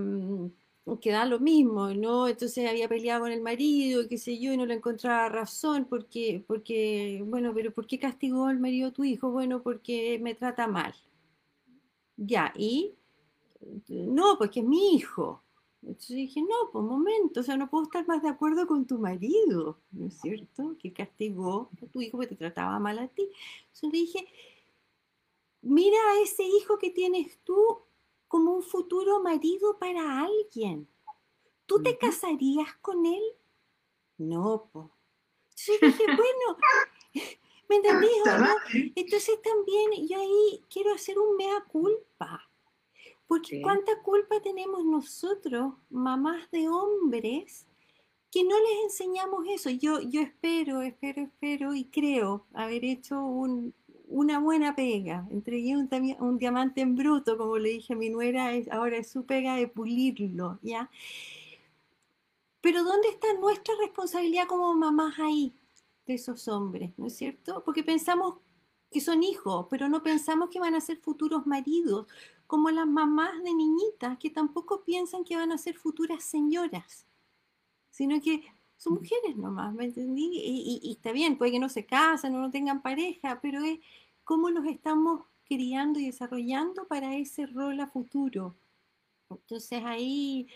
que 1.00 1.10
da 1.10 1.24
lo 1.26 1.38
mismo, 1.38 1.94
¿no? 1.94 2.26
Entonces 2.28 2.68
había 2.68 2.88
peleado 2.88 3.22
con 3.22 3.32
el 3.32 3.40
marido, 3.40 4.08
qué 4.08 4.18
sé 4.18 4.38
yo, 4.38 4.52
y 4.52 4.56
no 4.56 4.66
le 4.66 4.74
encontraba 4.74 5.28
razón, 5.28 5.86
porque, 5.88 6.44
porque, 6.46 7.22
bueno, 7.24 7.52
pero 7.54 7.72
¿por 7.72 7.86
qué 7.86 7.98
castigó 7.98 8.50
el 8.50 8.58
marido 8.58 8.88
a 8.88 8.92
tu 8.92 9.04
hijo? 9.04 9.30
Bueno, 9.30 9.62
porque 9.62 10.18
me 10.20 10.34
trata 10.34 10.66
mal. 10.66 10.92
Ya, 12.16 12.52
y 12.56 12.94
no, 13.88 14.36
porque 14.38 14.60
es 14.60 14.66
mi 14.66 14.96
hijo. 14.96 15.42
Entonces 15.82 16.16
dije, 16.16 16.40
no, 16.42 16.70
pues 16.72 16.82
un 16.82 16.88
momento, 16.88 17.40
o 17.40 17.42
sea, 17.42 17.56
no 17.56 17.70
puedo 17.70 17.84
estar 17.84 18.06
más 18.08 18.22
de 18.22 18.28
acuerdo 18.30 18.66
con 18.66 18.86
tu 18.86 18.98
marido, 18.98 19.78
¿no 19.92 20.06
es 20.08 20.20
cierto? 20.20 20.76
Que 20.78 20.92
castigó 20.92 21.70
a 21.82 21.86
tu 21.86 22.00
hijo 22.00 22.16
porque 22.18 22.34
te 22.34 22.36
trataba 22.36 22.78
mal 22.80 22.98
a 22.98 23.08
ti. 23.08 23.30
Entonces 23.66 23.92
dije, 23.92 24.26
mira 25.62 25.98
a 26.12 26.22
ese 26.22 26.42
hijo 26.42 26.78
que 26.78 26.90
tienes 26.90 27.38
tú 27.44 27.84
como 28.34 28.50
un 28.50 28.64
futuro 28.64 29.22
marido 29.22 29.78
para 29.78 30.22
alguien. 30.22 30.88
¿Tú 31.66 31.80
te 31.80 31.96
casarías 31.96 32.74
con 32.82 33.06
él? 33.06 33.22
No, 34.18 34.68
po. 34.72 34.90
Entonces 35.50 35.80
dije, 35.80 36.04
bueno, 36.16 36.58
¿me 37.68 37.76
entendí? 37.76 38.08
no? 38.26 38.56
Entonces 38.96 39.40
también 39.40 40.08
yo 40.08 40.18
ahí 40.18 40.64
quiero 40.68 40.92
hacer 40.94 41.16
un 41.16 41.36
mea 41.36 41.62
culpa. 41.68 42.50
Porque 43.28 43.62
cuánta 43.62 44.02
culpa 44.02 44.42
tenemos 44.42 44.84
nosotros, 44.84 45.74
mamás 45.88 46.50
de 46.50 46.68
hombres, 46.68 47.68
que 48.32 48.42
no 48.42 48.58
les 48.58 48.82
enseñamos 48.82 49.46
eso. 49.48 49.70
Yo, 49.70 50.00
yo 50.00 50.20
espero, 50.22 50.82
espero, 50.82 51.22
espero 51.22 51.72
y 51.72 51.84
creo 51.84 52.48
haber 52.52 52.84
hecho 52.84 53.24
un, 53.24 53.72
una 54.08 54.38
buena 54.38 54.74
pega. 54.74 55.26
Entregué 55.30 55.76
un, 55.76 55.88
un, 56.20 56.38
diamante 56.38 56.80
en 56.80 56.94
bruto, 56.94 57.36
como 57.36 57.58
le 57.58 57.70
dije 57.70 57.94
a 57.94 57.96
mi 57.96 58.10
nuera, 58.10 58.52
es, 58.54 58.70
ahora 58.70 58.96
es 58.98 59.10
su 59.10 59.24
pega 59.26 59.56
de 59.56 59.68
pulirlo, 59.68 60.58
¿ya? 60.62 60.90
Pero 62.60 62.82
¿dónde 62.84 63.08
está 63.08 63.26
nuestra 63.34 63.74
responsabilidad 63.80 64.46
como 64.46 64.74
mamás 64.74 65.18
ahí, 65.18 65.54
de 66.06 66.14
esos 66.14 66.48
hombres, 66.48 66.92
¿no 66.96 67.06
es 67.06 67.16
cierto? 67.16 67.62
Porque 67.64 67.82
pensamos 67.82 68.36
que 68.90 69.00
son 69.00 69.22
hijos, 69.22 69.66
pero 69.68 69.88
no 69.88 70.02
pensamos 70.02 70.48
que 70.50 70.60
van 70.60 70.74
a 70.74 70.80
ser 70.80 70.98
futuros 70.98 71.46
maridos, 71.46 72.06
como 72.46 72.70
las 72.70 72.86
mamás 72.86 73.42
de 73.42 73.52
niñitas 73.52 74.18
que 74.18 74.30
tampoco 74.30 74.84
piensan 74.84 75.24
que 75.24 75.36
van 75.36 75.50
a 75.52 75.58
ser 75.58 75.76
futuras 75.76 76.22
señoras, 76.24 77.06
sino 77.90 78.20
que 78.20 78.42
son 78.76 78.94
mujeres 78.94 79.36
nomás, 79.36 79.74
¿me 79.74 79.86
entendí? 79.86 80.40
Y, 80.82 80.92
está 80.92 81.12
bien, 81.12 81.38
puede 81.38 81.52
que 81.52 81.58
no 81.58 81.68
se 81.68 81.86
casen 81.86 82.34
o 82.34 82.40
no 82.40 82.50
tengan 82.50 82.82
pareja, 82.82 83.40
pero 83.40 83.62
es 83.62 83.78
cómo 84.24 84.50
nos 84.50 84.66
estamos 84.66 85.22
criando 85.44 86.00
y 86.00 86.06
desarrollando 86.06 86.86
para 86.86 87.16
ese 87.16 87.46
rol 87.46 87.80
a 87.80 87.86
futuro. 87.86 88.56
Entonces 89.30 89.82
ahí 89.84 90.48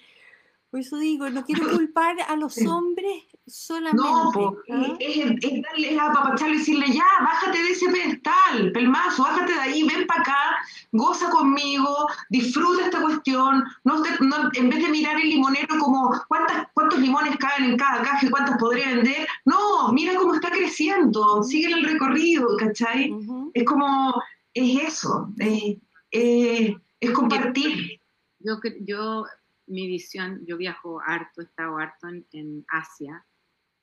por 0.70 0.80
eso 0.80 0.98
digo, 0.98 1.30
no 1.30 1.44
quiero 1.44 1.70
culpar 1.70 2.16
a 2.28 2.36
los 2.36 2.58
hombres 2.66 3.24
solamente. 3.46 4.02
No, 4.06 4.54
¿ah? 4.70 4.96
es, 4.98 5.16
es, 5.42 5.62
darle 5.62 5.98
a 5.98 6.12
papacharle 6.12 6.56
y 6.56 6.58
decirle, 6.58 6.86
ya, 6.92 7.06
bájate 7.20 7.62
de 7.62 7.70
ese 7.70 7.88
pedestal, 7.88 8.72
pelmazo, 8.72 9.22
bájate 9.22 9.54
de 9.54 9.60
ahí, 9.60 9.82
ven 9.88 10.06
para 10.06 10.20
acá, 10.20 10.56
goza 10.92 11.30
conmigo, 11.30 12.06
disfruta 12.28 12.84
esta 12.84 13.00
cuestión, 13.00 13.64
no, 13.84 14.02
en 14.04 14.68
vez 14.68 14.82
de 14.82 14.90
mirar 14.90 15.18
el 15.18 15.30
limonero 15.30 15.78
como 15.78 16.12
cuántas, 16.28 16.68
cuántos 16.74 16.98
limones 16.98 17.36
caen 17.38 17.70
en 17.70 17.76
cada 17.78 18.02
caja 18.02 18.26
y 18.26 18.30
cuántos 18.30 18.56
podría 18.58 18.88
vender, 18.88 19.26
no, 19.46 19.90
mira 19.92 20.16
cómo 20.16 20.34
está 20.34 20.50
creciendo, 20.50 21.42
sigue 21.42 21.72
el 21.72 21.84
recorrido, 21.84 22.46
¿cachai? 22.58 23.14
Es 23.54 23.64
como, 23.64 24.22
es 24.52 24.82
eso, 24.82 25.32
es 25.40 27.10
compartir. 27.14 28.00
Yo, 28.40 28.60
yo 28.82 29.24
mi 29.68 29.86
visión, 29.86 30.44
yo 30.46 30.56
viajo 30.56 31.00
harto, 31.04 31.40
he 31.40 31.44
estado 31.44 31.78
harto 31.78 32.08
en, 32.32 32.64
Asia 32.68 33.24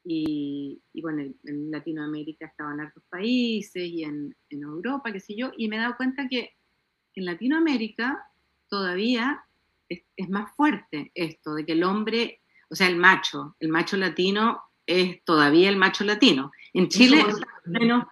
y, 0.03 0.81
bueno, 1.01 1.23
en 1.43 1.71
Latinoamérica 1.71 2.45
he 2.45 2.49
estado 2.49 2.71
en 2.71 2.81
hartos 2.81 3.03
países 3.09 3.83
y 3.83 4.03
en, 4.03 4.35
Europa, 4.49 5.11
qué 5.11 5.19
sé 5.19 5.35
yo, 5.35 5.51
y 5.57 5.67
me 5.67 5.75
he 5.75 5.79
dado 5.79 5.97
cuenta 5.97 6.27
que 6.29 6.55
en 7.15 7.25
Latinoamérica 7.25 8.29
todavía 8.69 9.43
es, 9.89 10.29
más 10.29 10.55
fuerte 10.55 11.11
esto 11.13 11.53
de 11.55 11.65
que 11.65 11.73
el 11.73 11.83
hombre, 11.83 12.41
o 12.69 12.75
sea, 12.75 12.87
el 12.87 12.97
macho, 12.97 13.55
el 13.59 13.69
macho 13.69 13.97
latino 13.97 14.61
es 14.85 15.23
todavía 15.23 15.69
el 15.69 15.77
macho 15.77 16.03
latino. 16.03 16.51
En 16.73 16.89
Chile, 16.89 17.23
menos, 17.65 18.05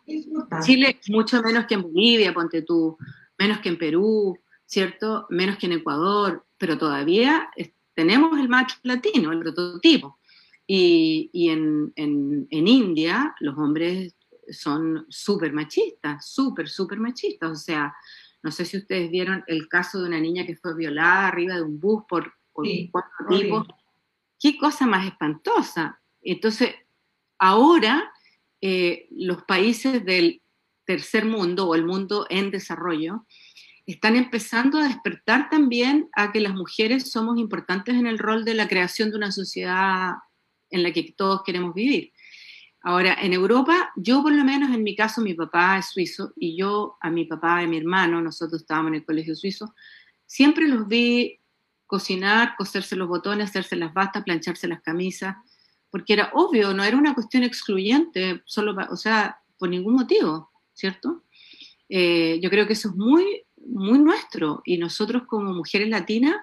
Chile 0.63 0.99
mucho 1.09 1.41
menos 1.41 1.65
que 1.65 1.75
en 1.75 1.83
Bolivia, 1.83 2.33
ponte 2.33 2.61
tú, 2.61 2.97
menos 3.37 3.59
que 3.59 3.69
en 3.69 3.77
Perú, 3.77 4.39
¿cierto? 4.65 5.27
Menos 5.29 5.57
que 5.57 5.67
en 5.67 5.73
Ecuador, 5.73 6.45
pero 6.63 6.77
todavía 6.77 7.49
tenemos 7.93 8.39
el 8.39 8.47
macho 8.47 8.77
latino, 8.83 9.33
el 9.33 9.39
prototipo. 9.39 10.17
Y, 10.65 11.49
en, 11.49 11.91
India 12.49 13.35
los 13.41 13.57
hombres 13.57 14.15
son 14.49 15.05
súper 15.09 15.51
machistas, 15.51 16.25
súper, 16.25 16.69
súper 16.69 16.99
machistas. 16.99 17.51
O 17.51 17.55
sea, 17.57 17.93
no 18.41 18.49
sé 18.49 18.63
si 18.63 18.77
ustedes 18.77 19.11
vieron 19.11 19.43
el 19.47 19.67
caso 19.67 19.99
de 19.99 20.07
una 20.07 20.21
niña 20.21 20.45
que 20.45 20.55
fue 20.55 20.73
violada 20.73 21.27
arriba 21.27 21.55
de 21.55 21.63
un 21.63 21.81
bus 21.81 22.03
por, 22.07 22.33
cuatro 22.53 23.27
tipos. 23.29 23.67
Qué 24.39 24.57
cosa 24.57 24.87
más 24.87 25.05
espantosa. 25.05 26.01
Entonces, 26.21 26.75
ahora 27.39 28.09
eh, 28.61 29.09
los 29.11 29.43
países 29.43 30.05
del 30.05 30.41
tercer 30.85 31.25
mundo 31.25 31.67
o 31.67 31.75
el 31.75 31.83
mundo 31.83 32.25
en 32.29 32.51
desarrollo 32.51 33.25
están 33.85 34.15
empezando 34.15 34.77
a 34.77 34.87
despertar 34.87 35.49
también 35.49 36.09
a 36.13 36.31
que 36.31 36.39
las 36.39 36.53
mujeres 36.53 37.11
somos 37.11 37.37
importantes 37.37 37.95
en 37.95 38.07
el 38.07 38.17
rol 38.17 38.45
de 38.45 38.53
la 38.53 38.67
creación 38.67 39.11
de 39.11 39.17
una 39.17 39.31
sociedad 39.31 40.13
en 40.69 40.83
la 40.83 40.91
que 40.91 41.13
todos 41.15 41.43
queremos 41.43 41.73
vivir. 41.73 42.13
Ahora, 42.81 43.17
en 43.21 43.33
Europa, 43.33 43.91
yo 43.95 44.21
por 44.21 44.33
lo 44.33 44.43
menos 44.43 44.73
en 44.73 44.83
mi 44.83 44.95
caso, 44.95 45.21
mi 45.21 45.33
papá 45.33 45.77
es 45.77 45.87
suizo 45.87 46.33
y 46.35 46.57
yo 46.57 46.97
a 47.01 47.09
mi 47.09 47.25
papá 47.25 47.63
y 47.63 47.67
mi 47.67 47.77
hermano, 47.77 48.21
nosotros 48.21 48.61
estábamos 48.61 48.89
en 48.89 48.95
el 48.95 49.05
colegio 49.05 49.35
suizo, 49.35 49.73
siempre 50.25 50.67
los 50.67 50.87
vi 50.87 51.39
cocinar, 51.85 52.55
coserse 52.57 52.95
los 52.95 53.07
botones, 53.07 53.49
hacerse 53.49 53.75
las 53.75 53.93
bastas, 53.93 54.23
plancharse 54.23 54.67
las 54.67 54.81
camisas, 54.81 55.35
porque 55.89 56.13
era 56.13 56.31
obvio, 56.33 56.73
no 56.73 56.83
era 56.83 56.97
una 56.97 57.13
cuestión 57.13 57.43
excluyente, 57.43 58.41
solo, 58.45 58.75
o 58.89 58.97
sea, 58.97 59.37
por 59.57 59.69
ningún 59.69 59.93
motivo, 59.93 60.51
¿cierto? 60.73 61.23
Eh, 61.87 62.39
yo 62.41 62.49
creo 62.49 62.65
que 62.65 62.73
eso 62.73 62.89
es 62.89 62.95
muy 62.95 63.43
muy 63.65 63.99
nuestro 63.99 64.61
y 64.65 64.77
nosotros 64.77 65.23
como 65.27 65.53
mujeres 65.53 65.89
latinas 65.89 66.35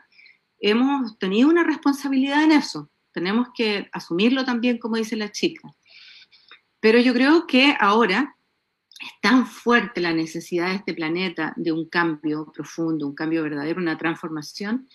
hemos 0.58 1.18
tenido 1.18 1.48
una 1.48 1.64
responsabilidad 1.64 2.42
en 2.44 2.52
eso. 2.52 2.90
Tenemos 3.12 3.48
que 3.54 3.88
asumirlo 3.92 4.44
también, 4.44 4.78
como 4.78 4.96
dice 4.96 5.16
la 5.16 5.32
chica. 5.32 5.68
Pero 6.80 6.98
yo 7.00 7.12
creo 7.12 7.46
que 7.46 7.76
ahora 7.78 8.36
es 9.00 9.20
tan 9.22 9.46
fuerte 9.46 10.00
la 10.00 10.12
necesidad 10.12 10.68
de 10.68 10.76
este 10.76 10.94
planeta 10.94 11.54
de 11.56 11.72
un 11.72 11.88
cambio 11.88 12.50
profundo, 12.52 13.06
un 13.06 13.14
cambio 13.14 13.42
verdadero, 13.42 13.80
una 13.80 13.98
transformación, 13.98 14.88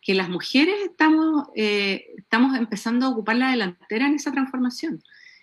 que 0.00 0.14
las 0.14 0.28
mujeres 0.28 0.76
estamos, 0.84 1.48
eh, 1.56 2.06
estamos 2.16 2.56
empezando 2.56 3.06
a 3.06 3.08
ocupar 3.08 3.36
la 3.36 3.50
delantera 3.50 4.06
en 4.06 4.14
esa 4.14 4.30
transformación, 4.30 5.02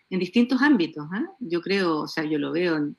en 0.10 0.20
distintos 0.20 0.62
ámbitos. 0.62 1.06
¿eh? 1.14 1.26
Yo 1.40 1.62
creo, 1.62 2.02
o 2.02 2.08
sea, 2.08 2.24
yo 2.24 2.38
lo 2.38 2.52
veo 2.52 2.78
en, 2.78 2.98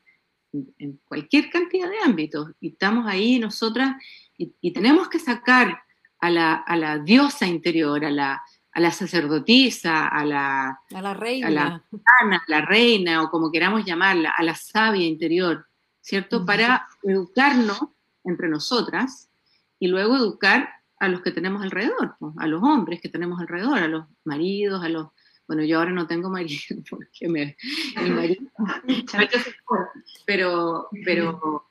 en 0.79 1.01
cualquier 1.05 1.51
cantidad 1.51 1.89
de 1.89 1.99
ámbitos. 2.05 2.51
Y 2.61 2.69
estamos 2.69 3.07
ahí 3.07 3.39
nosotras 3.39 3.97
y, 4.37 4.73
tenemos 4.73 5.09
que 5.09 5.19
sacar 5.19 5.83
a 6.21 6.31
la, 6.31 7.03
diosa 7.05 7.47
interior, 7.47 8.05
a 8.05 8.11
la, 8.11 8.43
a 8.73 8.81
la 8.81 8.91
sacerdotisa, 8.91 10.09
a 10.09 10.25
la, 10.25 10.81
a 10.93 11.03
la 11.03 11.15
reina, 11.15 11.47
a 11.47 11.51
la, 11.51 12.43
la 12.47 12.61
reina, 12.63 13.23
o 13.23 13.31
como 13.31 13.51
queramos 13.51 13.85
llamarla, 13.85 14.33
a 14.37 14.43
la 14.43 14.55
sabia 14.55 15.07
interior, 15.07 15.67
¿cierto? 16.01 16.45
Para 16.45 16.89
educarnos 17.03 17.81
entre 18.25 18.49
nosotras 18.49 19.31
y 19.79 19.89
luego 19.89 20.17
educar 20.17 20.71
a 20.99 21.09
los 21.09 21.21
que 21.21 21.31
tenemos 21.31 21.63
alrededor, 21.63 22.17
a 22.39 22.47
los 22.47 22.63
hombres 22.63 23.01
que 23.01 23.09
tenemos 23.09 23.41
alrededor, 23.41 23.79
a 23.79 23.89
los 23.89 24.07
maridos, 24.25 24.83
a 24.83 24.89
los 24.89 25.09
bueno, 25.47 25.63
yo 25.65 25.79
ahora 25.79 25.91
no 25.91 26.07
tengo 26.07 26.31
marido 26.31 26.61
porque 26.91 27.29
me, 27.29 27.57
el 27.97 28.15
marido, 28.15 28.43
pero, 30.27 30.89
pero, 31.05 31.71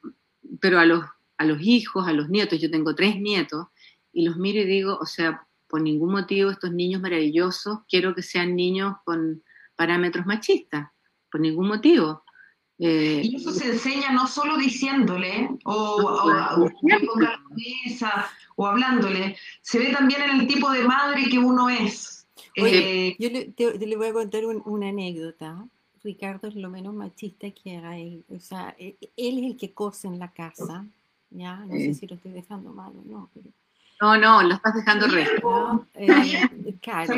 pero 0.60 0.80
a 0.80 0.86
los, 0.86 1.04
a 1.38 1.46
los 1.46 1.62
hijos, 1.62 2.08
a 2.08 2.14
los 2.14 2.30
nietos, 2.30 2.60
yo 2.60 2.70
tengo 2.70 2.96
tres 2.96 3.20
nietos, 3.20 3.68
y 4.12 4.26
los 4.26 4.38
miro 4.38 4.62
y 4.62 4.66
digo, 4.66 4.98
o 5.00 5.06
sea, 5.06 5.46
por 5.68 5.82
ningún 5.82 6.12
motivo 6.12 6.52
estos 6.52 6.72
niños 6.72 7.02
maravillosos 7.02 7.80
quiero 7.90 8.14
que 8.14 8.22
sean 8.22 8.56
niños 8.56 8.96
con 9.04 9.44
parámetros 9.76 10.26
machistas, 10.26 10.90
por 11.32 11.42
ningún 11.42 11.68
motivo. 11.68 12.24
Eh, 12.78 13.22
y 13.24 13.36
eso 13.36 13.52
se 13.52 13.72
enseña 13.72 14.12
no 14.12 14.28
solo 14.28 14.58
diciéndole 14.58 15.50
o, 15.64 15.74
o, 15.74 16.64
o, 16.64 16.70
o 18.56 18.68
hablándole, 18.68 19.38
se 19.62 19.80
ve 19.80 19.92
también 19.92 20.22
en 20.24 20.42
el 20.42 20.48
tipo 20.48 20.70
de 20.72 20.84
madre 20.84 21.28
que 21.30 21.40
uno 21.40 21.70
es. 21.70 22.23
Oye, 22.62 23.08
eh, 23.08 23.16
yo 23.20 23.30
le, 23.30 23.96
voy 23.98 24.08
a 24.08 24.14
contar 24.14 24.46
una 24.46 24.90
anécdota. 24.90 25.66
Ricardo 26.04 26.48
es 26.48 26.56
lo 26.56 26.70
menos 26.70 26.94
machista 26.94 27.50
que 27.52 27.78
hay. 27.78 28.24
O 28.30 28.40
sea, 28.40 28.76
e, 28.78 28.96
él 29.18 29.40
es 29.40 29.46
el 29.52 29.58
que 29.58 29.74
cose 29.74 30.08
en 30.08 30.20
la 30.20 30.32
casa. 30.32 30.86
¿ya? 31.34 31.58
No 31.58 31.74
sé 31.74 31.94
si 31.94 32.08
lo 32.08 32.16
estoy 32.16 32.32
dejando 32.32 32.72
mal 32.72 32.94
o 32.96 33.04
no, 33.06 33.30
pero... 33.34 33.50
No, 34.02 34.18
no, 34.18 34.44
lo 34.44 34.56
estás 34.56 34.74
dejando 34.76 35.08
resto. 35.08 35.88
Eh, 35.94 36.08
claro. 36.82 37.14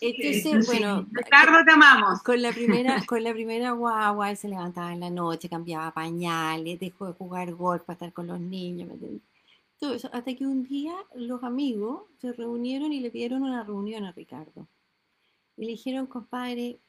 Entonces, 0.00 0.66
bueno, 0.66 1.06
Ricardo, 1.10 1.64
te 1.64 1.72
amamos. 1.72 2.22
Con 2.22 2.40
la 2.40 2.52
primera, 2.52 3.04
con 3.04 3.24
la 3.24 3.32
primera 3.32 3.72
guagua, 3.72 4.30
él 4.30 4.36
se 4.36 4.48
levantaba 4.48 4.92
en 4.92 5.00
la 5.00 5.10
noche, 5.10 5.48
cambiaba 5.48 5.90
pañales, 5.90 6.78
dejó 6.78 7.06
de 7.06 7.14
jugar 7.14 7.52
golf 7.54 7.82
para 7.82 7.94
estar 7.94 8.12
con 8.12 8.28
los 8.28 8.38
niños, 8.38 8.88
¿me 8.88 9.20
hasta 10.12 10.34
que 10.34 10.46
un 10.46 10.64
día 10.64 10.94
los 11.14 11.42
amigos 11.42 12.04
se 12.18 12.32
reunieron 12.32 12.92
y 12.92 13.00
le 13.00 13.10
pidieron 13.10 13.42
una 13.42 13.64
reunión 13.64 14.04
a 14.04 14.12
Ricardo. 14.12 14.68
Y 15.56 15.64
le 15.64 15.72
dijeron, 15.72 16.06
compadre, 16.06 16.80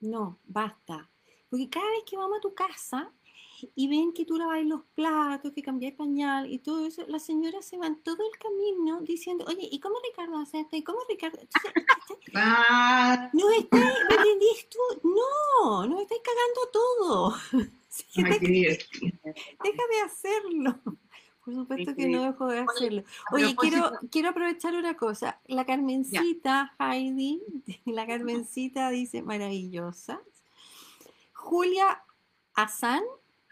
no, 0.00 0.38
basta. 0.44 1.10
Porque 1.48 1.68
cada 1.68 1.86
vez 1.90 2.04
que 2.08 2.16
vamos 2.16 2.38
a 2.38 2.40
tu 2.40 2.54
casa 2.54 3.12
y 3.74 3.88
ven 3.88 4.12
que 4.12 4.24
tú 4.24 4.36
lavas 4.36 4.64
los 4.64 4.82
platos, 4.94 5.52
que 5.52 5.62
cambias 5.62 5.94
pañal 5.94 6.50
y 6.52 6.58
todo 6.58 6.86
eso, 6.86 7.04
las 7.08 7.24
señoras 7.24 7.64
se 7.64 7.78
van 7.78 8.02
todo 8.02 8.18
el 8.22 8.38
camino 8.38 9.00
diciendo, 9.00 9.44
oye, 9.48 9.68
¿y 9.70 9.80
cómo 9.80 9.96
Ricardo 10.06 10.38
hace 10.38 10.60
esto? 10.60 10.76
¿Y 10.76 10.82
cómo 10.82 10.98
Ricardo? 11.08 11.38
Ah. 12.34 13.30
¿No 13.32 13.50
estáis, 13.50 14.68
tú? 14.68 15.08
No, 15.08 15.86
no 15.86 16.00
estáis 16.00 16.20
cagando 16.22 16.70
todo. 16.72 17.34
deja 19.64 19.82
de 19.90 20.00
hacerlo. 20.04 20.80
Por 21.46 21.54
supuesto 21.54 21.94
que 21.94 22.08
no 22.08 22.24
dejo 22.24 22.48
de 22.48 22.58
hacerlo. 22.58 23.04
Oye, 23.30 23.54
quiero, 23.54 23.92
quiero 24.10 24.30
aprovechar 24.30 24.74
una 24.74 24.96
cosa. 24.96 25.40
La 25.46 25.64
Carmencita, 25.64 26.74
Heidi, 26.76 27.40
la 27.84 28.04
Carmencita 28.04 28.90
dice 28.90 29.22
maravillosa. 29.22 30.20
Julia 31.32 32.02
Azán, 32.54 33.04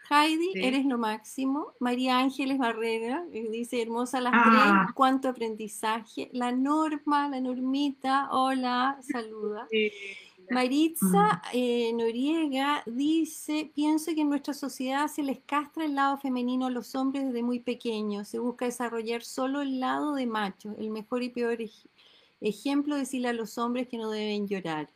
Heidi, 0.09 0.51
eres 0.55 0.83
lo 0.83 0.97
máximo. 0.97 1.71
María 1.79 2.19
Ángeles 2.19 2.57
Barrera 2.57 3.23
eh, 3.31 3.47
dice, 3.49 3.81
hermosa 3.81 4.19
las 4.19 4.33
tres, 4.33 4.61
ah. 4.61 4.87
cuánto 4.93 5.29
aprendizaje. 5.29 6.29
La 6.33 6.51
Norma, 6.51 7.29
la 7.29 7.39
Normita, 7.39 8.27
hola, 8.29 8.99
saluda. 9.09 9.69
Maritza 10.49 11.41
eh, 11.53 11.91
Noriega 11.93 12.83
dice, 12.85 13.71
pienso 13.73 14.13
que 14.13 14.21
en 14.21 14.29
nuestra 14.29 14.53
sociedad 14.53 15.07
se 15.07 15.23
les 15.23 15.39
castra 15.39 15.85
el 15.85 15.95
lado 15.95 16.17
femenino 16.17 16.65
a 16.67 16.69
los 16.69 16.95
hombres 16.95 17.25
desde 17.25 17.43
muy 17.43 17.59
pequeños, 17.59 18.27
se 18.27 18.39
busca 18.39 18.65
desarrollar 18.65 19.23
solo 19.23 19.61
el 19.61 19.79
lado 19.79 20.15
de 20.15 20.25
macho, 20.25 20.75
el 20.77 20.89
mejor 20.89 21.23
y 21.23 21.29
peor 21.29 21.57
ejemplo 22.41 22.95
decirle 22.95 23.29
a 23.29 23.33
los 23.33 23.57
hombres 23.57 23.87
que 23.87 23.97
no 23.97 24.09
deben 24.11 24.47
llorar. 24.47 24.89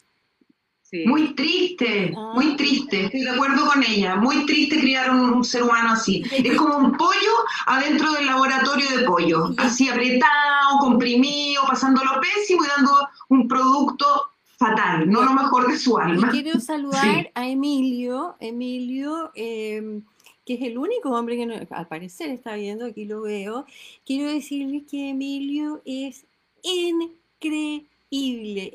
Muy 1.05 1.35
triste, 1.35 2.11
ah. 2.17 2.31
muy 2.33 2.55
triste, 2.55 3.05
estoy 3.05 3.21
de 3.21 3.29
acuerdo 3.29 3.67
con 3.67 3.83
ella, 3.83 4.15
muy 4.15 4.43
triste 4.47 4.79
criar 4.79 5.11
un, 5.11 5.43
ser 5.43 5.61
humano 5.61 5.91
así. 5.91 6.23
Es 6.31 6.57
como 6.57 6.77
un 6.77 6.97
pollo 6.97 7.31
adentro 7.67 8.11
del 8.13 8.25
laboratorio 8.25 8.89
de 8.97 9.03
pollo, 9.05 9.53
así 9.57 9.87
apretado, 9.87 10.79
comprimido, 10.79 11.61
pasando 11.67 12.03
lo 12.03 12.19
pésimo 12.19 12.63
y 12.65 12.67
dando 12.67 12.91
un 13.29 13.47
producto 13.47 14.28
fatal, 14.60 15.10
no 15.10 15.24
lo 15.24 15.34
mejor 15.34 15.72
de 15.72 15.78
su 15.78 15.97
alma. 15.97 16.30
quiero 16.32 16.60
saludar 16.60 17.32
a 17.34 17.47
Emilio, 17.47 18.36
Emilio, 18.41 19.32
em, 19.34 20.03
que 20.45 20.55
es 20.55 20.62
el 20.64 20.78
único 20.78 21.12
hombre 21.12 21.38
que 21.38 21.68
al 21.70 21.88
parecer 21.88 22.30
está 22.30 22.55
viendo, 22.55 22.86
aquí 22.86 23.05
lo 23.05 23.22
veo. 23.22 23.66
Quiero 24.05 24.30
decirle 24.30 24.84
que 24.86 25.12
Emilio 25.12 25.82
es 25.86 26.26
increíble, 26.62 27.88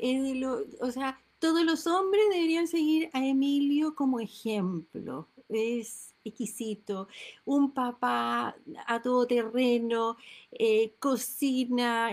es 0.01 0.23
de 0.23 0.35
lo, 0.35 0.61
o 0.81 0.91
sea, 0.91 1.19
todos 1.37 1.63
los 1.63 1.85
hombres 1.85 2.23
deberían 2.31 2.67
seguir 2.67 3.11
a 3.13 3.23
Emilio 3.23 3.93
como 3.93 4.19
ejemplo. 4.19 5.27
Es 5.49 6.15
exquisito, 6.23 7.07
un 7.45 7.71
papá 7.71 8.55
a 8.87 9.01
todo 9.03 9.27
terreno, 9.27 10.17
eh, 10.51 10.93
cocina, 10.97 12.09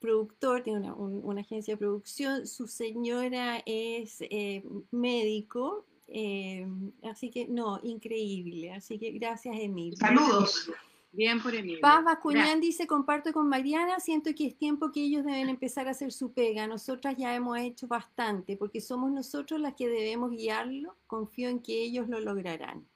productor, 0.00 0.62
tiene 0.62 0.92
una, 0.92 1.40
agencia 1.40 1.74
de 1.74 1.78
producción, 1.78 2.46
su 2.46 2.66
señora 2.66 3.62
es 3.66 4.18
eh, 4.20 4.64
médico, 4.90 5.86
eh, 6.06 6.66
así 7.04 7.30
que 7.30 7.46
no, 7.48 7.80
increíble, 7.82 8.72
así 8.72 8.98
que 8.98 9.10
gracias 9.12 9.56
Emilio. 9.58 9.96
Saludos. 9.96 10.70
Bien 11.10 11.40
por 11.42 11.54
Emilio. 11.54 11.80
Paz 11.80 12.04
Bascuñán 12.04 12.60
dice, 12.60 12.86
comparto 12.86 13.32
con 13.32 13.48
Mariana, 13.48 13.98
siento 13.98 14.30
que 14.34 14.46
es 14.46 14.56
tiempo 14.56 14.92
que 14.92 15.02
ellos 15.02 15.24
deben 15.24 15.48
empezar 15.48 15.88
a 15.88 15.92
hacer 15.92 16.12
su 16.12 16.32
pega. 16.32 16.66
Nosotras 16.66 17.16
ya 17.16 17.34
hemos 17.34 17.58
hecho 17.58 17.88
bastante, 17.88 18.56
porque 18.56 18.80
somos 18.80 19.10
nosotros 19.10 19.58
las 19.58 19.74
que 19.74 19.88
debemos 19.88 20.30
guiarlo. 20.30 20.96
Confío 21.06 21.48
en 21.48 21.60
que 21.60 21.82
ellos 21.82 22.08
lo 22.08 22.20
lograrán. 22.20 22.86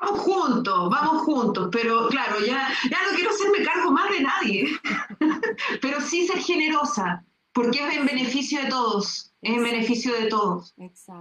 Vamos 0.00 0.20
juntos, 0.20 0.90
vamos 0.90 1.22
juntos, 1.22 1.68
pero 1.70 2.08
claro, 2.08 2.40
ya, 2.40 2.68
ya 2.90 2.98
no 3.02 3.14
quiero 3.14 3.30
hacerme 3.30 3.64
cargo 3.64 3.90
más 3.90 4.10
de 4.10 4.20
nadie, 4.20 4.66
pero 5.82 6.00
sí 6.00 6.26
ser 6.26 6.38
generosa, 6.38 7.24
porque 7.52 7.86
es 7.86 7.96
en 7.96 8.06
beneficio 8.06 8.62
de 8.62 8.68
todos, 8.68 9.32
es 9.42 9.56
en 9.56 9.62
beneficio 9.62 10.14
de 10.14 10.26
todos. 10.26 10.74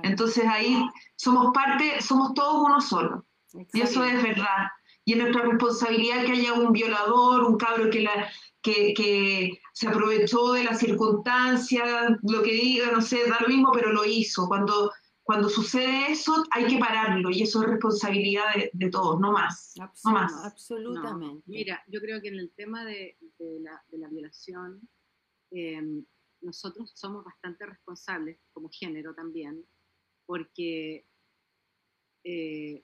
Entonces 0.04 0.46
ahí 0.48 0.88
somos 1.16 1.54
parte, 1.54 2.02
somos 2.02 2.34
todos 2.34 2.66
uno 2.66 2.80
solo. 2.80 3.26
Y 3.74 3.82
eso 3.82 4.04
es 4.04 4.22
verdad. 4.24 4.70
Y 5.06 5.14
es 5.14 5.20
nuestra 5.20 5.44
responsabilidad 5.44 6.26
que 6.26 6.32
haya 6.32 6.54
un 6.54 6.72
violador, 6.72 7.44
un 7.44 7.58
cabro 7.58 7.90
que, 7.90 8.02
la, 8.02 8.30
que, 8.62 8.94
que 8.94 9.60
se 9.74 9.88
aprovechó 9.90 10.54
de 10.54 10.64
las 10.64 10.80
circunstancias, 10.80 12.18
lo 12.24 12.42
que 12.42 12.54
diga, 12.54 12.92
no 12.92 13.02
sé, 13.02 13.28
da 13.28 13.38
lo 13.42 13.50
mismo, 13.50 13.72
pero 13.74 13.92
lo 13.92 14.06
hizo. 14.06 14.48
Cuando 14.48 14.92
cuando 15.24 15.48
sucede 15.48 16.12
eso, 16.12 16.44
hay 16.52 16.68
que 16.68 16.78
pararlo 16.78 17.30
y 17.32 17.44
eso 17.44 17.64
es 17.64 17.70
responsabilidad 17.70 18.44
de, 18.74 18.90
todos, 18.90 19.20
no 19.22 19.32
más. 19.32 19.74
no 20.04 20.12
más. 20.12 20.46
Absolutamente. 20.46 21.44
Mira, 21.46 21.82
yo 21.88 22.02
creo 22.02 22.22
que 22.22 22.28
en 22.28 22.40
el 22.40 22.52
tema 22.52 22.84
de, 22.84 23.18
la, 23.40 24.10
violación, 24.10 24.82
em, 25.52 26.06
nosotros 26.42 26.92
somos 26.94 27.24
bastante 27.24 27.66
responsables 27.66 28.38
como 28.52 28.70
género 28.70 29.16
también, 29.16 29.66
porque, 30.26 31.08
eh, 32.26 32.84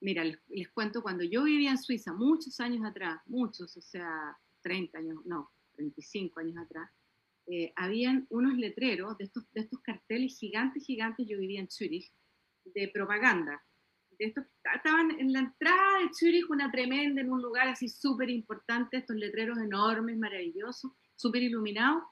mira, 0.00 0.22
les, 0.22 0.38
les, 0.46 0.70
cuento, 0.70 1.02
cuando 1.02 1.24
yo 1.24 1.42
vivía 1.42 1.72
en 1.72 1.78
Suiza, 1.78 2.12
muchos 2.12 2.60
años 2.60 2.84
atrás, 2.84 3.20
muchos, 3.26 3.76
o 3.76 3.82
sea, 3.82 4.38
30 4.62 4.98
años, 4.98 5.26
no, 5.26 5.50
35 5.72 6.38
años 6.38 6.56
atrás, 6.56 6.88
eh, 7.46 7.72
habían 7.76 8.26
unos 8.30 8.56
letreros 8.56 9.16
de 9.18 9.24
estos, 9.24 9.44
de 9.52 9.62
estos 9.62 9.80
carteles 9.80 10.38
gigantes, 10.38 10.84
gigantes, 10.84 11.26
yo 11.28 11.38
vivía 11.38 11.60
en 11.60 11.70
Zurich, 11.70 12.10
de 12.64 12.88
propaganda. 12.88 13.62
De 14.18 14.26
estos, 14.26 14.44
estaban 14.74 15.10
en 15.18 15.32
la 15.32 15.40
entrada 15.40 15.98
de 16.00 16.10
Zurich, 16.14 16.48
una 16.48 16.70
tremenda, 16.70 17.20
en 17.20 17.30
un 17.30 17.42
lugar 17.42 17.68
así 17.68 17.88
súper 17.88 18.30
importante, 18.30 18.96
estos 18.96 19.16
letreros 19.16 19.58
enormes, 19.58 20.16
maravillosos, 20.16 20.92
súper 21.16 21.42
iluminados, 21.42 22.02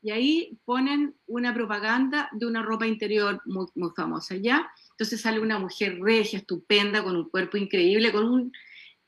y 0.00 0.10
ahí 0.10 0.58
ponen 0.64 1.16
una 1.26 1.52
propaganda 1.52 2.28
de 2.32 2.46
una 2.46 2.62
ropa 2.62 2.86
interior 2.86 3.42
muy, 3.46 3.66
muy 3.74 3.90
famosa, 3.96 4.36
¿ya? 4.36 4.70
Entonces 4.92 5.20
sale 5.20 5.40
una 5.40 5.58
mujer 5.58 5.98
regia, 6.00 6.38
estupenda, 6.38 7.02
con 7.02 7.16
un 7.16 7.28
cuerpo 7.28 7.56
increíble, 7.56 8.12
con 8.12 8.24
un 8.24 8.52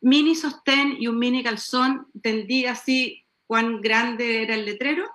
mini 0.01 0.35
sostén 0.35 0.97
y 0.99 1.07
un 1.07 1.18
mini 1.18 1.43
calzón, 1.43 2.09
tendía 2.22 2.72
así 2.72 3.24
cuán 3.47 3.81
grande 3.81 4.43
era 4.43 4.55
el 4.55 4.64
letrero, 4.64 5.09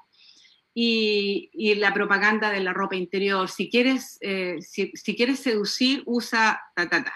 y, 0.77 1.75
la 1.75 1.93
propaganda 1.93 2.51
de 2.51 2.59
la 2.59 2.73
ropa 2.73 2.95
interior. 2.95 3.49
Si 3.49 3.69
quieres, 3.69 4.17
eh, 4.21 4.57
si, 4.61 4.91
quieres 5.15 5.39
seducir, 5.39 6.03
usa 6.05 6.61
ta, 6.75 6.89
ta, 6.89 7.03
ta. 7.03 7.13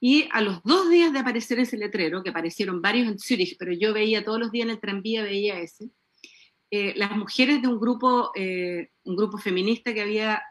Y 0.00 0.28
a 0.32 0.40
los 0.40 0.62
dos 0.64 0.90
días 0.90 1.12
de 1.12 1.20
aparecer 1.20 1.60
ese 1.60 1.78
letrero, 1.78 2.22
que 2.22 2.30
aparecieron 2.30 2.82
varios 2.82 3.08
en 3.08 3.18
Zurich, 3.18 3.56
pero 3.56 3.72
yo 3.72 3.94
veía 3.94 4.24
todos 4.24 4.40
los 4.40 4.50
días 4.50 4.66
en 4.66 4.72
el 4.72 4.80
tranvía, 4.80 5.22
veía 5.22 5.58
ese, 5.60 5.88
eh, 6.70 6.92
las 6.96 7.16
mujeres 7.16 7.62
de 7.62 7.68
un 7.68 7.78
grupo, 7.78 8.32
eh, 8.34 8.90
un 9.04 9.16
grupo 9.16 9.38
feminista 9.38 9.94
que 9.94 10.02
había 10.02 10.42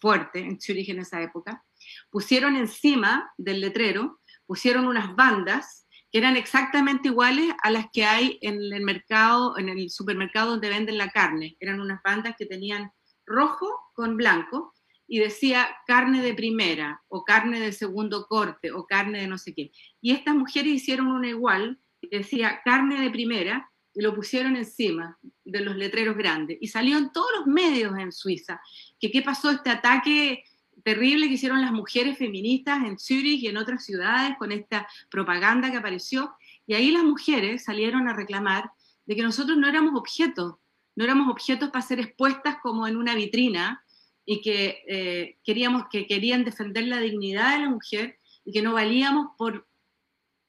fuerte 0.00 0.38
en 0.38 0.60
Zurich 0.60 0.88
en 0.88 1.00
esa 1.00 1.20
época, 1.22 1.64
pusieron 2.08 2.56
encima 2.56 3.32
del 3.36 3.60
letrero, 3.60 4.20
pusieron 4.46 4.86
unas 4.86 5.14
bandas 5.16 5.83
eran 6.14 6.36
exactamente 6.36 7.08
iguales 7.08 7.52
a 7.64 7.72
las 7.72 7.86
que 7.92 8.04
hay 8.04 8.38
en 8.40 8.60
el 8.72 8.82
mercado, 8.82 9.58
en 9.58 9.68
el 9.68 9.90
supermercado 9.90 10.50
donde 10.50 10.68
venden 10.68 10.96
la 10.96 11.10
carne. 11.10 11.56
Eran 11.58 11.80
unas 11.80 12.00
bandas 12.04 12.36
que 12.38 12.46
tenían 12.46 12.92
rojo 13.26 13.68
con 13.94 14.16
blanco 14.16 14.72
y 15.08 15.18
decía 15.18 15.68
carne 15.88 16.22
de 16.22 16.32
primera 16.32 17.02
o 17.08 17.24
carne 17.24 17.58
de 17.58 17.72
segundo 17.72 18.26
corte 18.28 18.70
o 18.70 18.86
carne 18.86 19.22
de 19.22 19.26
no 19.26 19.38
sé 19.38 19.54
qué. 19.54 19.72
Y 20.00 20.12
estas 20.12 20.36
mujeres 20.36 20.72
hicieron 20.72 21.08
una 21.08 21.28
igual, 21.28 21.80
decía 22.00 22.60
carne 22.64 23.00
de 23.00 23.10
primera 23.10 23.68
y 23.92 24.00
lo 24.00 24.14
pusieron 24.14 24.54
encima 24.54 25.18
de 25.44 25.62
los 25.62 25.74
letreros 25.74 26.16
grandes. 26.16 26.58
Y 26.60 26.68
salió 26.68 26.96
en 26.96 27.10
todos 27.10 27.30
los 27.38 27.46
medios 27.48 27.98
en 27.98 28.12
Suiza 28.12 28.60
que 29.00 29.10
qué 29.10 29.20
pasó 29.20 29.50
este 29.50 29.70
ataque 29.70 30.44
terrible 30.82 31.28
que 31.28 31.34
hicieron 31.34 31.60
las 31.60 31.72
mujeres 31.72 32.18
feministas 32.18 32.84
en 32.84 32.98
Zurich 32.98 33.42
y 33.42 33.48
en 33.48 33.56
otras 33.56 33.84
ciudades 33.84 34.36
con 34.38 34.52
esta 34.52 34.88
propaganda 35.10 35.70
que 35.70 35.76
apareció. 35.76 36.34
Y 36.66 36.74
ahí 36.74 36.90
las 36.90 37.04
mujeres 37.04 37.64
salieron 37.64 38.08
a 38.08 38.14
reclamar 38.14 38.70
de 39.06 39.16
que 39.16 39.22
nosotros 39.22 39.56
no 39.56 39.68
éramos 39.68 39.94
objetos, 39.94 40.54
no 40.96 41.04
éramos 41.04 41.28
objetos 41.28 41.70
para 41.70 41.84
ser 41.84 42.00
expuestas 42.00 42.56
como 42.62 42.86
en 42.86 42.96
una 42.96 43.14
vitrina 43.14 43.84
y 44.24 44.40
que 44.40 44.82
eh, 44.88 45.38
queríamos 45.44 45.84
que 45.90 46.06
querían 46.06 46.44
defender 46.44 46.86
la 46.86 47.00
dignidad 47.00 47.54
de 47.54 47.64
la 47.64 47.70
mujer 47.70 48.18
y 48.44 48.52
que 48.52 48.62
no 48.62 48.72
valíamos 48.72 49.28
por, 49.36 49.66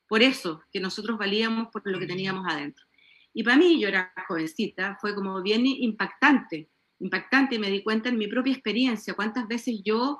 por 0.07 0.23
eso, 0.23 0.63
que 0.71 0.79
nosotros 0.79 1.17
valíamos 1.17 1.67
por 1.71 1.81
lo 1.85 1.99
que 1.99 2.07
teníamos 2.07 2.45
adentro. 2.47 2.85
Y 3.33 3.43
para 3.43 3.57
mí, 3.57 3.79
yo 3.79 3.89
era 3.89 4.13
jovencita, 4.27 4.97
fue 5.01 5.13
como 5.13 5.41
bien 5.41 5.65
impactante 5.65 6.69
impactante 6.99 7.55
y 7.55 7.59
me 7.59 7.69
di 7.69 7.83
cuenta 7.83 8.09
en 8.09 8.17
mi 8.17 8.27
propia 8.27 8.53
experiencia, 8.53 9.13
cuántas 9.13 9.47
veces 9.47 9.81
yo, 9.83 10.19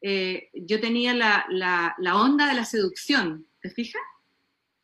eh, 0.00 0.50
yo 0.54 0.80
tenía 0.80 1.14
la, 1.14 1.46
la, 1.48 2.16
onda 2.16 2.46
de 2.46 2.54
la 2.54 2.64
seducción, 2.64 3.46
¿te 3.60 3.70
fijas? 3.70 4.02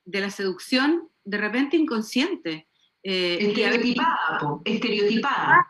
De 0.04 0.20
la 0.20 0.30
seducción 0.30 1.08
de 1.24 1.38
repente 1.38 1.76
inconsciente. 1.76 2.68
Eh, 3.02 3.38
estereotipada, 3.40 4.40
estereotipada. 4.64 5.66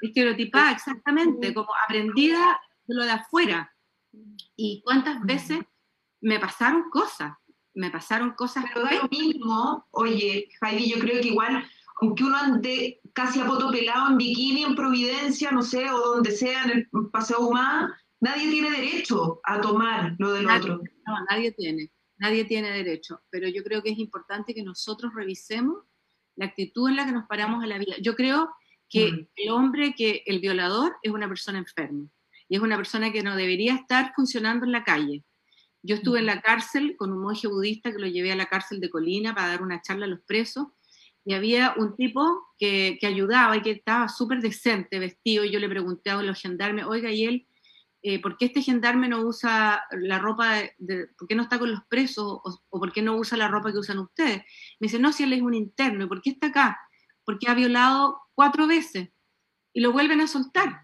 Estereotipada, 0.00 0.72
exactamente, 0.72 1.54
como 1.54 1.70
aprendida 1.84 2.60
de 2.86 2.94
lo 2.94 3.04
de 3.04 3.10
afuera. 3.12 3.74
Y 4.56 4.82
cuántas 4.84 5.22
veces 5.22 5.60
me 6.20 6.38
pasaron 6.38 6.90
cosas, 6.90 7.32
me 7.74 7.90
pasaron 7.90 8.32
cosas. 8.32 8.64
Pero 8.72 8.84
da 8.86 8.94
lo 8.94 9.08
mismo, 9.08 9.86
oye, 9.90 10.48
Heidi, 10.60 10.90
yo 10.90 10.98
creo 10.98 11.20
que 11.20 11.28
igual 11.28 11.64
aunque 12.04 12.24
uno 12.24 12.36
ande 12.36 13.00
casi 13.12 13.40
a 13.40 13.46
poto 13.46 13.70
pelado 13.70 14.10
en 14.10 14.18
bikini 14.18 14.64
en 14.64 14.74
Providencia, 14.74 15.50
no 15.50 15.62
sé, 15.62 15.90
o 15.90 15.98
donde 16.14 16.32
sea, 16.32 16.64
en 16.64 16.70
el 16.70 16.88
Paseo 17.10 17.40
Humano, 17.40 17.94
nadie 18.20 18.50
tiene 18.50 18.70
derecho 18.70 19.40
a 19.44 19.60
tomar 19.60 20.14
lo 20.18 20.32
del 20.32 20.46
otro. 20.46 20.82
No, 21.06 21.24
nadie 21.30 21.52
tiene, 21.52 21.90
nadie 22.18 22.44
tiene 22.44 22.70
derecho, 22.70 23.22
pero 23.30 23.48
yo 23.48 23.62
creo 23.62 23.82
que 23.82 23.90
es 23.90 23.98
importante 23.98 24.54
que 24.54 24.62
nosotros 24.62 25.12
revisemos 25.14 25.84
la 26.36 26.46
actitud 26.46 26.88
en 26.90 26.96
la 26.96 27.06
que 27.06 27.12
nos 27.12 27.26
paramos 27.26 27.62
a 27.62 27.66
la 27.66 27.78
vida. 27.78 27.94
Yo 28.02 28.14
creo 28.16 28.50
que 28.88 29.10
mm. 29.10 29.28
el 29.36 29.50
hombre, 29.50 29.94
que 29.96 30.22
el 30.26 30.40
violador 30.40 30.96
es 31.02 31.12
una 31.12 31.28
persona 31.28 31.58
enferma 31.58 32.08
y 32.48 32.56
es 32.56 32.62
una 32.62 32.76
persona 32.76 33.12
que 33.12 33.22
no 33.22 33.34
debería 33.34 33.74
estar 33.74 34.12
funcionando 34.14 34.66
en 34.66 34.72
la 34.72 34.84
calle. 34.84 35.24
Yo 35.82 35.96
estuve 35.96 36.18
en 36.18 36.26
la 36.26 36.42
cárcel 36.42 36.96
con 36.98 37.12
un 37.12 37.22
monje 37.22 37.46
budista 37.46 37.92
que 37.92 37.98
lo 37.98 38.06
llevé 38.06 38.32
a 38.32 38.36
la 38.36 38.46
cárcel 38.46 38.80
de 38.80 38.90
Colina 38.90 39.34
para 39.34 39.48
dar 39.48 39.62
una 39.62 39.80
charla 39.80 40.06
a 40.06 40.08
los 40.08 40.20
presos 40.20 40.68
y 41.24 41.34
había 41.34 41.74
un 41.76 41.96
tipo 41.96 42.54
que, 42.58 42.98
que 43.00 43.06
ayudaba 43.06 43.56
y 43.56 43.62
que 43.62 43.70
estaba 43.70 44.08
súper 44.08 44.40
decente 44.40 44.98
vestido, 44.98 45.44
y 45.44 45.50
yo 45.50 45.58
le 45.58 45.68
pregunté 45.68 46.10
a 46.10 46.22
los 46.22 46.40
gendarmes, 46.40 46.84
oiga, 46.84 47.10
¿y 47.10 47.24
él, 47.24 47.48
eh, 48.02 48.20
por 48.20 48.36
qué 48.36 48.46
este 48.46 48.60
gendarme 48.60 49.08
no 49.08 49.22
usa 49.22 49.82
la 49.92 50.18
ropa, 50.18 50.56
de, 50.78 51.08
por 51.18 51.26
qué 51.26 51.34
no 51.34 51.42
está 51.42 51.58
con 51.58 51.70
los 51.70 51.80
presos, 51.88 52.26
o, 52.26 52.78
por 52.78 52.92
qué 52.92 53.00
no 53.00 53.16
usa 53.16 53.38
la 53.38 53.48
ropa 53.48 53.72
que 53.72 53.78
usan 53.78 53.98
ustedes? 53.98 54.38
Me 54.78 54.86
dice, 54.86 54.98
no, 54.98 55.12
si 55.12 55.22
él 55.22 55.32
es 55.32 55.40
un 55.40 55.54
interno, 55.54 56.04
¿y 56.04 56.08
por 56.08 56.20
qué 56.20 56.30
está 56.30 56.48
acá? 56.48 56.78
Porque 57.24 57.48
ha 57.48 57.54
violado 57.54 58.20
cuatro 58.34 58.66
veces, 58.66 59.08
y 59.72 59.80
lo 59.80 59.92
vuelven 59.92 60.20
a 60.20 60.26
soltar. 60.26 60.82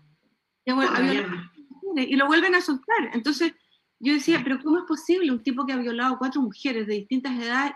Y, 0.64 2.14
y 2.14 2.16
lo 2.16 2.26
vuelven 2.26 2.55
a 2.55 2.61
soltar. 2.61 3.11
Entonces, 3.12 3.53
yo 3.99 4.14
decía, 4.14 4.41
pero 4.43 4.59
¿cómo 4.62 4.78
es 4.78 4.84
posible 4.84 5.30
un 5.30 5.43
tipo 5.43 5.66
que 5.66 5.74
ha 5.74 5.76
violado 5.76 6.16
cuatro 6.18 6.41
mujeres 6.41 6.86
de 6.86 6.95
distintas 6.95 7.38
edades 7.38 7.72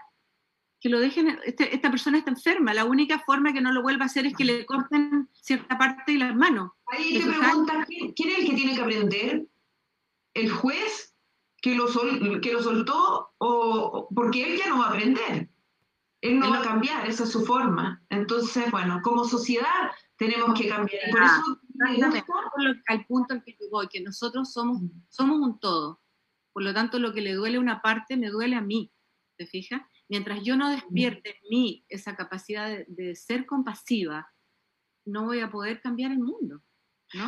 que 0.84 0.90
lo 0.90 1.00
dejen, 1.00 1.38
este, 1.46 1.74
esta 1.74 1.90
persona 1.90 2.18
está 2.18 2.30
enferma, 2.30 2.74
la 2.74 2.84
única 2.84 3.18
forma 3.20 3.54
que 3.54 3.62
no 3.62 3.72
lo 3.72 3.80
vuelva 3.80 4.02
a 4.02 4.06
hacer 4.06 4.26
es 4.26 4.34
que 4.34 4.44
le 4.44 4.66
corten 4.66 5.30
cierta 5.32 5.78
parte 5.78 6.12
de 6.12 6.18
las 6.18 6.36
manos. 6.36 6.72
Ahí 6.88 7.18
te 7.18 7.26
preguntas, 7.26 7.86
¿quién, 7.86 8.28
es 8.28 8.38
el 8.40 8.46
que 8.46 8.54
tiene 8.54 8.74
que 8.74 8.82
aprender? 8.82 9.46
¿El 10.34 10.50
juez 10.50 11.16
que 11.62 11.74
lo, 11.74 11.86
que 12.42 12.52
lo 12.52 12.62
soltó 12.62 13.32
o 13.38 14.08
porque 14.14 14.44
él 14.44 14.58
ya 14.58 14.68
no 14.68 14.80
va 14.80 14.88
a 14.88 14.90
aprender? 14.90 15.48
Él 16.20 16.38
no 16.38 16.50
va 16.50 16.58
a 16.58 16.64
cambiar, 16.64 17.08
esa 17.08 17.24
es 17.24 17.30
su 17.30 17.46
forma. 17.46 18.04
Entonces, 18.10 18.70
bueno, 18.70 19.00
como 19.02 19.24
sociedad 19.24 19.90
tenemos 20.18 20.52
que 20.52 20.68
cambiar. 20.68 21.00
por 21.10 21.22
eso 21.22 21.60
al 22.88 23.06
punto 23.06 23.32
al 23.32 23.42
que 23.42 23.56
voy, 23.70 23.88
que 23.88 24.02
nosotros 24.02 24.52
somos, 24.52 24.82
somos 25.08 25.40
un 25.40 25.58
todo. 25.58 26.02
Por 26.52 26.62
lo 26.62 26.74
tanto, 26.74 26.98
lo 26.98 27.14
que 27.14 27.22
le 27.22 27.32
duele 27.32 27.56
a 27.56 27.60
una 27.60 27.80
parte 27.80 28.18
me 28.18 28.28
duele 28.28 28.54
a 28.54 28.60
mí. 28.60 28.92
¿Te 29.38 29.46
fijas? 29.46 29.80
Mientras 30.08 30.42
yo 30.42 30.56
no 30.56 30.70
despierte 30.70 31.30
en 31.30 31.48
mí 31.50 31.84
esa 31.88 32.14
capacidad 32.14 32.78
de, 32.86 33.14
ser 33.14 33.46
compasiva, 33.46 34.30
no 35.06 35.24
voy 35.24 35.40
a 35.40 35.50
poder 35.50 35.80
cambiar 35.80 36.12
el 36.12 36.18
mundo. 36.18 36.62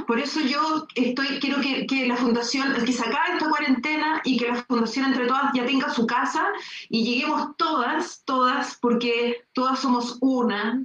Por 0.07 0.18
eso 0.18 0.41
yo 0.41 0.87
estoy, 0.97 1.39
quiero 1.39 1.61
que, 1.61 1.87
que, 1.87 2.09
la 2.09 2.16
fundación, 2.16 2.74
que 2.85 2.93
se 2.93 3.03
acabe 3.03 3.35
esta 3.35 3.49
cuarentena 3.49 4.20
y 4.24 4.37
que 4.37 4.49
la 4.49 4.64
fundación 4.64 5.07
entre 5.07 5.27
todas 5.27 5.53
ya 5.55 5.64
tenga 5.64 5.91
su 5.91 6.07
casa 6.07 6.45
y 6.89 7.05
lleguemos 7.05 7.57
todas, 7.57 8.24
todas, 8.24 8.77
porque 8.81 9.45
todas 9.53 9.79
somos 9.79 10.18
una 10.20 10.85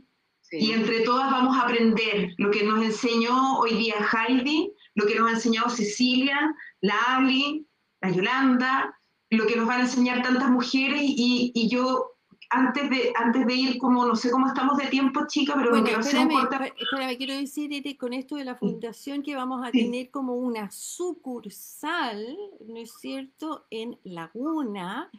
y 0.52 0.72
entre 0.72 1.02
todas 1.02 1.32
vamos 1.32 1.58
a 1.58 1.62
aprender 1.62 2.34
lo 2.38 2.52
que 2.52 2.64
nos 2.64 2.84
enseñó 2.84 3.58
hoy 3.58 3.76
día 3.76 3.96
Heidi, 4.12 4.72
lo 4.96 5.06
que 5.06 5.16
nos 5.16 5.30
ha 5.30 5.34
enseñado 5.34 5.70
Cecilia, 5.70 6.54
la 6.82 6.96
Ali, 7.08 7.66
la 8.02 8.12
Yolanda, 8.12 9.01
lo 9.32 9.48
que 9.48 9.56
nos 9.56 9.66
van 9.66 9.80
a 9.80 9.84
enseñar 9.84 10.22
tantas 10.22 10.50
mujeres 10.50 11.02
y, 11.04 11.52
y 11.56 11.70
yo 11.70 12.12
antes 12.52 12.90
de, 12.90 13.14
antes 13.16 13.48
de 13.48 13.54
ir, 13.54 13.78
como 13.78 14.06
no 14.06 14.16
sé 14.16 14.30
cómo 14.30 14.48
estamos 14.48 14.78
de 14.78 14.88
tiempo, 14.88 15.22
chica, 15.26 15.54
pero 15.56 15.70
bueno, 15.70 15.88
espérame, 15.88 16.32
espérame, 16.78 17.18
quiero 17.18 17.34
decir, 17.36 17.98
con 17.98 18.12
esto 18.12 18.36
de 18.36 18.44
la 18.44 18.56
fundación 18.56 19.24
que 19.24 19.36
vamos 19.36 19.66
a 19.66 19.72
tener 19.72 20.12
como 20.12 20.36
una 20.36 20.70
sucursal, 20.70 22.38
¿no 22.68 22.78
es 22.78 22.92
cierto?, 23.00 23.66
en 23.70 23.98
Laguna, 24.04 25.10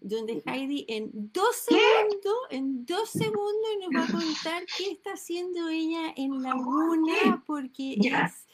donde 0.00 0.42
Heidi 0.44 0.84
en 0.88 1.10
dos 1.14 1.56
segundos, 1.56 2.34
en 2.50 2.84
dos 2.84 3.08
segundos 3.08 3.70
nos 3.80 4.02
va 4.02 4.04
a 4.04 4.12
contar 4.12 4.64
qué 4.76 4.90
está 4.90 5.12
haciendo 5.14 5.70
ella 5.70 6.12
en 6.16 6.42
Laguna, 6.42 7.42
porque 7.46 7.94
es 7.94 8.46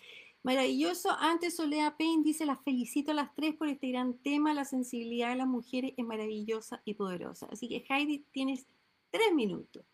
Maravilloso. 0.48 1.10
Antes 1.10 1.56
Soledad 1.56 1.94
Payne 1.98 2.22
dice, 2.24 2.46
las 2.46 2.58
felicito 2.64 3.10
a 3.10 3.14
las 3.14 3.34
tres 3.34 3.54
por 3.54 3.68
este 3.68 3.90
gran 3.90 4.16
tema. 4.22 4.54
La 4.54 4.64
sensibilidad 4.64 5.28
de 5.28 5.36
las 5.36 5.46
mujeres 5.46 5.92
es 5.94 6.06
maravillosa 6.06 6.80
y 6.86 6.94
poderosa. 6.94 7.46
Así 7.52 7.68
que 7.68 7.84
Heidi, 7.86 8.24
tienes 8.32 8.66
tres 9.10 9.34
minutos. 9.34 9.84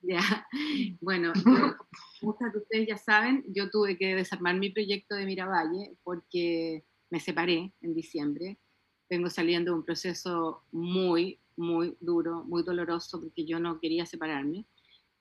Ya, 0.00 0.22
bueno, 1.02 1.34
muchas 2.22 2.50
de 2.54 2.58
ustedes 2.60 2.88
ya 2.88 2.96
saben, 2.96 3.44
yo 3.48 3.68
tuve 3.68 3.98
que 3.98 4.14
desarmar 4.14 4.56
mi 4.56 4.70
proyecto 4.70 5.14
de 5.14 5.26
Miravalle 5.26 5.94
porque 6.02 6.82
me 7.10 7.20
separé 7.20 7.70
en 7.82 7.94
diciembre. 7.94 8.56
Vengo 9.10 9.28
saliendo 9.28 9.72
de 9.72 9.76
un 9.80 9.84
proceso 9.84 10.62
muy, 10.72 11.38
muy 11.56 11.94
duro, 12.00 12.42
muy 12.44 12.62
doloroso 12.62 13.20
porque 13.20 13.44
yo 13.44 13.60
no 13.60 13.78
quería 13.78 14.06
separarme. 14.06 14.64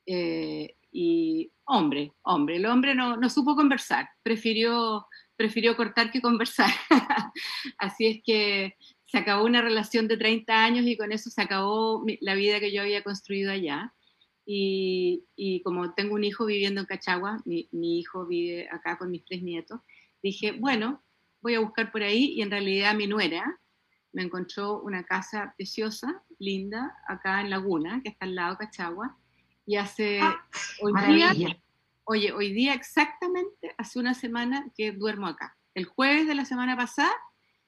Eh, 0.05 0.77
y 0.91 1.51
hombre, 1.65 2.13
hombre, 2.23 2.57
el 2.57 2.65
hombre 2.65 2.95
no, 2.95 3.17
no 3.17 3.29
supo 3.29 3.55
conversar, 3.55 4.09
prefirió, 4.23 5.05
prefirió 5.35 5.75
cortar 5.75 6.11
que 6.11 6.21
conversar. 6.21 6.69
Así 7.77 8.07
es 8.07 8.21
que 8.23 8.75
se 9.05 9.17
acabó 9.17 9.45
una 9.45 9.61
relación 9.61 10.07
de 10.07 10.17
30 10.17 10.63
años 10.63 10.85
y 10.85 10.97
con 10.97 11.11
eso 11.11 11.29
se 11.29 11.41
acabó 11.41 12.03
la 12.21 12.35
vida 12.35 12.59
que 12.59 12.71
yo 12.71 12.81
había 12.81 13.03
construido 13.03 13.51
allá. 13.51 13.93
Y, 14.51 15.61
como 15.63 15.93
tengo 15.93 16.15
un 16.15 16.23
hijo 16.23 16.45
viviendo 16.45 16.81
en 16.81 16.87
Cachagua, 16.87 17.39
mi, 17.45 17.69
mi, 17.71 17.99
hijo 17.99 18.25
vive 18.25 18.67
acá 18.71 18.97
con 18.97 19.11
mis 19.11 19.23
tres 19.23 19.43
nietos, 19.43 19.79
dije, 20.23 20.53
bueno, 20.53 21.03
voy 21.41 21.53
a 21.53 21.59
buscar 21.59 21.91
por 21.91 22.01
ahí 22.01 22.33
y 22.35 22.41
en 22.41 22.49
realidad 22.49 22.95
mi 22.95 23.05
nuera 23.05 23.59
me 24.11 24.23
encontró 24.23 24.81
una 24.81 25.03
casa 25.03 25.53
preciosa, 25.55 26.23
linda, 26.39 26.97
acá 27.07 27.41
en 27.41 27.51
Laguna, 27.51 28.01
que 28.03 28.09
está 28.09 28.25
al 28.25 28.33
lado 28.33 28.55
de 28.55 28.65
Cachagua, 28.65 29.18
y 29.70 29.76
hace 29.76 30.20
ah, 30.20 30.43
hoy 30.82 30.93
día, 31.07 31.32
oye, 32.05 32.32
hoy 32.32 32.53
día 32.53 32.74
exactamente 32.74 33.76
hace 33.78 33.99
una 33.99 34.15
semana 34.15 34.65
que 34.76 34.91
duermo 34.91 35.28
acá. 35.28 35.55
El 35.76 35.86
jueves 35.86 36.26
de 36.26 36.34
la 36.34 36.43
semana 36.43 36.76
pasada. 36.76 37.11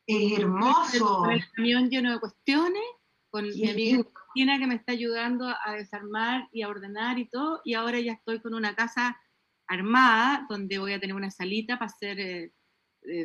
Es 0.07 0.39
hermoso. 0.39 1.17
Con 1.19 1.31
el 1.31 1.47
camión 1.51 1.91
lleno 1.91 2.11
de 2.11 2.19
cuestiones, 2.19 2.81
con 3.29 3.43
mi 3.47 3.69
amiga 3.69 4.03
Cristina 4.03 4.57
que 4.57 4.65
me 4.65 4.73
está 4.73 4.93
ayudando 4.93 5.45
a 5.47 5.73
desarmar 5.73 6.49
y 6.51 6.63
a 6.63 6.69
ordenar 6.69 7.19
y 7.19 7.29
todo. 7.29 7.61
Y 7.63 7.75
ahora 7.75 7.99
ya 7.99 8.13
estoy 8.13 8.41
con 8.41 8.55
una 8.55 8.73
casa 8.73 9.15
armada 9.67 10.47
donde 10.49 10.79
voy 10.79 10.93
a 10.93 10.99
tener 10.99 11.15
una 11.15 11.29
salita 11.29 11.77
para 11.77 11.91
hacer 11.91 12.19
eh, 12.19 12.51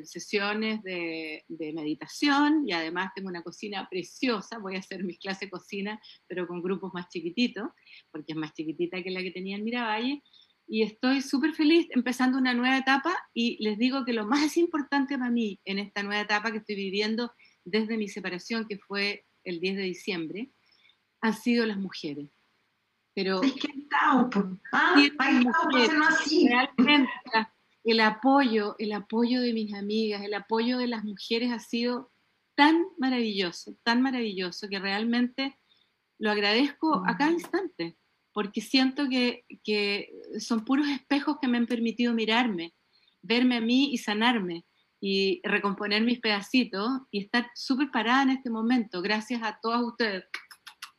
sesiones 0.05 0.83
de, 0.83 1.45
meditación 1.49 2.65
y 2.67 2.73
además 2.73 3.11
tengo 3.15 3.29
una 3.29 3.43
cocina 3.43 3.87
preciosa, 3.91 4.59
voy 4.59 4.77
a 4.77 4.79
hacer 4.79 5.05
mis 5.05 5.19
clases 5.19 5.43
de 5.43 5.51
cocina, 5.51 6.01
pero 6.27 6.47
con 6.47 6.63
grupos 6.63 6.93
más 6.95 7.09
chiquititos, 7.09 7.69
porque 8.11 8.33
es 8.33 8.37
más 8.37 8.53
chiquitita 8.55 9.03
que 9.03 9.11
la 9.11 9.23
que 9.23 9.31
tenía 9.31 9.57
en 9.57 9.65
Miravalle, 9.65 10.23
y 10.69 10.83
estoy 10.83 11.23
súper 11.23 11.53
feliz 11.53 11.87
empezando 11.91 12.39
una 12.39 12.53
nueva 12.53 12.79
etapa 12.79 13.15
y 13.33 13.63
les 13.63 13.79
digo 13.79 14.05
que 14.05 14.13
lo 14.13 14.27
más 14.27 14.57
importante 14.57 15.17
para 15.17 15.31
mí 15.31 15.61
en 15.65 15.79
esta 15.79 16.03
nueva 16.03 16.23
etapa 16.23 16.51
que 16.51 16.59
estoy 16.59 16.75
viviendo 16.75 17.33
desde 17.65 17.97
mi 17.97 18.09
separación, 18.09 18.67
que 18.69 18.79
fue 18.79 19.25
el 19.45 19.61
10 19.61 19.77
de 19.77 19.83
diciembre, 19.83 20.51
han 21.21 21.35
sido 21.35 21.67
las 21.67 21.79
mujeres. 21.79 22.29
Pero... 23.15 23.43
Es 23.43 23.55
que 23.55 23.69
ah, 23.93 24.29
realmente 26.47 27.09
el 27.87 28.01
apoyo, 28.01 28.75
el 28.81 28.93
apoyo 28.93 29.41
de 29.41 29.53
mis 29.53 29.73
amigas, 29.73 30.23
el 30.23 30.35
apoyo 30.35 30.77
de 30.77 30.89
las 30.89 31.05
mujeres 31.05 31.53
ha 31.53 31.61
sido 31.61 32.11
tan 32.57 32.85
maravilloso, 32.99 33.77
tan 33.85 34.03
maravilloso, 34.03 34.69
que 34.69 34.81
realmente 34.81 35.57
lo 36.19 36.33
agradezco 36.33 37.05
a 37.07 37.17
cada 37.17 37.31
instante, 37.31 37.97
porque 38.33 38.61
siento 38.61 39.09
que, 39.09 39.45
son 40.41 40.65
puros 40.65 40.89
espejos 40.89 41.39
que 41.41 41.47
me 41.47 41.59
han 41.59 41.67
permitido 41.67 42.13
mirarme, 42.13 42.75
verme 43.23 43.59
a 43.59 43.61
mí 43.61 43.93
y 43.93 43.99
sanarme 43.99 44.67
y 45.01 45.41
recomponer 45.45 46.03
mis 46.03 46.19
pedacitos 46.19 46.91
y 47.13 47.21
estar 47.21 47.49
súper 47.55 47.93
parada 47.93 48.25
en 48.25 48.31
este 48.31 48.51
momento, 48.51 49.01
gracias 49.01 49.43
a 49.45 49.61
todas 49.63 49.81
ustedes, 49.83 50.25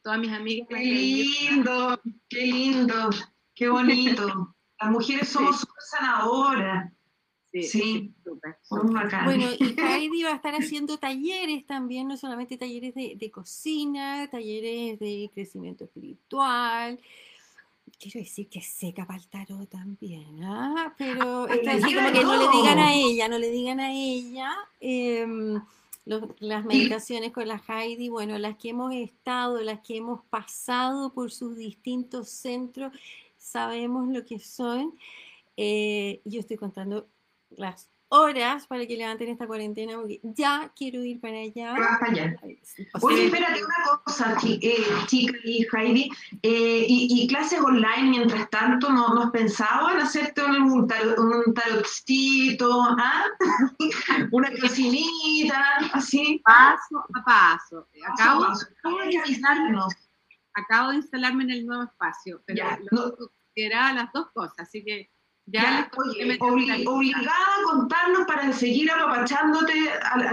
todas 0.01 0.19
mis 0.19 0.31
amigas. 0.31 0.67
Qué 0.69 0.85
lindo, 0.85 2.01
qué 2.29 2.45
lindo, 2.45 3.09
qué 3.53 3.67
bonito. 3.67 4.53
Las 4.79 4.91
mujeres 4.91 5.29
somos 5.29 5.59
súper 5.59 5.83
sanadoras. 5.89 6.91
Sí, 7.51 7.63
sí. 7.63 8.13
Bueno, 9.23 9.49
y 9.57 9.75
Heidi 9.79 10.23
va 10.23 10.31
a 10.31 10.35
estar 10.35 10.53
haciendo 10.53 10.97
talleres 10.97 11.65
también, 11.65 12.07
no 12.07 12.17
solamente 12.17 12.57
talleres 12.57 12.93
de, 12.93 13.31
cocina, 13.31 14.27
talleres 14.29 14.99
de 14.99 15.31
crecimiento 15.33 15.85
espiritual. 15.85 16.99
Quiero 17.99 18.19
decir 18.19 18.47
que 18.49 18.61
seca 18.61 19.07
para 19.07 19.19
el 19.19 19.27
tarot 19.27 19.69
también, 19.69 20.43
¿ah? 20.43 20.93
Pero 20.97 21.47
está 21.47 21.71
así 21.71 21.95
como 21.95 22.11
que 22.11 22.23
no 22.23 22.37
le 22.37 22.57
digan 22.57 22.79
a 22.79 22.93
ella, 22.93 23.27
no 23.27 23.39
le 23.39 23.49
digan 23.49 23.79
a 23.79 23.91
ella. 23.91 24.53
Em, 24.79 25.59
las 26.05 26.65
meditaciones 26.65 27.31
con 27.31 27.47
la 27.47 27.61
Heidi, 27.67 28.09
bueno, 28.09 28.37
las 28.37 28.57
que 28.57 28.69
hemos 28.69 28.93
estado, 28.93 29.61
las 29.61 29.79
que 29.79 29.97
hemos 29.97 30.23
pasado 30.25 31.13
por 31.13 31.31
sus 31.31 31.57
distintos 31.57 32.29
centros, 32.29 32.93
sabemos 33.51 34.07
lo 34.09 34.25
que 34.25 34.39
son. 34.39 34.97
Eh, 35.55 36.21
yo 36.25 36.39
estoy 36.39 36.57
contando 36.57 37.09
las 37.49 37.89
horas 38.09 38.67
para 38.67 38.85
que 38.85 38.95
levanten 38.95 39.27
esta 39.29 39.47
cuarentena 39.47 39.95
porque 39.95 40.21
ya 40.23 40.71
quiero 40.75 41.03
ir 41.03 41.19
para 41.19 41.39
allá. 41.39 41.75
Oye, 43.01 43.25
espérate 43.25 43.63
una 43.63 44.01
cosa, 44.05 44.37
eh, 44.43 44.85
chica 45.07 45.37
y 45.43 45.67
Heidi, 45.73 46.09
eh, 46.41 46.85
y, 46.87 47.27
clases 47.27 47.59
online 47.59 48.09
mientras 48.09 48.49
tanto, 48.49 48.89
¿no, 48.89 49.21
has 49.21 49.31
pensado 49.31 49.91
en 49.91 49.99
hacerte 49.99 50.41
un, 50.43 50.61
un 50.61 51.53
tarotcito, 51.53 52.81
¿ah? 52.81 53.25
una 54.31 54.49
cocinita, 54.61 55.77
así? 55.93 56.41
Paso 56.45 57.03
a 57.13 57.25
paso. 57.25 57.87
Acabo, 58.13 58.45
de 58.45 59.19
acabo 60.53 60.89
de 60.89 60.95
instalarme 60.95 61.43
en 61.43 61.51
el 61.51 61.65
nuevo 61.65 61.83
espacio, 61.83 62.41
pero 62.45 62.63
lo, 62.91 63.31
era 63.65 63.93
las 63.93 64.11
dos 64.13 64.31
cosas, 64.31 64.59
así 64.59 64.83
que 64.83 65.09
ya, 65.49 65.89
obligada 66.41 67.31
a 67.31 67.63
contarnos 67.63 68.27
para 68.27 68.51
seguir 68.51 68.91
apapachándote 68.91 69.71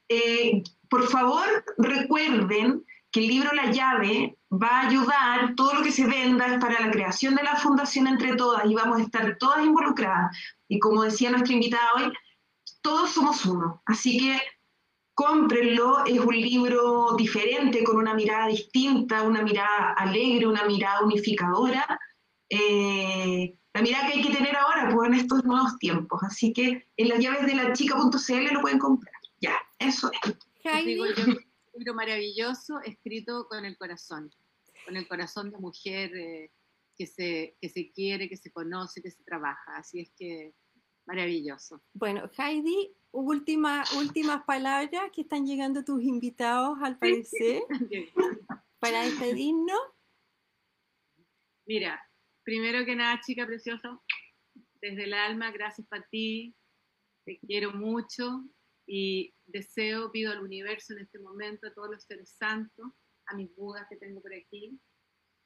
Eh, 0.10 0.64
por 0.90 1.08
favor, 1.08 1.46
recuerden 1.78 2.84
que 3.12 3.20
el 3.20 3.28
libro 3.28 3.54
La 3.54 3.72
llave 3.72 4.36
va 4.52 4.82
a 4.82 4.88
ayudar, 4.88 5.54
todo 5.56 5.76
lo 5.76 5.84
que 5.84 5.92
se 5.92 6.08
venda 6.08 6.58
para 6.60 6.80
la 6.80 6.92
creación 6.92 7.36
de 7.36 7.44
la 7.44 7.56
fundación 7.58 8.08
entre 8.08 8.36
todas 8.36 8.66
y 8.66 8.74
vamos 8.74 9.00
a 9.00 9.04
estar 9.04 9.38
todas 9.38 9.64
involucradas. 9.64 10.36
Y 10.68 10.80
como 10.80 11.04
decía 11.04 11.30
nuestra 11.30 11.54
invitada 11.54 11.94
hoy, 11.96 12.12
todos 12.82 13.12
somos 13.12 13.46
uno. 13.46 13.84
Así 13.86 14.18
que 14.18 14.42
cómprenlo, 15.16 16.06
es 16.06 16.20
un 16.20 16.36
libro 16.36 17.16
diferente, 17.18 17.84
con 17.84 17.98
una 17.98 18.14
mirada 18.14 18.48
distinta, 18.48 19.24
una 19.24 19.42
mirada 19.42 19.94
alegre, 19.94 20.46
una 20.46 20.66
mirada 20.66 21.04
unificadora. 21.04 22.00
Eh, 22.50 23.58
la 23.74 23.82
mirada 23.82 24.08
que 24.08 24.14
hay 24.14 24.22
que 24.22 24.34
tener 24.34 24.56
ahora, 24.56 24.90
pues 24.94 25.08
en 25.08 25.16
estos 25.16 25.44
nuevos 25.46 25.78
tiempos. 25.80 26.22
Así 26.24 26.54
que 26.54 26.88
en 26.98 27.10
las 27.10 27.20
llaves 27.20 27.46
de 27.46 27.56
la 27.56 27.74
chica.cl 27.74 28.54
lo 28.54 28.62
pueden 28.62 28.78
comprar. 28.78 29.16
Ya, 29.42 29.58
eso 29.80 30.12
es. 30.12 30.36
un 31.24 31.38
libro 31.74 31.94
maravilloso 31.94 32.80
escrito 32.82 33.48
con 33.48 33.66
el 33.66 33.78
corazón, 33.78 34.32
con 34.86 34.98
el 34.98 35.08
corazón 35.08 35.50
de 35.50 35.58
mujer 35.58 36.16
eh, 36.16 36.52
que, 36.98 37.08
se, 37.08 37.58
que 37.62 37.70
se 37.70 37.92
quiere, 37.92 38.28
que 38.30 38.38
se 38.38 38.52
conoce, 38.52 39.02
que 39.02 39.12
se 39.12 39.24
trabaja. 39.24 39.78
Así 39.78 40.02
es 40.02 40.12
que 40.18 40.54
maravilloso. 41.06 41.82
Bueno, 41.94 42.30
Heidi, 42.38 42.96
última, 43.12 43.84
últimas 43.98 44.44
palabras 44.46 45.12
que 45.14 45.22
están 45.22 45.46
llegando 45.46 45.84
tus 45.84 46.04
invitados 46.04 46.78
al 46.82 46.98
parecer 46.98 47.64
para 48.80 49.04
despedirnos. 49.04 49.80
Mira, 51.66 52.00
primero 52.44 52.86
que 52.86 52.96
nada, 52.96 53.20
chica 53.22 53.46
preciosa, 53.46 54.00
desde 54.82 55.06
el 55.06 55.14
alma, 55.14 55.52
gracias 55.52 55.88
para 55.88 56.06
ti, 56.10 56.56
te 57.26 57.40
quiero 57.40 57.72
mucho 57.72 58.44
y 58.86 59.34
deseo, 59.48 60.12
pido 60.12 60.32
al 60.32 60.44
universo 60.44 60.94
en 60.94 61.00
este 61.00 61.18
momento, 61.20 61.68
a 61.68 61.74
todos 61.74 61.90
los 61.90 62.04
seres 62.04 62.36
santos, 62.38 62.92
a 63.28 63.36
mis 63.36 63.54
budas 63.56 63.88
que 63.90 63.98
tengo 63.98 64.22
por 64.22 64.34
aquí, 64.34 64.80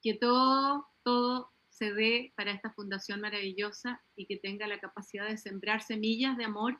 que 0.01 0.15
todo, 0.15 0.87
todo 1.03 1.53
se 1.79 1.93
dé 1.93 2.33
para 2.35 2.51
esta 2.51 2.73
fundación 2.73 3.21
maravillosa 3.21 4.03
y 4.17 4.27
que 4.27 4.37
tenga 4.37 4.67
la 4.67 4.81
capacidad 4.81 5.27
de 5.27 5.37
sembrar 5.37 5.81
semillas 5.81 6.37
de 6.37 6.43
amor, 6.43 6.79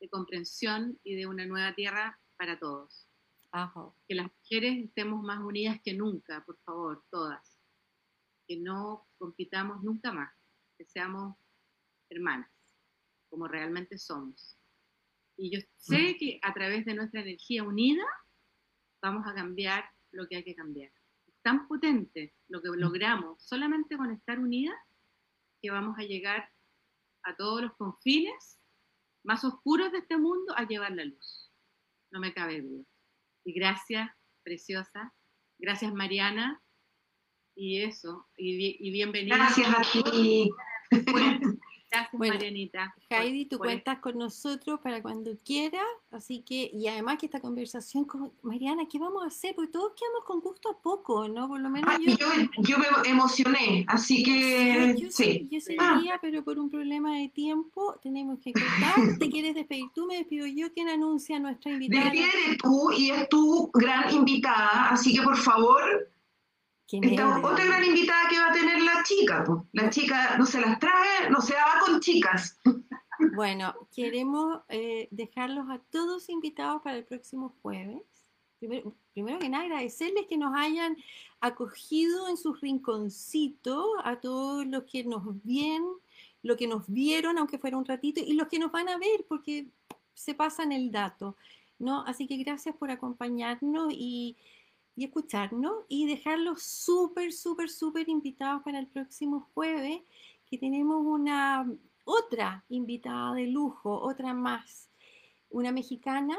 de 0.00 0.08
comprensión 0.08 0.98
y 1.04 1.14
de 1.14 1.26
una 1.26 1.44
nueva 1.44 1.74
tierra 1.74 2.18
para 2.38 2.58
todos. 2.58 3.06
Que 4.08 4.14
las 4.14 4.30
mujeres 4.32 4.84
estemos 4.84 5.22
más 5.22 5.40
unidas 5.40 5.78
que 5.84 5.92
nunca, 5.92 6.42
por 6.46 6.58
favor, 6.60 7.04
todas. 7.10 7.58
Que 8.48 8.56
no 8.56 9.06
compitamos 9.18 9.82
nunca 9.82 10.10
más, 10.10 10.32
que 10.78 10.86
seamos 10.86 11.36
hermanas, 12.08 12.50
como 13.28 13.46
realmente 13.46 13.98
somos. 13.98 14.58
Y 15.36 15.54
yo 15.54 15.60
sé 15.76 16.16
que 16.18 16.38
a 16.42 16.54
través 16.54 16.86
de 16.86 16.94
nuestra 16.94 17.20
energía 17.20 17.62
unida 17.62 18.04
vamos 19.02 19.26
a 19.26 19.34
cambiar 19.34 19.84
lo 20.12 20.26
que 20.26 20.36
hay 20.36 20.44
que 20.44 20.54
cambiar 20.54 20.90
tan 21.42 21.66
potente 21.68 22.34
lo 22.48 22.60
que 22.62 22.68
logramos 22.68 23.42
solamente 23.42 23.96
con 23.96 24.10
estar 24.10 24.38
unidas 24.38 24.76
que 25.62 25.70
vamos 25.70 25.98
a 25.98 26.02
llegar 26.02 26.50
a 27.22 27.36
todos 27.36 27.62
los 27.62 27.74
confines 27.74 28.58
más 29.24 29.44
oscuros 29.44 29.92
de 29.92 29.98
este 29.98 30.16
mundo 30.16 30.54
a 30.56 30.66
llevar 30.66 30.92
la 30.92 31.04
luz. 31.04 31.52
No 32.10 32.20
me 32.20 32.32
cabe 32.32 32.62
duda. 32.62 32.84
Y 33.44 33.52
gracias, 33.52 34.10
preciosa. 34.42 35.14
Gracias, 35.58 35.92
Mariana. 35.92 36.62
Y 37.54 37.82
eso, 37.82 38.28
y, 38.36 38.76
y 38.80 38.90
bienvenida. 38.90 39.36
Gracias 39.36 39.68
a 39.68 40.10
ti. 40.10 40.50
Gracias, 41.90 42.20
Marianita. 42.20 42.94
Heidi, 43.08 43.46
tú 43.46 43.58
cuentas 43.58 43.98
con 43.98 44.16
nosotros 44.16 44.78
para 44.80 45.02
cuando 45.02 45.36
quieras, 45.44 45.84
así 46.12 46.42
que, 46.42 46.70
y 46.72 46.86
además 46.86 47.18
que 47.18 47.26
esta 47.26 47.40
conversación 47.40 48.04
con 48.04 48.32
Mariana, 48.42 48.86
¿qué 48.88 49.00
vamos 49.00 49.24
a 49.24 49.26
hacer? 49.26 49.56
Porque 49.56 49.72
todos 49.72 49.92
quedamos 49.96 50.24
con 50.24 50.40
gusto 50.40 50.70
a 50.70 50.80
poco, 50.80 51.26
¿no? 51.28 51.48
Por 51.48 51.60
lo 51.60 51.68
menos 51.68 51.92
yo... 51.98 52.16
yo... 52.58 52.76
me 52.78 53.08
emocioné, 53.08 53.84
así 53.88 54.22
que 54.22 54.96
sí. 55.10 55.48
Yo, 55.50 55.60
seguiría, 55.60 56.18
pero 56.22 56.44
por 56.44 56.60
un 56.60 56.70
problema 56.70 57.18
de 57.18 57.28
tiempo 57.28 57.98
tenemos 58.00 58.38
que 58.38 58.52
cortar. 58.52 58.94
¿Te 59.18 59.28
quieres 59.28 59.56
despedir 59.56 59.86
tú? 59.92 60.06
Me 60.06 60.18
despido 60.18 60.46
yo. 60.46 60.72
¿Quién 60.72 60.88
anuncia 60.88 61.40
nuestra 61.40 61.72
invitada? 61.72 62.10
Despide 62.10 62.56
tú 62.62 62.92
y 62.92 63.10
es 63.10 63.28
tu 63.28 63.68
gran 63.74 64.14
invitada, 64.14 64.90
así 64.90 65.12
que 65.12 65.22
por 65.22 65.36
favor 65.36 66.10
otra 66.98 67.64
gran 67.64 67.84
invitada 67.84 68.28
que 68.28 68.38
va 68.38 68.48
a 68.48 68.52
tener 68.52 68.82
la 68.82 69.02
chica. 69.04 69.44
La 69.72 69.90
chica 69.90 70.36
no 70.38 70.46
se 70.46 70.60
las 70.60 70.78
trae, 70.78 71.30
no 71.30 71.40
se 71.40 71.54
va 71.54 71.80
con 71.84 72.00
chicas. 72.00 72.58
Bueno, 73.34 73.74
queremos 73.94 74.60
eh, 74.68 75.08
dejarlos 75.10 75.68
a 75.68 75.78
todos 75.78 76.28
invitados 76.30 76.80
para 76.82 76.96
el 76.96 77.04
próximo 77.04 77.54
jueves. 77.60 78.02
Primero, 78.58 78.94
primero, 79.12 79.38
que 79.38 79.48
nada, 79.48 79.64
agradecerles 79.64 80.26
que 80.26 80.38
nos 80.38 80.54
hayan 80.54 80.96
acogido 81.40 82.28
en 82.28 82.36
su 82.36 82.54
rinconcito, 82.54 83.86
a 84.04 84.16
todos 84.16 84.66
los 84.66 84.84
que 84.84 85.04
nos 85.04 85.22
ven, 85.44 85.84
los 86.42 86.56
que 86.56 86.66
nos 86.66 86.88
vieron, 86.88 87.38
aunque 87.38 87.58
fuera 87.58 87.76
un 87.76 87.84
ratito, 87.84 88.20
y 88.24 88.32
los 88.32 88.48
que 88.48 88.58
nos 88.58 88.72
van 88.72 88.88
a 88.88 88.98
ver, 88.98 89.24
porque 89.28 89.66
se 90.14 90.34
pasan 90.34 90.72
el 90.72 90.90
dato. 90.90 91.36
¿no? 91.80 92.04
Así 92.06 92.26
que 92.26 92.36
gracias 92.36 92.76
por 92.76 92.90
acompañarnos 92.90 93.92
y 93.92 94.36
y 95.00 95.04
escucharnos 95.04 95.86
y 95.88 96.06
dejarlos 96.06 96.62
súper, 96.62 97.32
súper, 97.32 97.70
súper 97.70 98.06
invitados 98.10 98.62
para 98.62 98.78
el 98.78 98.86
próximo 98.86 99.48
jueves, 99.54 100.02
que 100.44 100.58
tenemos 100.58 101.02
una 101.06 101.66
otra 102.04 102.66
invitada 102.68 103.32
de 103.32 103.46
lujo, 103.46 103.98
otra 103.98 104.34
más, 104.34 104.90
una 105.48 105.72
mexicana, 105.72 106.38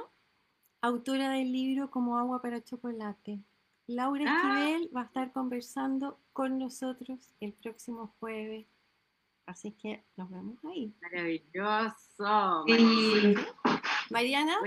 autora 0.80 1.32
del 1.32 1.52
libro 1.52 1.90
Como 1.90 2.20
agua 2.20 2.40
para 2.44 2.64
chocolate. 2.64 3.40
Laura 3.88 4.26
ah. 4.28 4.36
Esquivel 4.36 4.96
va 4.96 5.02
a 5.02 5.06
estar 5.06 5.32
conversando 5.32 6.20
con 6.32 6.60
nosotros 6.60 7.34
el 7.40 7.54
próximo 7.54 8.14
jueves. 8.20 8.68
Así 9.48 9.72
que 9.72 10.04
nos 10.18 10.30
vemos 10.30 10.64
ahí. 10.66 10.94
Maravilloso. 11.02 12.66
Mariana. 14.12 14.58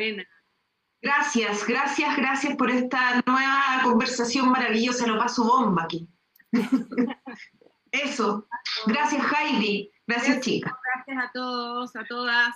Gracias, 1.05 1.66
gracias, 1.66 2.16
gracias 2.16 2.57
por 2.57 2.70
esta 2.70 3.22
nueva 3.26 3.82
conversación 3.82 4.50
maravillosa. 4.50 5.07
Lo 5.07 5.18
paso 5.18 5.44
bomba 5.44 5.82
aquí. 5.82 6.09
Eso. 7.92 8.48
Gracias, 8.86 9.22
Heidi. 9.30 9.92
Gracias, 10.07 10.40
chica. 10.40 10.74
Gracias 10.94 11.28
a 11.28 11.30
todos, 11.34 11.94
a 11.94 12.05
todas. 12.05 12.55